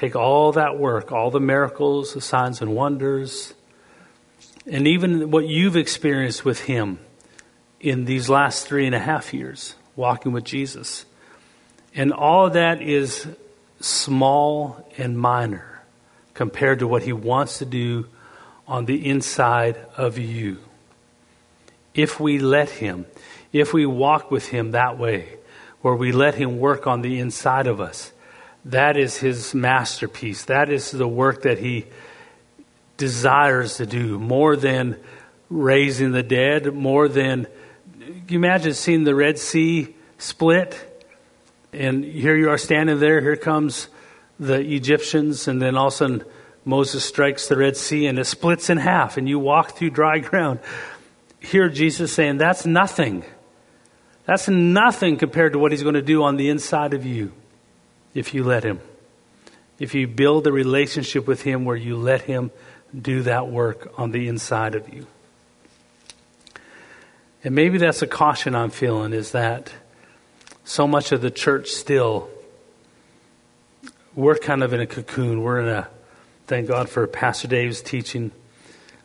Take 0.00 0.16
all 0.16 0.52
that 0.52 0.78
work, 0.78 1.12
all 1.12 1.30
the 1.30 1.40
miracles, 1.40 2.14
the 2.14 2.22
signs 2.22 2.62
and 2.62 2.74
wonders, 2.74 3.52
and 4.66 4.86
even 4.86 5.30
what 5.30 5.46
you've 5.46 5.76
experienced 5.76 6.42
with 6.42 6.60
Him 6.60 7.00
in 7.80 8.06
these 8.06 8.30
last 8.30 8.66
three 8.66 8.86
and 8.86 8.94
a 8.94 8.98
half 8.98 9.34
years 9.34 9.74
walking 9.96 10.32
with 10.32 10.44
Jesus. 10.44 11.04
And 11.94 12.14
all 12.14 12.46
of 12.46 12.54
that 12.54 12.80
is 12.80 13.26
small 13.80 14.90
and 14.96 15.18
minor 15.18 15.82
compared 16.32 16.78
to 16.78 16.88
what 16.88 17.02
He 17.02 17.12
wants 17.12 17.58
to 17.58 17.66
do 17.66 18.06
on 18.70 18.86
the 18.86 19.06
inside 19.06 19.76
of 19.96 20.16
you. 20.16 20.58
If 21.92 22.18
we 22.20 22.38
let 22.38 22.70
Him, 22.70 23.04
if 23.52 23.74
we 23.74 23.84
walk 23.84 24.30
with 24.30 24.48
Him 24.48 24.70
that 24.70 24.96
way, 24.96 25.36
where 25.82 25.94
we 25.94 26.12
let 26.12 26.36
Him 26.36 26.58
work 26.58 26.86
on 26.86 27.02
the 27.02 27.18
inside 27.18 27.66
of 27.66 27.80
us, 27.80 28.12
that 28.66 28.96
is 28.96 29.16
his 29.16 29.54
masterpiece. 29.54 30.44
That 30.44 30.70
is 30.70 30.90
the 30.90 31.08
work 31.08 31.42
that 31.42 31.58
he 31.58 31.86
desires 32.96 33.76
to 33.78 33.86
do 33.86 34.18
more 34.18 34.56
than 34.56 34.98
raising 35.48 36.12
the 36.12 36.22
dead, 36.22 36.72
more 36.74 37.08
than. 37.08 37.46
You 38.28 38.38
imagine 38.38 38.74
seeing 38.74 39.04
the 39.04 39.14
Red 39.14 39.38
Sea 39.38 39.94
split? 40.18 40.86
And 41.72 42.04
here 42.04 42.36
you 42.36 42.50
are 42.50 42.58
standing 42.58 42.98
there, 42.98 43.20
here 43.20 43.36
comes 43.36 43.88
the 44.38 44.60
Egyptians, 44.60 45.48
and 45.48 45.62
then 45.62 45.76
all 45.76 45.88
of 45.88 45.94
a 45.94 45.96
sudden 45.96 46.24
Moses 46.70 47.04
strikes 47.04 47.48
the 47.48 47.56
Red 47.56 47.76
Sea 47.76 48.06
and 48.06 48.18
it 48.18 48.24
splits 48.24 48.70
in 48.70 48.78
half, 48.78 49.16
and 49.16 49.28
you 49.28 49.38
walk 49.38 49.72
through 49.72 49.90
dry 49.90 50.20
ground. 50.20 50.60
Here, 51.40 51.68
Jesus 51.68 52.12
saying, 52.12 52.38
That's 52.38 52.64
nothing. 52.64 53.24
That's 54.24 54.48
nothing 54.48 55.16
compared 55.16 55.54
to 55.54 55.58
what 55.58 55.72
he's 55.72 55.82
going 55.82 55.96
to 55.96 56.02
do 56.02 56.22
on 56.22 56.36
the 56.36 56.48
inside 56.48 56.94
of 56.94 57.04
you 57.04 57.32
if 58.14 58.34
you 58.34 58.44
let 58.44 58.64
Him. 58.64 58.80
If 59.78 59.94
you 59.94 60.06
build 60.06 60.46
a 60.46 60.52
relationship 60.52 61.26
with 61.26 61.42
Him 61.42 61.64
where 61.64 61.76
you 61.76 61.96
let 61.96 62.22
Him 62.22 62.50
do 62.96 63.22
that 63.22 63.48
work 63.48 63.92
on 63.96 64.10
the 64.10 64.28
inside 64.28 64.74
of 64.74 64.92
you. 64.92 65.06
And 67.42 67.54
maybe 67.54 67.78
that's 67.78 68.02
a 68.02 68.06
caution 68.06 68.54
I'm 68.54 68.70
feeling 68.70 69.12
is 69.12 69.32
that 69.32 69.72
so 70.64 70.86
much 70.86 71.10
of 71.10 71.22
the 71.22 71.30
church 71.30 71.70
still, 71.70 72.28
we're 74.14 74.36
kind 74.36 74.62
of 74.62 74.72
in 74.72 74.80
a 74.80 74.86
cocoon. 74.86 75.42
We're 75.42 75.60
in 75.60 75.68
a, 75.68 75.88
thank 76.50 76.66
God 76.66 76.88
for 76.88 77.06
Pastor 77.06 77.46
Dave's 77.46 77.80
teaching, 77.80 78.32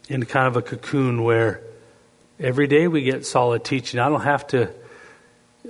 in 0.09 0.25
kind 0.25 0.47
of 0.47 0.57
a 0.57 0.63
cocoon 0.63 1.21
where 1.21 1.61
every 2.39 2.65
day 2.65 2.87
we 2.87 3.03
get 3.03 3.23
solid 3.23 3.63
teaching. 3.63 3.99
I 3.99 4.09
don't 4.09 4.23
have 4.23 4.47
to 4.47 4.73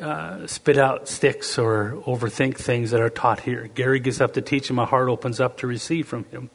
uh, 0.01 0.47
spit 0.47 0.78
out 0.78 1.09
sticks 1.09 1.57
or 1.57 2.01
overthink 2.07 2.55
things 2.55 2.91
that 2.91 3.01
are 3.01 3.09
taught 3.09 3.41
here. 3.41 3.67
Gary 3.76 3.99
gets 3.99 4.21
up 4.21 4.36
to 4.36 4.41
teach, 4.41 4.69
and 4.69 4.78
my 4.78 4.86
heart 4.86 5.09
opens 5.09 5.41
up 5.41 5.57
to 5.57 5.67
receive 5.67 6.07
from 6.07 6.23
him. 6.32 6.49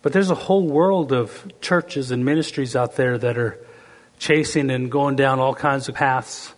But 0.00 0.14
there's 0.14 0.30
a 0.30 0.34
whole 0.34 0.66
world 0.66 1.12
of 1.12 1.52
churches 1.60 2.10
and 2.10 2.24
ministries 2.24 2.74
out 2.74 2.96
there 2.96 3.18
that 3.18 3.36
are 3.36 3.58
chasing 4.18 4.70
and 4.70 4.90
going 4.90 5.16
down 5.16 5.38
all 5.38 5.54
kinds 5.54 5.86
of 5.90 5.94
paths, 5.94 6.54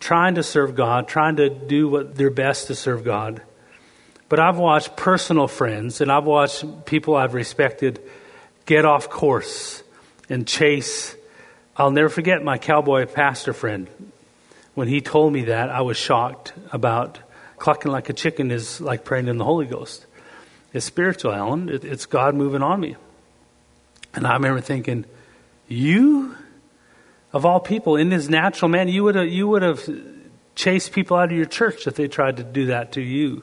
trying 0.00 0.36
to 0.36 0.42
serve 0.42 0.74
God, 0.74 1.06
trying 1.06 1.36
to 1.36 1.50
do 1.50 1.86
what 1.86 2.14
their 2.14 2.30
best 2.30 2.68
to 2.68 2.74
serve 2.74 3.04
God. 3.04 3.42
But 4.28 4.40
I've 4.40 4.58
watched 4.58 4.96
personal 4.96 5.48
friends 5.48 6.00
and 6.00 6.12
I've 6.12 6.24
watched 6.24 6.84
people 6.84 7.16
I've 7.16 7.34
respected 7.34 8.00
get 8.66 8.84
off 8.84 9.08
course 9.08 9.82
and 10.28 10.46
chase. 10.46 11.16
I'll 11.76 11.90
never 11.90 12.08
forget 12.08 12.42
my 12.42 12.58
cowboy 12.58 13.06
pastor 13.06 13.52
friend 13.52 13.88
when 14.78 14.86
he 14.86 15.00
told 15.00 15.32
me 15.32 15.46
that, 15.46 15.70
I 15.70 15.80
was 15.80 15.96
shocked 15.96 16.52
about 16.70 17.18
clucking 17.56 17.90
like 17.90 18.10
a 18.10 18.12
chicken 18.12 18.52
is 18.52 18.80
like 18.80 19.04
praying 19.04 19.26
in 19.26 19.36
the 19.36 19.44
Holy 19.44 19.66
Ghost. 19.66 20.06
It's 20.72 20.86
spiritual, 20.86 21.32
Alan. 21.32 21.68
It, 21.68 21.84
it's 21.84 22.06
God 22.06 22.36
moving 22.36 22.62
on 22.62 22.78
me. 22.78 22.94
And 24.14 24.24
I 24.24 24.34
remember 24.34 24.60
thinking, 24.60 25.04
you, 25.66 26.36
of 27.32 27.44
all 27.44 27.58
people, 27.58 27.96
in 27.96 28.10
this 28.10 28.28
natural 28.28 28.68
man, 28.68 28.86
you 28.86 29.02
would 29.02 29.16
have, 29.16 29.26
you 29.26 29.48
would 29.48 29.62
have 29.62 29.82
chased 30.54 30.92
people 30.92 31.16
out 31.16 31.32
of 31.32 31.36
your 31.36 31.44
church 31.44 31.88
if 31.88 31.96
they 31.96 32.06
tried 32.06 32.36
to 32.36 32.44
do 32.44 32.66
that 32.66 32.92
to 32.92 33.00
you. 33.00 33.42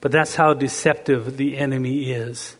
But 0.00 0.12
that's 0.12 0.34
how 0.34 0.54
deceptive 0.54 1.36
the 1.36 1.58
enemy 1.58 2.10
is. 2.10 2.56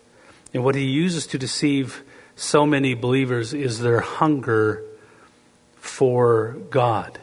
And 0.52 0.64
what 0.64 0.74
he 0.74 0.84
uses 0.84 1.26
to 1.28 1.38
deceive 1.38 2.02
so 2.36 2.66
many 2.66 2.94
believers 2.94 3.54
is 3.54 3.80
their 3.80 4.00
hunger 4.00 4.82
for 5.76 6.56
God. 6.70 7.18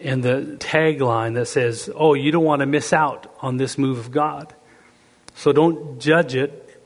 And 0.00 0.22
the 0.22 0.56
tagline 0.58 1.34
that 1.34 1.46
says, 1.46 1.90
Oh, 1.94 2.14
you 2.14 2.30
don't 2.30 2.44
want 2.44 2.60
to 2.60 2.66
miss 2.66 2.92
out 2.92 3.34
on 3.40 3.56
this 3.56 3.78
move 3.78 3.98
of 3.98 4.10
God. 4.10 4.54
So 5.34 5.52
don't 5.52 5.98
judge 5.98 6.34
it, 6.34 6.80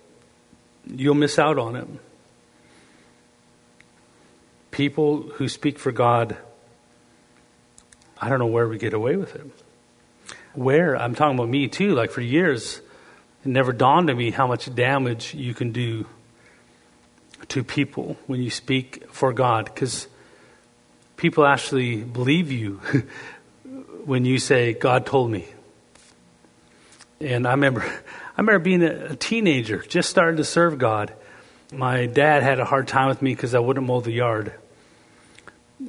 you'll 0.86 1.14
miss 1.14 1.38
out 1.38 1.58
on 1.58 1.76
it. 1.76 1.86
People 4.70 5.22
who 5.22 5.48
speak 5.48 5.78
for 5.78 5.92
God, 5.92 6.36
I 8.20 8.28
don't 8.28 8.38
know 8.38 8.46
where 8.46 8.68
we 8.68 8.78
get 8.78 8.92
away 8.92 9.16
with 9.16 9.34
it. 9.36 9.50
Where? 10.54 10.96
I'm 10.96 11.14
talking 11.14 11.38
about 11.38 11.48
me 11.48 11.68
too. 11.68 11.94
Like 11.94 12.10
for 12.10 12.20
years, 12.20 12.80
it 13.44 13.48
never 13.48 13.72
dawned 13.72 14.10
on 14.10 14.16
me 14.16 14.30
how 14.30 14.46
much 14.46 14.72
damage 14.74 15.34
you 15.34 15.54
can 15.54 15.72
do 15.72 16.06
to 17.48 17.64
people 17.64 18.16
when 18.26 18.42
you 18.42 18.50
speak 18.50 19.10
for 19.10 19.32
God. 19.32 19.66
Because 19.66 20.08
people 21.16 21.46
actually 21.46 22.02
believe 22.02 22.50
you 22.50 22.80
when 24.04 24.24
you 24.24 24.38
say, 24.38 24.72
God 24.72 25.06
told 25.06 25.30
me. 25.30 25.46
And 27.20 27.46
I 27.46 27.52
remember, 27.52 27.82
I 28.36 28.40
remember 28.40 28.58
being 28.58 28.82
a 28.82 29.16
teenager, 29.16 29.78
just 29.82 30.10
starting 30.10 30.38
to 30.38 30.44
serve 30.44 30.78
God. 30.78 31.12
My 31.72 32.06
dad 32.06 32.42
had 32.42 32.58
a 32.58 32.64
hard 32.64 32.88
time 32.88 33.08
with 33.08 33.22
me 33.22 33.34
because 33.34 33.54
I 33.54 33.60
wouldn't 33.60 33.86
mow 33.86 34.00
the 34.00 34.10
yard. 34.10 34.52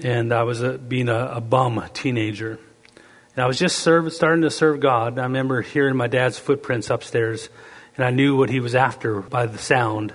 And 0.04 0.32
I 0.32 0.44
was 0.44 0.62
a, 0.62 0.78
being 0.78 1.10
a, 1.10 1.34
a 1.36 1.42
bum 1.42 1.84
teenager. 1.94 2.60
And 3.36 3.44
I 3.44 3.48
was 3.48 3.58
just 3.58 3.80
serve, 3.80 4.12
starting 4.12 4.42
to 4.42 4.52
serve 4.52 4.80
God. 4.80 5.18
I 5.18 5.24
remember 5.24 5.62
hearing 5.62 5.96
my 5.96 6.08
dad's 6.08 6.38
footprints 6.38 6.90
upstairs, 6.90 7.50
and 7.96 8.06
I 8.06 8.10
knew 8.12 8.36
what 8.36 8.50
he 8.50 8.60
was 8.60 8.76
after 8.76 9.22
by 9.22 9.46
the 9.46 9.58
sound. 9.58 10.14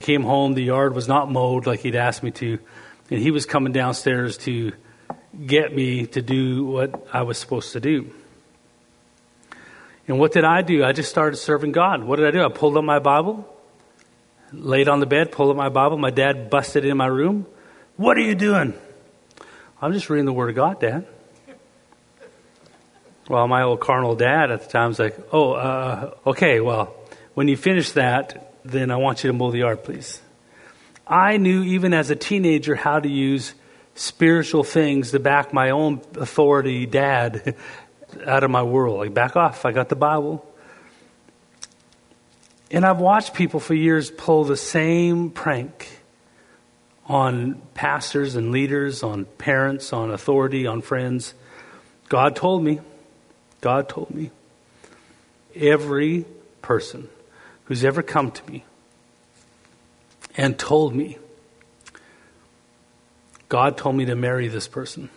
Came 0.00 0.22
home, 0.22 0.54
the 0.54 0.62
yard 0.62 0.94
was 0.94 1.08
not 1.08 1.30
mowed 1.30 1.66
like 1.66 1.80
he'd 1.80 1.94
asked 1.94 2.22
me 2.22 2.30
to, 2.32 2.58
and 3.10 3.20
he 3.20 3.30
was 3.30 3.44
coming 3.44 3.72
downstairs 3.72 4.38
to 4.38 4.72
get 5.46 5.74
me 5.74 6.06
to 6.06 6.22
do 6.22 6.64
what 6.64 7.06
I 7.12 7.22
was 7.22 7.38
supposed 7.38 7.72
to 7.72 7.80
do. 7.80 8.10
And 10.08 10.18
what 10.18 10.32
did 10.32 10.44
I 10.44 10.62
do? 10.62 10.84
I 10.84 10.92
just 10.92 11.10
started 11.10 11.36
serving 11.36 11.72
God. 11.72 12.02
What 12.02 12.16
did 12.16 12.26
I 12.26 12.30
do? 12.30 12.44
I 12.44 12.48
pulled 12.48 12.76
up 12.76 12.84
my 12.84 12.98
Bible, 12.98 13.46
laid 14.52 14.88
on 14.88 15.00
the 15.00 15.06
bed, 15.06 15.32
pulled 15.32 15.50
up 15.50 15.56
my 15.56 15.68
Bible. 15.68 15.98
My 15.98 16.10
dad 16.10 16.50
busted 16.50 16.84
in 16.84 16.96
my 16.96 17.06
room. 17.06 17.46
What 17.96 18.16
are 18.16 18.22
you 18.22 18.34
doing? 18.34 18.74
I'm 19.80 19.92
just 19.92 20.10
reading 20.10 20.26
the 20.26 20.32
Word 20.32 20.50
of 20.50 20.56
God, 20.56 20.80
Dad. 20.80 21.06
Well, 23.28 23.46
my 23.46 23.62
old 23.62 23.80
carnal 23.80 24.16
dad 24.16 24.50
at 24.50 24.62
the 24.62 24.68
time 24.68 24.88
was 24.88 24.98
like, 24.98 25.16
oh, 25.32 25.52
uh, 25.52 26.14
okay, 26.26 26.60
well, 26.60 26.94
when 27.34 27.48
you 27.48 27.56
finish 27.56 27.92
that, 27.92 28.54
then 28.64 28.90
I 28.90 28.96
want 28.96 29.22
you 29.22 29.28
to 29.28 29.32
mow 29.32 29.50
the 29.50 29.58
yard, 29.58 29.84
please. 29.84 30.20
I 31.06 31.36
knew 31.36 31.62
even 31.62 31.94
as 31.94 32.10
a 32.10 32.16
teenager 32.16 32.74
how 32.74 32.98
to 32.98 33.08
use 33.08 33.54
spiritual 33.94 34.64
things 34.64 35.12
to 35.12 35.20
back 35.20 35.52
my 35.52 35.70
own 35.70 36.00
authority 36.16 36.86
dad 36.86 37.54
out 38.26 38.42
of 38.42 38.50
my 38.50 38.62
world. 38.62 38.98
Like, 38.98 39.14
back 39.14 39.36
off, 39.36 39.64
I 39.64 39.72
got 39.72 39.88
the 39.88 39.96
Bible. 39.96 40.44
And 42.70 42.84
I've 42.84 43.00
watched 43.00 43.34
people 43.34 43.60
for 43.60 43.74
years 43.74 44.10
pull 44.10 44.44
the 44.44 44.56
same 44.56 45.30
prank 45.30 46.00
on 47.06 47.60
pastors 47.74 48.34
and 48.34 48.50
leaders, 48.50 49.02
on 49.02 49.26
parents, 49.26 49.92
on 49.92 50.10
authority, 50.10 50.66
on 50.66 50.80
friends. 50.80 51.34
God 52.08 52.34
told 52.34 52.64
me, 52.64 52.80
God 53.62 53.88
told 53.88 54.10
me, 54.10 54.30
every 55.54 56.26
person 56.60 57.08
who's 57.64 57.84
ever 57.84 58.02
come 58.02 58.30
to 58.32 58.50
me 58.50 58.64
and 60.36 60.58
told 60.58 60.94
me, 60.94 61.16
God 63.48 63.78
told 63.78 63.96
me 63.96 64.04
to 64.06 64.16
marry 64.16 64.48
this 64.48 64.66
person. 64.66 65.08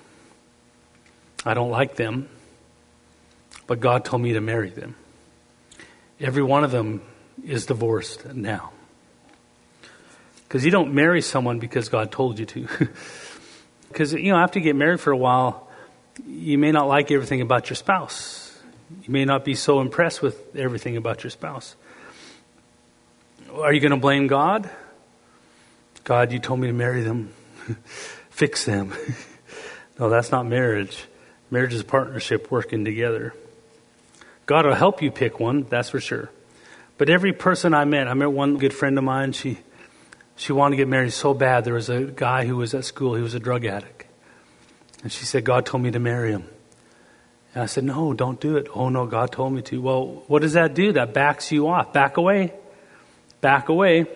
I 1.44 1.56
don't 1.56 1.72
like 1.72 1.96
them, 1.96 2.30
but 3.66 3.80
God 3.80 4.06
told 4.06 4.22
me 4.22 4.34
to 4.34 4.42
marry 4.42 4.70
them. 4.70 4.96
Every 6.20 6.44
one 6.44 6.64
of 6.64 6.72
them 6.72 7.02
is 7.44 7.66
divorced 7.66 8.26
now. 8.34 8.72
Because 10.48 10.64
you 10.64 10.72
don't 10.72 10.94
marry 10.94 11.22
someone 11.22 11.58
because 11.58 11.90
God 11.90 12.12
told 12.12 12.40
you 12.40 12.46
to. 12.46 12.68
Because, 13.88 14.12
you 14.12 14.34
know, 14.34 14.38
after 14.38 14.60
you 14.60 14.66
get 14.66 14.76
married 14.76 15.00
for 15.00 15.12
a 15.12 15.18
while, 15.18 15.65
you 16.26 16.58
may 16.58 16.72
not 16.72 16.88
like 16.88 17.12
everything 17.12 17.42
about 17.42 17.70
your 17.70 17.76
spouse. 17.76 18.58
You 19.04 19.12
may 19.12 19.26
not 19.26 19.44
be 19.44 19.56
so 19.56 19.82
impressed 19.82 20.22
with 20.22 20.56
everything 20.56 20.98
about 20.98 21.24
your 21.24 21.32
spouse. 21.32 21.76
Are 23.54 23.74
you 23.74 23.80
going 23.80 23.92
to 23.92 23.98
blame 23.98 24.28
God? 24.28 24.70
God, 26.04 26.32
you 26.32 26.40
told 26.40 26.60
me 26.60 26.68
to 26.68 26.74
marry 26.74 27.02
them. 27.02 27.34
Fix 28.30 28.66
them. 28.66 28.94
no, 30.00 30.10
that's 30.10 30.32
not 30.32 30.46
marriage. 30.46 31.06
Marriage 31.50 31.74
is 31.74 31.84
partnership 31.84 32.52
working 32.52 32.86
together. 32.86 33.34
God 34.46 34.66
will 34.66 34.76
help 34.76 35.02
you 35.02 35.10
pick 35.10 35.40
one, 35.40 35.64
that's 35.64 35.90
for 35.90 36.00
sure. 36.00 36.30
But 36.98 37.10
every 37.10 37.34
person 37.34 37.74
I 37.74 37.86
met, 37.86 38.08
I 38.08 38.14
met 38.14 38.32
one 38.32 38.58
good 38.58 38.74
friend 38.74 38.98
of 38.98 39.04
mine, 39.04 39.32
she 39.32 39.60
she 40.38 40.52
wanted 40.52 40.76
to 40.76 40.78
get 40.78 40.90
married 40.90 41.14
so 41.14 41.34
bad. 41.34 41.64
There 41.64 41.74
was 41.74 41.90
a 41.90 42.02
guy 42.02 42.46
who 42.46 42.58
was 42.58 42.74
at 42.74 42.84
school, 42.84 43.16
he 43.16 43.22
was 43.22 43.34
a 43.34 43.40
drug 43.40 43.66
addict. 43.66 43.95
And 45.06 45.12
she 45.12 45.24
said, 45.24 45.44
God 45.46 45.68
told 45.68 45.84
me 45.84 45.92
to 45.92 46.00
marry 46.00 46.32
him. 46.32 46.48
And 47.54 47.62
I 47.62 47.68
said, 47.68 47.84
No, 47.84 48.16
don't 48.16 48.42
do 48.42 48.58
it. 48.58 48.66
Oh, 48.74 48.90
no, 48.90 49.06
God 49.06 49.32
told 49.32 49.54
me 49.54 49.62
to. 49.62 49.80
Well, 49.80 50.24
what 50.26 50.42
does 50.42 50.54
that 50.54 50.74
do? 50.74 50.94
That 50.94 51.14
backs 51.14 51.52
you 51.52 51.68
off. 51.68 51.94
Back 51.94 52.18
away. 52.18 52.56
Back 53.40 53.70
away. 53.70 54.08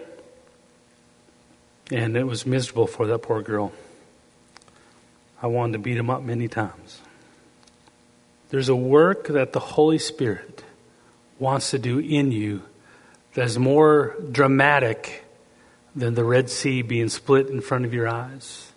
And 1.92 2.18
it 2.18 2.24
was 2.24 2.48
miserable 2.48 2.88
for 2.88 3.06
that 3.06 3.20
poor 3.20 3.44
girl. 3.44 3.72
I 5.44 5.46
wanted 5.46 5.74
to 5.74 5.78
beat 5.78 5.96
him 5.96 6.10
up 6.10 6.24
many 6.24 6.48
times. 6.48 7.00
There's 8.50 8.70
a 8.70 8.76
work 8.76 9.28
that 9.28 9.54
the 9.54 9.60
Holy 9.60 10.00
Spirit 10.00 10.64
wants 11.38 11.70
to 11.70 11.78
do 11.78 12.00
in 12.00 12.32
you 12.32 12.64
that's 13.36 13.60
more 13.60 14.16
dramatic 14.32 15.24
than 15.96 16.16
the 16.16 16.24
Red 16.24 16.50
Sea 16.50 16.82
being 16.82 17.10
split 17.10 17.48
in 17.48 17.62
front 17.62 17.86
of 17.86 17.94
your 17.94 18.08
eyes. 18.08 18.69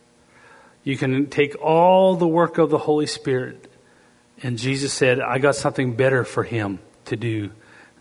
You 0.84 0.96
can 0.96 1.26
take 1.26 1.60
all 1.62 2.16
the 2.16 2.26
work 2.26 2.58
of 2.58 2.70
the 2.70 2.78
Holy 2.78 3.06
Spirit, 3.06 3.70
and 4.42 4.58
Jesus 4.58 4.92
said, 4.92 5.20
I 5.20 5.38
got 5.38 5.54
something 5.54 5.94
better 5.94 6.24
for 6.24 6.42
him 6.42 6.80
to 7.04 7.16
do 7.16 7.50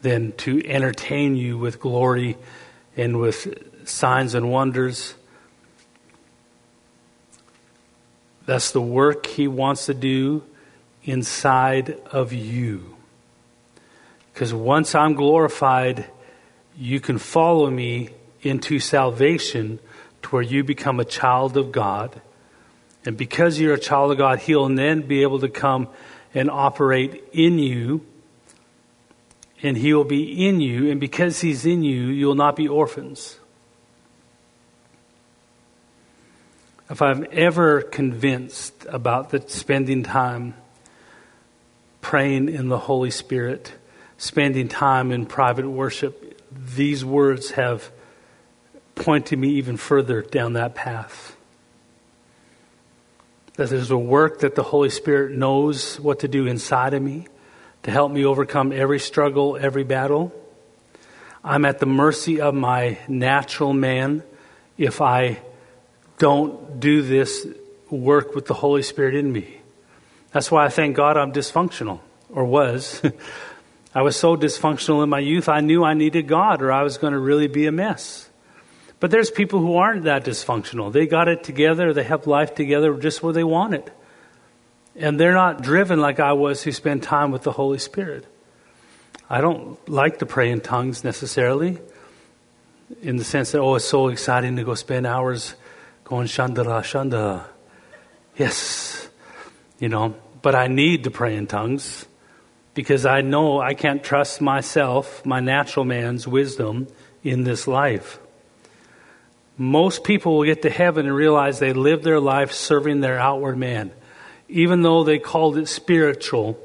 than 0.01 0.31
to 0.33 0.65
entertain 0.65 1.35
you 1.35 1.57
with 1.57 1.79
glory 1.79 2.37
and 2.97 3.19
with 3.19 3.87
signs 3.87 4.33
and 4.33 4.49
wonders. 4.51 5.13
That's 8.45 8.71
the 8.71 8.81
work 8.81 9.27
he 9.27 9.47
wants 9.47 9.85
to 9.85 9.93
do 9.93 10.43
inside 11.03 11.99
of 12.11 12.33
you. 12.33 12.97
Because 14.33 14.53
once 14.53 14.95
I'm 14.95 15.13
glorified, 15.13 16.05
you 16.75 16.99
can 16.99 17.19
follow 17.19 17.69
me 17.69 18.09
into 18.41 18.79
salvation 18.79 19.79
to 20.23 20.29
where 20.29 20.41
you 20.41 20.63
become 20.63 20.99
a 20.99 21.05
child 21.05 21.57
of 21.57 21.71
God. 21.71 22.21
And 23.05 23.17
because 23.17 23.59
you're 23.59 23.73
a 23.73 23.79
child 23.79 24.11
of 24.11 24.17
God, 24.17 24.39
He'll 24.39 24.67
then 24.67 25.01
be 25.01 25.23
able 25.23 25.39
to 25.39 25.49
come 25.49 25.87
and 26.33 26.49
operate 26.49 27.23
in 27.33 27.57
you. 27.57 28.05
And 29.63 29.77
He 29.77 29.93
will 29.93 30.03
be 30.03 30.47
in 30.47 30.61
you. 30.61 30.91
And 30.91 30.99
because 30.99 31.41
He's 31.41 31.65
in 31.65 31.83
you, 31.83 32.07
you'll 32.07 32.35
not 32.35 32.55
be 32.55 32.67
orphans. 32.67 33.37
If 36.89 37.01
I'm 37.01 37.25
ever 37.31 37.81
convinced 37.81 38.85
about 38.89 39.29
the 39.29 39.41
spending 39.47 40.03
time 40.03 40.55
praying 42.01 42.49
in 42.49 42.67
the 42.67 42.77
Holy 42.77 43.11
Spirit, 43.11 43.71
spending 44.17 44.67
time 44.67 45.11
in 45.11 45.25
private 45.25 45.69
worship, 45.69 46.39
these 46.51 47.05
words 47.05 47.51
have 47.51 47.89
pointed 48.93 49.39
me 49.39 49.51
even 49.51 49.77
further 49.77 50.21
down 50.21 50.53
that 50.53 50.75
path. 50.75 51.37
That 53.55 53.69
there's 53.69 53.91
a 53.91 53.97
work 53.97 54.39
that 54.39 54.55
the 54.55 54.63
Holy 54.63 54.89
Spirit 54.89 55.31
knows 55.37 55.99
what 55.99 56.19
to 56.19 56.27
do 56.27 56.47
inside 56.47 56.93
of 56.93 57.01
me 57.01 57.27
to 57.83 57.91
help 57.91 58.11
me 58.11 58.25
overcome 58.25 58.71
every 58.71 58.99
struggle, 58.99 59.57
every 59.59 59.83
battle. 59.83 60.31
I'm 61.43 61.65
at 61.65 61.79
the 61.79 61.85
mercy 61.85 62.39
of 62.39 62.53
my 62.53 62.97
natural 63.07 63.73
man 63.73 64.23
if 64.77 65.01
I 65.01 65.41
don't 66.17 66.79
do 66.79 67.01
this 67.01 67.47
work 67.89 68.35
with 68.35 68.45
the 68.45 68.53
Holy 68.53 68.83
Spirit 68.83 69.15
in 69.15 69.31
me. 69.31 69.57
That's 70.31 70.49
why 70.49 70.65
I 70.65 70.69
thank 70.69 70.95
God 70.95 71.17
I'm 71.17 71.33
dysfunctional, 71.33 71.99
or 72.29 72.45
was. 72.45 73.01
I 73.95 74.03
was 74.03 74.15
so 74.15 74.37
dysfunctional 74.37 75.03
in 75.03 75.09
my 75.09 75.19
youth, 75.19 75.49
I 75.49 75.59
knew 75.59 75.83
I 75.83 75.93
needed 75.93 76.27
God, 76.27 76.61
or 76.61 76.71
I 76.71 76.83
was 76.83 76.97
going 76.97 77.13
to 77.13 77.19
really 77.19 77.47
be 77.47 77.65
a 77.65 77.71
mess. 77.71 78.29
But 79.01 79.09
there's 79.09 79.31
people 79.31 79.59
who 79.59 79.77
aren't 79.77 80.03
that 80.03 80.23
dysfunctional. 80.23 80.93
They 80.93 81.07
got 81.07 81.27
it 81.27 81.43
together, 81.43 81.91
they 81.91 82.03
have 82.03 82.27
life 82.27 82.53
together 82.53 82.93
just 82.93 83.23
where 83.23 83.33
they 83.33 83.43
want 83.43 83.73
it. 83.73 83.91
And 84.95 85.19
they're 85.19 85.33
not 85.33 85.63
driven 85.63 85.99
like 85.99 86.19
I 86.19 86.33
was 86.33 86.61
who 86.61 86.71
spend 86.71 87.01
time 87.01 87.31
with 87.31 87.41
the 87.41 87.51
Holy 87.51 87.79
Spirit. 87.79 88.27
I 89.27 89.41
don't 89.41 89.77
like 89.89 90.19
to 90.19 90.27
pray 90.27 90.51
in 90.51 90.61
tongues 90.61 91.03
necessarily, 91.03 91.79
in 93.01 93.15
the 93.15 93.23
sense 93.23 93.51
that, 93.53 93.59
oh, 93.59 93.73
it's 93.75 93.85
so 93.85 94.09
exciting 94.09 94.55
to 94.57 94.63
go 94.63 94.75
spend 94.75 95.07
hours 95.07 95.55
going 96.03 96.27
Shandara, 96.27 96.83
Shanda. 96.83 97.45
Yes, 98.37 99.09
you 99.79 99.89
know, 99.89 100.13
but 100.43 100.53
I 100.53 100.67
need 100.67 101.05
to 101.05 101.11
pray 101.11 101.35
in 101.35 101.47
tongues 101.47 102.05
because 102.75 103.07
I 103.07 103.21
know 103.21 103.59
I 103.59 103.73
can't 103.73 104.03
trust 104.03 104.41
myself, 104.41 105.25
my 105.25 105.39
natural 105.39 105.85
man's 105.85 106.27
wisdom 106.27 106.87
in 107.23 107.45
this 107.45 107.67
life. 107.67 108.19
Most 109.57 110.03
people 110.03 110.37
will 110.37 110.45
get 110.45 110.61
to 110.63 110.69
heaven 110.69 111.05
and 111.05 111.15
realize 111.15 111.59
they 111.59 111.73
lived 111.73 112.03
their 112.03 112.19
life 112.19 112.51
serving 112.51 113.01
their 113.01 113.19
outward 113.19 113.57
man. 113.57 113.91
Even 114.47 114.81
though 114.81 115.03
they 115.03 115.19
called 115.19 115.57
it 115.57 115.67
spiritual, 115.67 116.59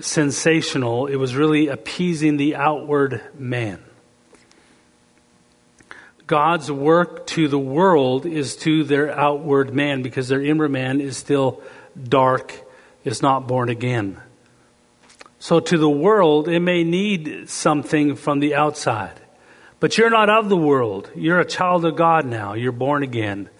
sensational, 0.00 1.06
it 1.06 1.16
was 1.16 1.36
really 1.36 1.68
appeasing 1.68 2.36
the 2.36 2.56
outward 2.56 3.22
man. 3.38 3.82
God's 6.26 6.70
work 6.70 7.26
to 7.28 7.48
the 7.48 7.58
world 7.58 8.24
is 8.24 8.56
to 8.56 8.82
their 8.84 9.10
outward 9.10 9.74
man 9.74 10.02
because 10.02 10.28
their 10.28 10.42
inward 10.42 10.70
man 10.70 11.00
is 11.00 11.16
still 11.16 11.62
dark, 12.02 12.58
is 13.04 13.20
not 13.20 13.46
born 13.46 13.68
again. 13.68 14.20
So 15.38 15.60
to 15.60 15.76
the 15.76 15.90
world, 15.90 16.48
it 16.48 16.60
may 16.60 16.82
need 16.84 17.50
something 17.50 18.16
from 18.16 18.40
the 18.40 18.54
outside. 18.54 19.20
But 19.84 19.98
you're 19.98 20.08
not 20.08 20.30
of 20.30 20.48
the 20.48 20.56
world. 20.56 21.10
You're 21.14 21.40
a 21.40 21.44
child 21.44 21.84
of 21.84 21.94
God 21.94 22.24
now. 22.24 22.54
You're 22.54 22.72
born 22.72 23.02
again. 23.02 23.50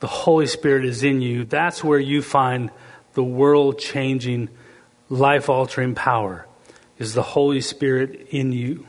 The 0.00 0.08
Holy 0.08 0.48
Spirit 0.48 0.84
is 0.84 1.04
in 1.04 1.22
you. 1.22 1.44
That's 1.44 1.84
where 1.84 2.00
you 2.00 2.20
find 2.20 2.72
the 3.12 3.22
world 3.22 3.78
changing, 3.78 4.48
life 5.08 5.48
altering 5.48 5.94
power 5.94 6.48
is 6.98 7.14
the 7.14 7.22
Holy 7.22 7.60
Spirit 7.60 8.26
in 8.30 8.50
you. 8.50 8.88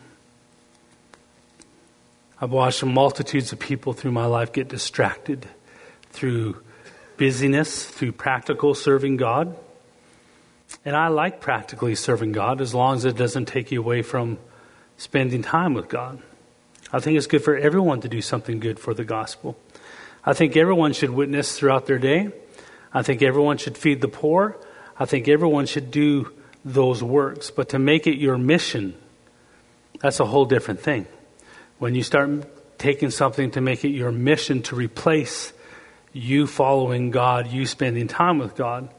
I've 2.41 2.49
watched 2.49 2.83
multitudes 2.83 3.53
of 3.53 3.59
people 3.59 3.93
through 3.93 4.13
my 4.13 4.25
life 4.25 4.51
get 4.51 4.67
distracted 4.67 5.47
through 6.09 6.59
busyness, 7.17 7.85
through 7.85 8.13
practical 8.13 8.73
serving 8.73 9.17
God. 9.17 9.55
And 10.83 10.95
I 10.95 11.09
like 11.09 11.39
practically 11.39 11.93
serving 11.93 12.31
God 12.31 12.61
as 12.61 12.73
long 12.73 12.95
as 12.95 13.05
it 13.05 13.15
doesn't 13.15 13.45
take 13.45 13.71
you 13.71 13.79
away 13.79 14.01
from 14.01 14.39
spending 14.97 15.41
time 15.41 15.73
with 15.73 15.89
God. 15.89 16.21
I 16.91 16.99
think 16.99 17.17
it's 17.17 17.27
good 17.27 17.43
for 17.43 17.55
everyone 17.55 18.01
to 18.01 18.07
do 18.07 18.21
something 18.21 18.59
good 18.59 18.79
for 18.79 18.93
the 18.93 19.03
gospel. 19.03 19.57
I 20.23 20.33
think 20.33 20.55
everyone 20.55 20.93
should 20.93 21.09
witness 21.09 21.57
throughout 21.57 21.85
their 21.85 21.99
day. 21.99 22.31
I 22.93 23.01
think 23.01 23.21
everyone 23.21 23.57
should 23.57 23.77
feed 23.77 24.01
the 24.01 24.07
poor. 24.07 24.57
I 24.97 25.05
think 25.05 25.27
everyone 25.27 25.65
should 25.65 25.91
do 25.91 26.31
those 26.63 27.03
works. 27.03 27.51
But 27.51 27.69
to 27.69 27.79
make 27.79 28.07
it 28.07 28.17
your 28.17 28.37
mission, 28.37 28.95
that's 29.99 30.19
a 30.19 30.25
whole 30.25 30.45
different 30.45 30.79
thing. 30.79 31.05
When 31.77 31.93
you 31.95 32.03
start 32.03 32.79
taking 32.79 33.09
something 33.09 33.51
to 33.51 33.61
make 33.61 33.83
it 33.83 33.89
your 33.89 34.11
mission 34.11 34.61
to 34.63 34.75
replace 34.75 35.53
you 36.13 36.47
following 36.47 37.11
God, 37.11 37.47
you 37.47 37.65
spending 37.65 38.07
time 38.07 38.37
with 38.37 38.55
God, 38.55 38.89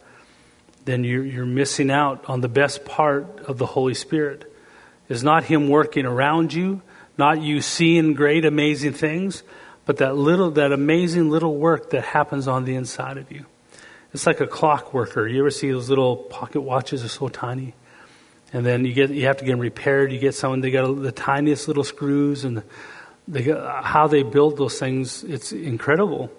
then 0.84 1.02
you're, 1.02 1.24
you're 1.24 1.46
missing 1.46 1.90
out 1.90 2.24
on 2.28 2.42
the 2.42 2.48
best 2.48 2.84
part 2.84 3.40
of 3.40 3.58
the 3.58 3.66
Holy 3.66 3.94
Spirit. 3.94 4.52
Is 5.08 5.22
not 5.22 5.44
Him 5.44 5.68
working 5.68 6.06
around 6.06 6.52
you, 6.52 6.82
not 7.16 7.40
you 7.40 7.60
seeing 7.60 8.14
great, 8.14 8.44
amazing 8.44 8.92
things, 8.92 9.42
but 9.84 9.98
that 9.98 10.16
little, 10.16 10.50
that 10.52 10.72
amazing 10.72 11.30
little 11.30 11.56
work 11.56 11.90
that 11.90 12.04
happens 12.04 12.48
on 12.48 12.64
the 12.64 12.74
inside 12.74 13.16
of 13.16 13.30
you. 13.30 13.46
It's 14.12 14.26
like 14.26 14.40
a 14.40 14.46
clock 14.46 14.92
worker. 14.94 15.26
You 15.26 15.40
ever 15.40 15.50
see 15.50 15.70
those 15.70 15.88
little 15.88 16.16
pocket 16.16 16.62
watches 16.62 17.04
are 17.04 17.08
so 17.08 17.28
tiny? 17.28 17.74
And 18.52 18.64
then 18.64 18.84
you 18.84 18.92
get, 18.92 19.10
you 19.10 19.26
have 19.26 19.36
to 19.38 19.44
get 19.44 19.52
them 19.52 19.60
repaired. 19.60 20.12
You 20.12 20.18
get 20.18 20.34
someone, 20.34 20.60
they 20.60 20.70
got 20.70 21.02
the 21.02 21.12
tiniest 21.12 21.68
little 21.68 21.84
screws 21.84 22.44
and 22.44 22.62
they 23.28 23.42
got, 23.42 23.84
how 23.84 24.06
they 24.06 24.22
build 24.22 24.56
those 24.56 24.78
things, 24.78 25.24
it's 25.24 25.52
incredible. 25.52 26.30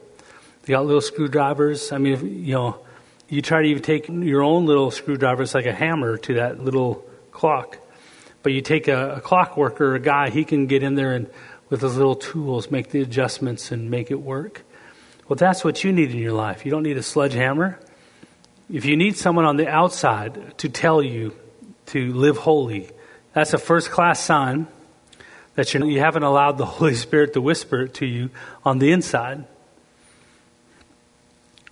They 0.64 0.72
got 0.72 0.86
little 0.86 1.02
screwdrivers. 1.02 1.92
I 1.92 1.98
mean, 1.98 2.14
if, 2.14 2.24
you 2.24 2.54
know, 2.54 2.80
you 3.30 3.42
try 3.42 3.62
to 3.62 3.68
even 3.68 3.84
take 3.84 4.08
your 4.10 4.42
own 4.42 4.66
little 4.66 4.90
screwdriver, 4.90 5.44
it's 5.44 5.54
like 5.54 5.66
a 5.66 5.74
hammer 5.74 6.18
to 6.18 6.36
that 6.36 6.64
little 6.64 7.06
clock. 7.32 7.78
But 8.48 8.54
you 8.54 8.62
take 8.62 8.88
a, 8.88 9.16
a 9.16 9.20
clock 9.20 9.58
worker, 9.58 9.94
a 9.96 10.00
guy, 10.00 10.30
he 10.30 10.46
can 10.46 10.68
get 10.68 10.82
in 10.82 10.96
there 10.96 11.14
and 11.14 11.30
with 11.68 11.82
his 11.82 11.98
little 11.98 12.16
tools 12.16 12.72
make 12.72 12.92
the 12.92 13.02
adjustments 13.02 13.74
and 13.74 13.92
make 13.92 14.10
it 14.10 14.22
work. 14.22 14.64
Well, 15.28 15.36
that's 15.36 15.66
what 15.66 15.84
you 15.84 15.92
need 15.92 16.12
in 16.12 16.18
your 16.18 16.32
life. 16.32 16.64
You 16.64 16.72
don't 16.72 16.84
need 16.84 16.96
a 16.96 17.04
sledgehammer. 17.04 17.78
If 18.72 18.86
you 18.86 18.96
need 18.96 19.18
someone 19.18 19.44
on 19.44 19.58
the 19.58 19.68
outside 19.68 20.58
to 20.60 20.70
tell 20.70 21.04
you 21.04 21.36
to 21.88 22.14
live 22.14 22.38
holy, 22.38 22.90
that's 23.34 23.52
a 23.52 23.58
first 23.58 23.92
class 23.92 24.22
sign 24.22 24.68
that 25.56 25.74
you're, 25.74 25.84
you 25.84 26.00
haven't 26.00 26.24
allowed 26.24 26.58
the 26.58 26.66
Holy 26.80 26.96
Spirit 26.96 27.34
to 27.34 27.42
whisper 27.42 27.82
it 27.82 27.96
to 27.96 28.06
you 28.06 28.30
on 28.64 28.80
the 28.80 28.94
inside. 28.94 29.44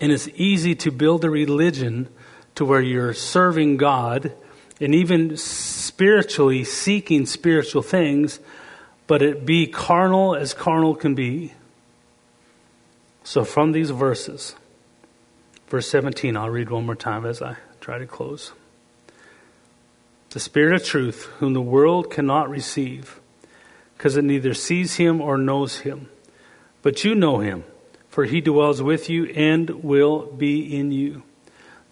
And 0.02 0.12
it's 0.12 0.28
easy 0.36 0.76
to 0.76 0.92
build 0.92 1.24
a 1.24 1.30
religion 1.30 2.10
to 2.56 2.66
where 2.66 2.82
you're 2.82 3.14
serving 3.14 3.78
God 3.78 4.34
and 4.82 4.94
even 4.94 5.38
spiritually 5.96 6.66
seeking 6.66 7.26
spiritual 7.26 7.82
things, 7.82 8.42
but 9.08 9.22
it 9.22 9.46
be 9.46 9.66
carnal 9.66 10.36
as 10.36 10.54
carnal 10.54 10.94
can 10.94 11.16
be. 11.16 11.54
So, 13.24 13.46
from 13.46 13.72
these 13.72 13.92
verses, 13.92 14.56
verse 15.70 15.88
17, 15.88 16.36
I'll 16.36 16.50
read 16.50 16.70
one 16.70 16.86
more 16.86 16.96
time 16.96 17.26
as 17.26 17.42
I 17.42 17.56
try 17.80 17.98
to 17.98 18.06
close. 18.06 18.52
The 20.32 20.42
Spirit 20.42 20.82
of 20.82 20.86
truth, 20.86 21.30
whom 21.40 21.54
the 21.54 21.62
world 21.62 22.12
cannot 22.12 22.50
receive, 22.50 23.22
because 23.98 24.18
it 24.18 24.26
neither 24.26 24.54
sees 24.54 24.96
him 24.96 25.22
or 25.22 25.38
knows 25.38 25.80
him. 25.80 26.10
But 26.82 27.06
you 27.06 27.16
know 27.16 27.40
him, 27.40 27.64
for 28.10 28.26
he 28.26 28.42
dwells 28.42 28.82
with 28.82 29.10
you 29.10 29.28
and 29.28 29.70
will 29.82 30.26
be 30.26 30.78
in 30.78 30.92
you. 30.92 31.24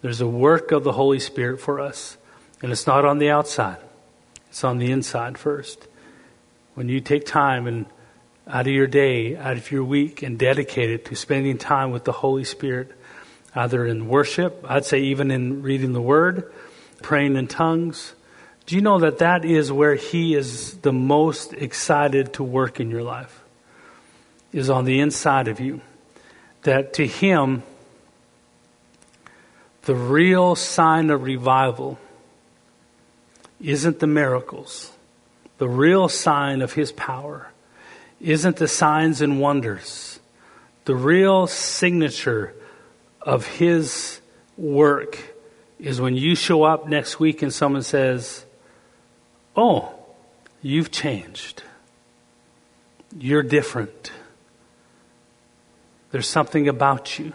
There's 0.02 0.20
a 0.20 0.26
work 0.26 0.72
of 0.72 0.84
the 0.84 0.92
Holy 0.92 1.20
Spirit 1.20 1.58
for 1.58 1.80
us. 1.80 2.18
And 2.60 2.70
it's 2.70 2.86
not 2.86 3.06
on 3.06 3.18
the 3.18 3.30
outside, 3.30 3.78
it's 4.54 4.62
on 4.62 4.78
the 4.78 4.92
inside 4.92 5.36
first. 5.36 5.88
When 6.74 6.88
you 6.88 7.00
take 7.00 7.26
time 7.26 7.66
and 7.66 7.86
out 8.46 8.68
of 8.68 8.72
your 8.72 8.86
day, 8.86 9.36
out 9.36 9.56
of 9.56 9.72
your 9.72 9.82
week, 9.82 10.22
and 10.22 10.38
dedicate 10.38 10.90
it 10.90 11.06
to 11.06 11.16
spending 11.16 11.58
time 11.58 11.90
with 11.90 12.04
the 12.04 12.12
Holy 12.12 12.44
Spirit, 12.44 12.92
either 13.56 13.84
in 13.84 14.06
worship, 14.06 14.64
I'd 14.64 14.84
say 14.84 15.00
even 15.00 15.32
in 15.32 15.62
reading 15.62 15.92
the 15.92 16.00
Word, 16.00 16.52
praying 17.02 17.34
in 17.34 17.48
tongues. 17.48 18.14
Do 18.66 18.76
you 18.76 18.80
know 18.80 19.00
that 19.00 19.18
that 19.18 19.44
is 19.44 19.72
where 19.72 19.96
He 19.96 20.36
is 20.36 20.74
the 20.74 20.92
most 20.92 21.52
excited 21.52 22.34
to 22.34 22.44
work 22.44 22.78
in 22.78 22.90
your 22.90 23.02
life? 23.02 23.42
Is 24.52 24.70
on 24.70 24.84
the 24.84 25.00
inside 25.00 25.48
of 25.48 25.58
you. 25.58 25.80
That 26.62 26.92
to 26.92 27.08
Him, 27.08 27.64
the 29.82 29.96
real 29.96 30.54
sign 30.54 31.10
of 31.10 31.24
revival 31.24 31.98
isn't 33.60 34.00
the 34.00 34.06
miracles. 34.06 34.92
The 35.58 35.68
real 35.68 36.08
sign 36.08 36.62
of 36.62 36.72
his 36.72 36.92
power 36.92 37.48
isn't 38.20 38.56
the 38.56 38.68
signs 38.68 39.20
and 39.20 39.40
wonders. 39.40 40.18
The 40.84 40.94
real 40.94 41.46
signature 41.46 42.54
of 43.20 43.46
his 43.46 44.20
work 44.56 45.18
is 45.78 46.00
when 46.00 46.16
you 46.16 46.34
show 46.34 46.62
up 46.62 46.88
next 46.88 47.18
week 47.18 47.42
and 47.42 47.52
someone 47.52 47.82
says, 47.82 48.44
Oh, 49.56 49.94
you've 50.62 50.90
changed. 50.90 51.62
You're 53.16 53.42
different. 53.42 54.10
There's 56.10 56.28
something 56.28 56.68
about 56.68 57.18
you. 57.18 57.32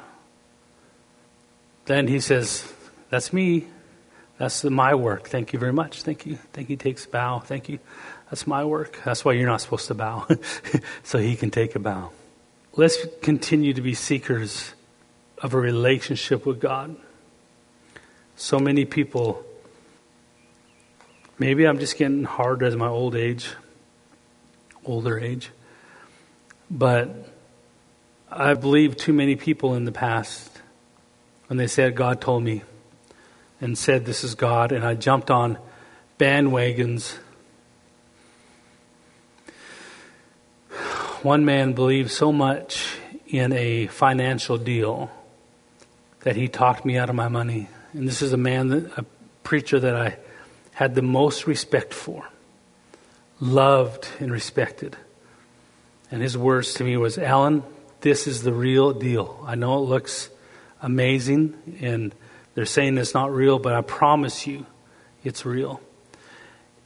Then 1.85 2.07
he 2.07 2.19
says, 2.19 2.71
That's 3.09 3.33
me. 3.33 3.67
That's 4.39 4.63
my 4.63 4.95
work. 4.95 5.27
Thank 5.27 5.51
you 5.51 5.59
very 5.59 5.73
much. 5.73 6.01
Thank 6.01 6.25
you. 6.25 6.37
Thank 6.53 6.69
you. 6.69 6.77
Takes 6.77 7.05
bow. 7.05 7.39
Thank 7.39 7.67
you. 7.67 7.77
That's 8.31 8.47
my 8.47 8.63
work. 8.63 8.97
That's 9.03 9.25
why 9.25 9.33
you're 9.33 9.45
not 9.45 9.59
supposed 9.59 9.87
to 9.87 9.93
bow. 9.93 10.27
so 11.03 11.19
he 11.19 11.35
can 11.35 11.51
take 11.51 11.75
a 11.75 11.79
bow. 11.79 12.11
Let's 12.77 13.05
continue 13.21 13.73
to 13.73 13.81
be 13.81 13.93
seekers 13.93 14.73
of 15.39 15.53
a 15.53 15.59
relationship 15.59 16.45
with 16.45 16.61
God. 16.61 16.95
So 18.37 18.59
many 18.59 18.85
people, 18.85 19.43
maybe 21.37 21.65
I'm 21.65 21.77
just 21.77 21.97
getting 21.97 22.23
hard 22.23 22.63
as 22.63 22.77
my 22.77 22.87
old 22.87 23.17
age, 23.17 23.49
older 24.85 25.19
age, 25.19 25.49
but 26.71 27.27
I 28.31 28.53
believe 28.53 28.95
too 28.95 29.11
many 29.11 29.35
people 29.35 29.75
in 29.75 29.83
the 29.83 29.91
past 29.91 30.61
when 31.47 31.57
they 31.57 31.67
said, 31.67 31.97
God 31.97 32.21
told 32.21 32.43
me, 32.43 32.61
and 33.61 33.77
said, 33.77 34.05
This 34.05 34.23
is 34.23 34.35
God, 34.35 34.71
and 34.71 34.85
I 34.85 34.95
jumped 34.95 35.31
on 35.31 35.57
bandwagons. 36.17 37.17
One 41.21 41.43
man 41.43 41.73
believed 41.73 42.11
so 42.11 42.31
much 42.31 42.97
in 43.27 43.51
a 43.53 43.87
financial 43.87 44.57
deal 44.57 45.11
that 46.21 46.35
he 46.35 46.47
talked 46.47 46.85
me 46.85 46.97
out 46.97 47.09
of 47.09 47.15
my 47.15 47.27
money. 47.27 47.69
And 47.93 48.07
this 48.07 48.21
is 48.21 48.33
a 48.33 48.37
man, 48.37 48.69
that, 48.69 48.97
a 48.97 49.05
preacher 49.43 49.79
that 49.79 49.95
I 49.95 50.17
had 50.73 50.95
the 50.95 51.01
most 51.01 51.47
respect 51.47 51.93
for, 51.93 52.27
loved 53.39 54.07
and 54.19 54.31
respected. 54.31 54.95
And 56.11 56.21
his 56.21 56.37
words 56.37 56.73
to 56.75 56.83
me 56.83 56.97
was, 56.97 57.17
Alan, 57.17 57.63
this 58.01 58.27
is 58.27 58.43
the 58.43 58.53
real 58.53 58.93
deal. 58.93 59.43
I 59.45 59.55
know 59.55 59.77
it 59.77 59.87
looks 59.87 60.29
amazing 60.81 61.77
and 61.81 62.15
they're 62.59 62.65
saying 62.65 62.97
it's 62.97 63.13
not 63.13 63.33
real, 63.33 63.57
but 63.57 63.71
I 63.71 63.79
promise 63.79 64.45
you 64.45 64.65
it's 65.23 65.45
real. 65.45 65.79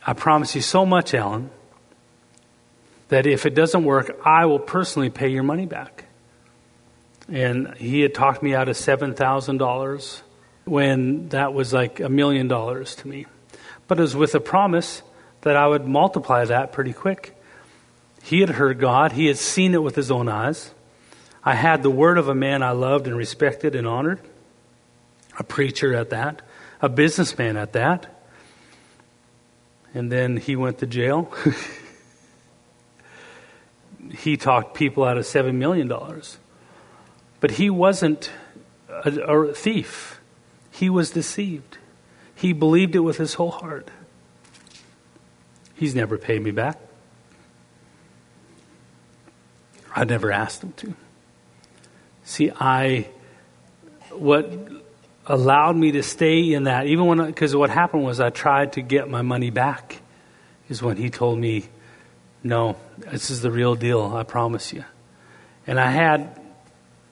I 0.06 0.14
promise 0.14 0.54
you 0.54 0.62
so 0.62 0.86
much, 0.86 1.16
Alan, 1.16 1.50
that 3.08 3.26
if 3.26 3.48
it 3.48 3.56
doesn't 3.56 3.84
work, 3.84 4.16
I 4.24 4.46
will 4.46 4.60
personally 4.60 5.10
pay 5.10 5.30
your 5.30 5.42
money 5.42 5.66
back. 5.66 6.06
And 7.28 7.74
he 7.78 8.02
had 8.02 8.14
talked 8.14 8.44
me 8.44 8.54
out 8.54 8.70
of 8.70 8.76
$7,000 8.76 10.22
when 10.66 11.30
that 11.30 11.56
was 11.56 11.74
like 11.74 12.00
a 12.00 12.08
million 12.08 12.48
dollars 12.48 12.94
to 12.98 13.08
me. 13.08 13.26
But 13.88 13.98
it 13.98 14.04
was 14.04 14.16
with 14.16 14.36
a 14.36 14.40
promise 14.40 15.02
that 15.42 15.58
I 15.58 15.66
would 15.66 15.88
multiply 15.88 16.46
that 16.46 16.72
pretty 16.72 16.94
quick. 16.94 17.36
He 18.22 18.42
had 18.42 18.52
heard 18.52 18.78
God, 18.78 19.14
he 19.14 19.26
had 19.26 19.40
seen 19.40 19.74
it 19.74 19.82
with 19.82 19.96
his 19.96 20.12
own 20.12 20.30
eyes. 20.30 20.72
I 21.44 21.56
had 21.56 21.82
the 21.82 21.90
word 21.90 22.20
of 22.20 22.28
a 22.28 22.36
man 22.36 22.62
I 22.62 22.74
loved 22.74 23.08
and 23.08 23.18
respected 23.18 23.74
and 23.74 23.88
honored 23.88 24.20
a 25.38 25.44
preacher 25.44 25.94
at 25.94 26.10
that, 26.12 26.42
a 26.82 26.90
businessman 26.90 27.58
at 27.58 27.74
that. 27.74 28.22
And 29.94 30.12
then 30.12 30.38
he 30.38 30.56
went 30.56 30.80
to 30.80 30.88
jail. 30.88 31.32
he 34.18 34.38
talked 34.38 34.74
people 34.74 35.04
out 35.04 35.18
of 35.18 35.26
$7 35.26 35.54
million. 35.54 35.92
But 37.40 37.52
he 37.52 37.70
wasn't 37.70 38.32
a, 38.90 39.12
a 39.12 39.54
thief. 39.54 40.20
he 40.72 40.90
was 40.90 41.12
deceived. 41.12 41.78
He 42.36 42.54
believed 42.54 42.96
it 42.96 43.00
with 43.00 43.18
his 43.18 43.36
whole 43.36 43.52
heart. 43.52 43.90
He's 45.76 45.94
never 45.94 46.18
paid 46.18 46.42
me 46.42 46.52
back. 46.52 46.80
I 49.96 50.06
never 50.06 50.32
asked 50.32 50.64
him 50.64 50.74
to. 50.78 50.96
See, 52.24 52.52
I, 52.60 53.10
what 54.12 54.52
allowed 55.26 55.76
me 55.76 55.94
to 55.94 56.04
stay 56.04 56.54
in 56.54 56.66
that, 56.66 56.88
even 56.88 57.06
when, 57.06 57.26
because 57.26 57.56
what 57.56 57.70
happened 57.70 58.04
was 58.04 58.20
I 58.20 58.30
tried 58.30 58.74
to 58.74 58.82
get 58.82 59.10
my 59.10 59.22
money 59.22 59.50
back, 59.50 60.02
is 60.70 60.82
when 60.82 60.98
he 60.98 61.10
told 61.10 61.40
me, 61.40 61.66
no, 62.44 62.76
this 62.98 63.30
is 63.30 63.42
the 63.42 63.52
real 63.52 63.76
deal, 63.76 64.14
I 64.14 64.24
promise 64.24 64.74
you. 64.74 64.84
And 65.66 65.80
I 65.80 65.92
had 65.92 66.40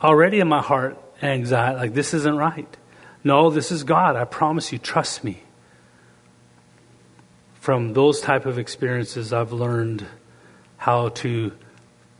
already 0.01 0.39
in 0.39 0.47
my 0.47 0.61
heart 0.61 0.97
anxiety, 1.21 1.77
like, 1.77 1.93
this 1.93 2.13
isn't 2.13 2.35
right. 2.35 2.67
No, 3.23 3.49
this 3.49 3.71
is 3.71 3.83
God. 3.83 4.15
I 4.15 4.25
promise 4.25 4.71
you, 4.71 4.79
trust 4.79 5.23
me. 5.23 5.43
From 7.59 7.93
those 7.93 8.19
type 8.19 8.45
of 8.45 8.57
experiences, 8.57 9.31
I've 9.31 9.53
learned 9.53 10.05
how 10.77 11.09
to 11.09 11.51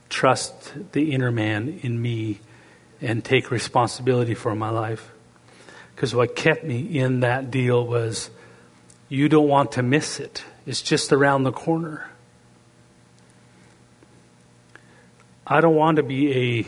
trust 0.07 0.73
the 0.91 1.13
inner 1.13 1.31
man 1.31 1.79
in 1.81 1.99
me 1.99 2.39
and 3.01 3.25
take 3.25 3.49
responsibility 3.49 4.35
for 4.35 4.55
my 4.55 4.69
life. 4.69 5.11
Because 6.01 6.15
what 6.15 6.35
kept 6.35 6.63
me 6.63 6.97
in 6.97 7.19
that 7.19 7.51
deal 7.51 7.85
was 7.85 8.31
you 9.07 9.29
don't 9.29 9.47
want 9.47 9.73
to 9.73 9.83
miss 9.83 10.19
it, 10.19 10.43
it's 10.65 10.81
just 10.81 11.13
around 11.13 11.43
the 11.43 11.51
corner. 11.51 12.09
I 15.45 15.61
don't 15.61 15.75
want 15.75 15.97
to 15.97 16.03
be 16.03 16.65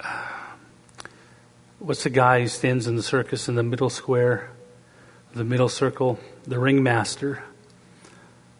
a. 0.00 0.04
What's 1.78 2.02
the 2.02 2.10
guy 2.10 2.40
who 2.40 2.48
stands 2.48 2.88
in 2.88 2.96
the 2.96 3.04
circus 3.04 3.48
in 3.48 3.54
the 3.54 3.62
middle 3.62 3.88
square, 3.88 4.50
the 5.32 5.44
middle 5.44 5.68
circle, 5.68 6.18
the 6.42 6.58
ringmaster, 6.58 7.44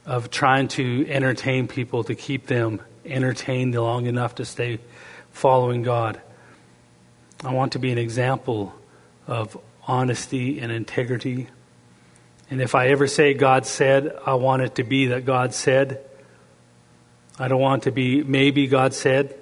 of 0.04 0.30
trying 0.30 0.68
to 0.68 1.04
entertain 1.10 1.66
people 1.66 2.04
to 2.04 2.14
keep 2.14 2.46
them 2.46 2.80
entertained 3.04 3.74
long 3.74 4.06
enough 4.06 4.36
to 4.36 4.44
stay 4.44 4.78
following 5.32 5.82
God. 5.82 6.20
I 7.42 7.52
want 7.52 7.72
to 7.72 7.80
be 7.80 7.90
an 7.90 7.98
example 7.98 8.72
of 9.26 9.58
honesty 9.86 10.60
and 10.60 10.70
integrity. 10.70 11.48
And 12.50 12.60
if 12.60 12.74
I 12.74 12.88
ever 12.88 13.06
say 13.06 13.34
God 13.34 13.66
said, 13.66 14.16
I 14.24 14.34
want 14.34 14.62
it 14.62 14.76
to 14.76 14.84
be 14.84 15.06
that 15.06 15.24
God 15.24 15.54
said. 15.54 16.04
I 17.38 17.48
don't 17.48 17.60
want 17.60 17.84
to 17.84 17.90
be 17.90 18.22
maybe 18.22 18.66
God 18.66 18.94
said. 18.94 19.38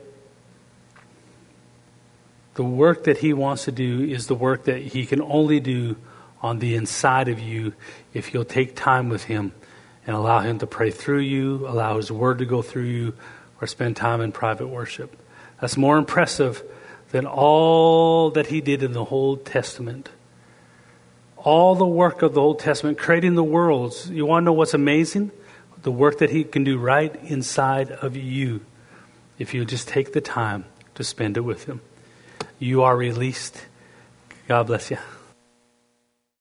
The 2.55 2.65
work 2.65 3.05
that 3.05 3.19
He 3.19 3.33
wants 3.33 3.65
to 3.65 3.73
do 3.73 4.03
is 4.03 4.27
the 4.27 4.35
work 4.35 4.65
that 4.65 4.79
He 4.79 5.07
can 5.07 5.21
only 5.21 5.61
do 5.61 5.97
on 6.41 6.59
the 6.59 6.75
inside 6.75 7.29
of 7.29 7.41
you 7.41 7.73
if 8.13 8.33
you'll 8.33 8.45
take 8.45 8.77
time 8.77 9.09
with 9.09 9.25
Him 9.25 9.53
and 10.07 10.15
allow 10.15 10.41
Him 10.41 10.59
to 10.59 10.67
pray 10.67 10.91
through 10.91 11.21
you, 11.21 11.67
allow 11.67 11.97
His 11.97 12.11
Word 12.13 12.39
to 12.39 12.45
go 12.45 12.63
through 12.63 12.85
you, 12.85 13.15
or 13.61 13.67
spend 13.67 13.97
time 13.97 14.21
in 14.21 14.33
private 14.33 14.69
worship. 14.69 15.17
That's 15.61 15.77
more 15.77 15.97
impressive 15.97 16.63
than 17.15 17.27
all 17.27 18.31
that 18.31 18.49
He 18.49 18.61
did 18.61 18.83
in 18.83 18.91
the 18.91 19.05
Old 19.05 19.47
Testament. 19.47 20.09
All 21.37 21.77
the 21.77 21.87
work 21.87 22.23
of 22.23 22.35
the 22.35 22.41
Old 22.41 22.59
Testament, 22.59 22.99
creating 22.99 23.37
the 23.37 23.45
worlds. 23.45 24.11
You 24.11 24.27
want 24.27 24.43
to 24.43 24.47
know 24.47 24.53
what's 24.53 24.75
amazing? 24.75 25.31
the 25.85 25.93
work 25.93 26.19
that 26.19 26.31
He 26.31 26.43
can 26.45 26.65
do 26.65 26.77
right 26.79 27.15
inside 27.25 27.93
of 27.93 28.17
you 28.17 28.63
if 29.39 29.55
you 29.55 29.65
just 29.65 29.87
take 29.87 30.13
the 30.13 30.21
time 30.21 30.65
to 30.97 31.05
spend 31.05 31.37
it 31.37 31.43
with 31.43 31.67
Him. 31.67 31.81
You 32.59 32.83
are 32.83 32.97
released. 32.97 33.67
God 34.49 34.67
bless 34.67 34.91
you. 34.91 34.99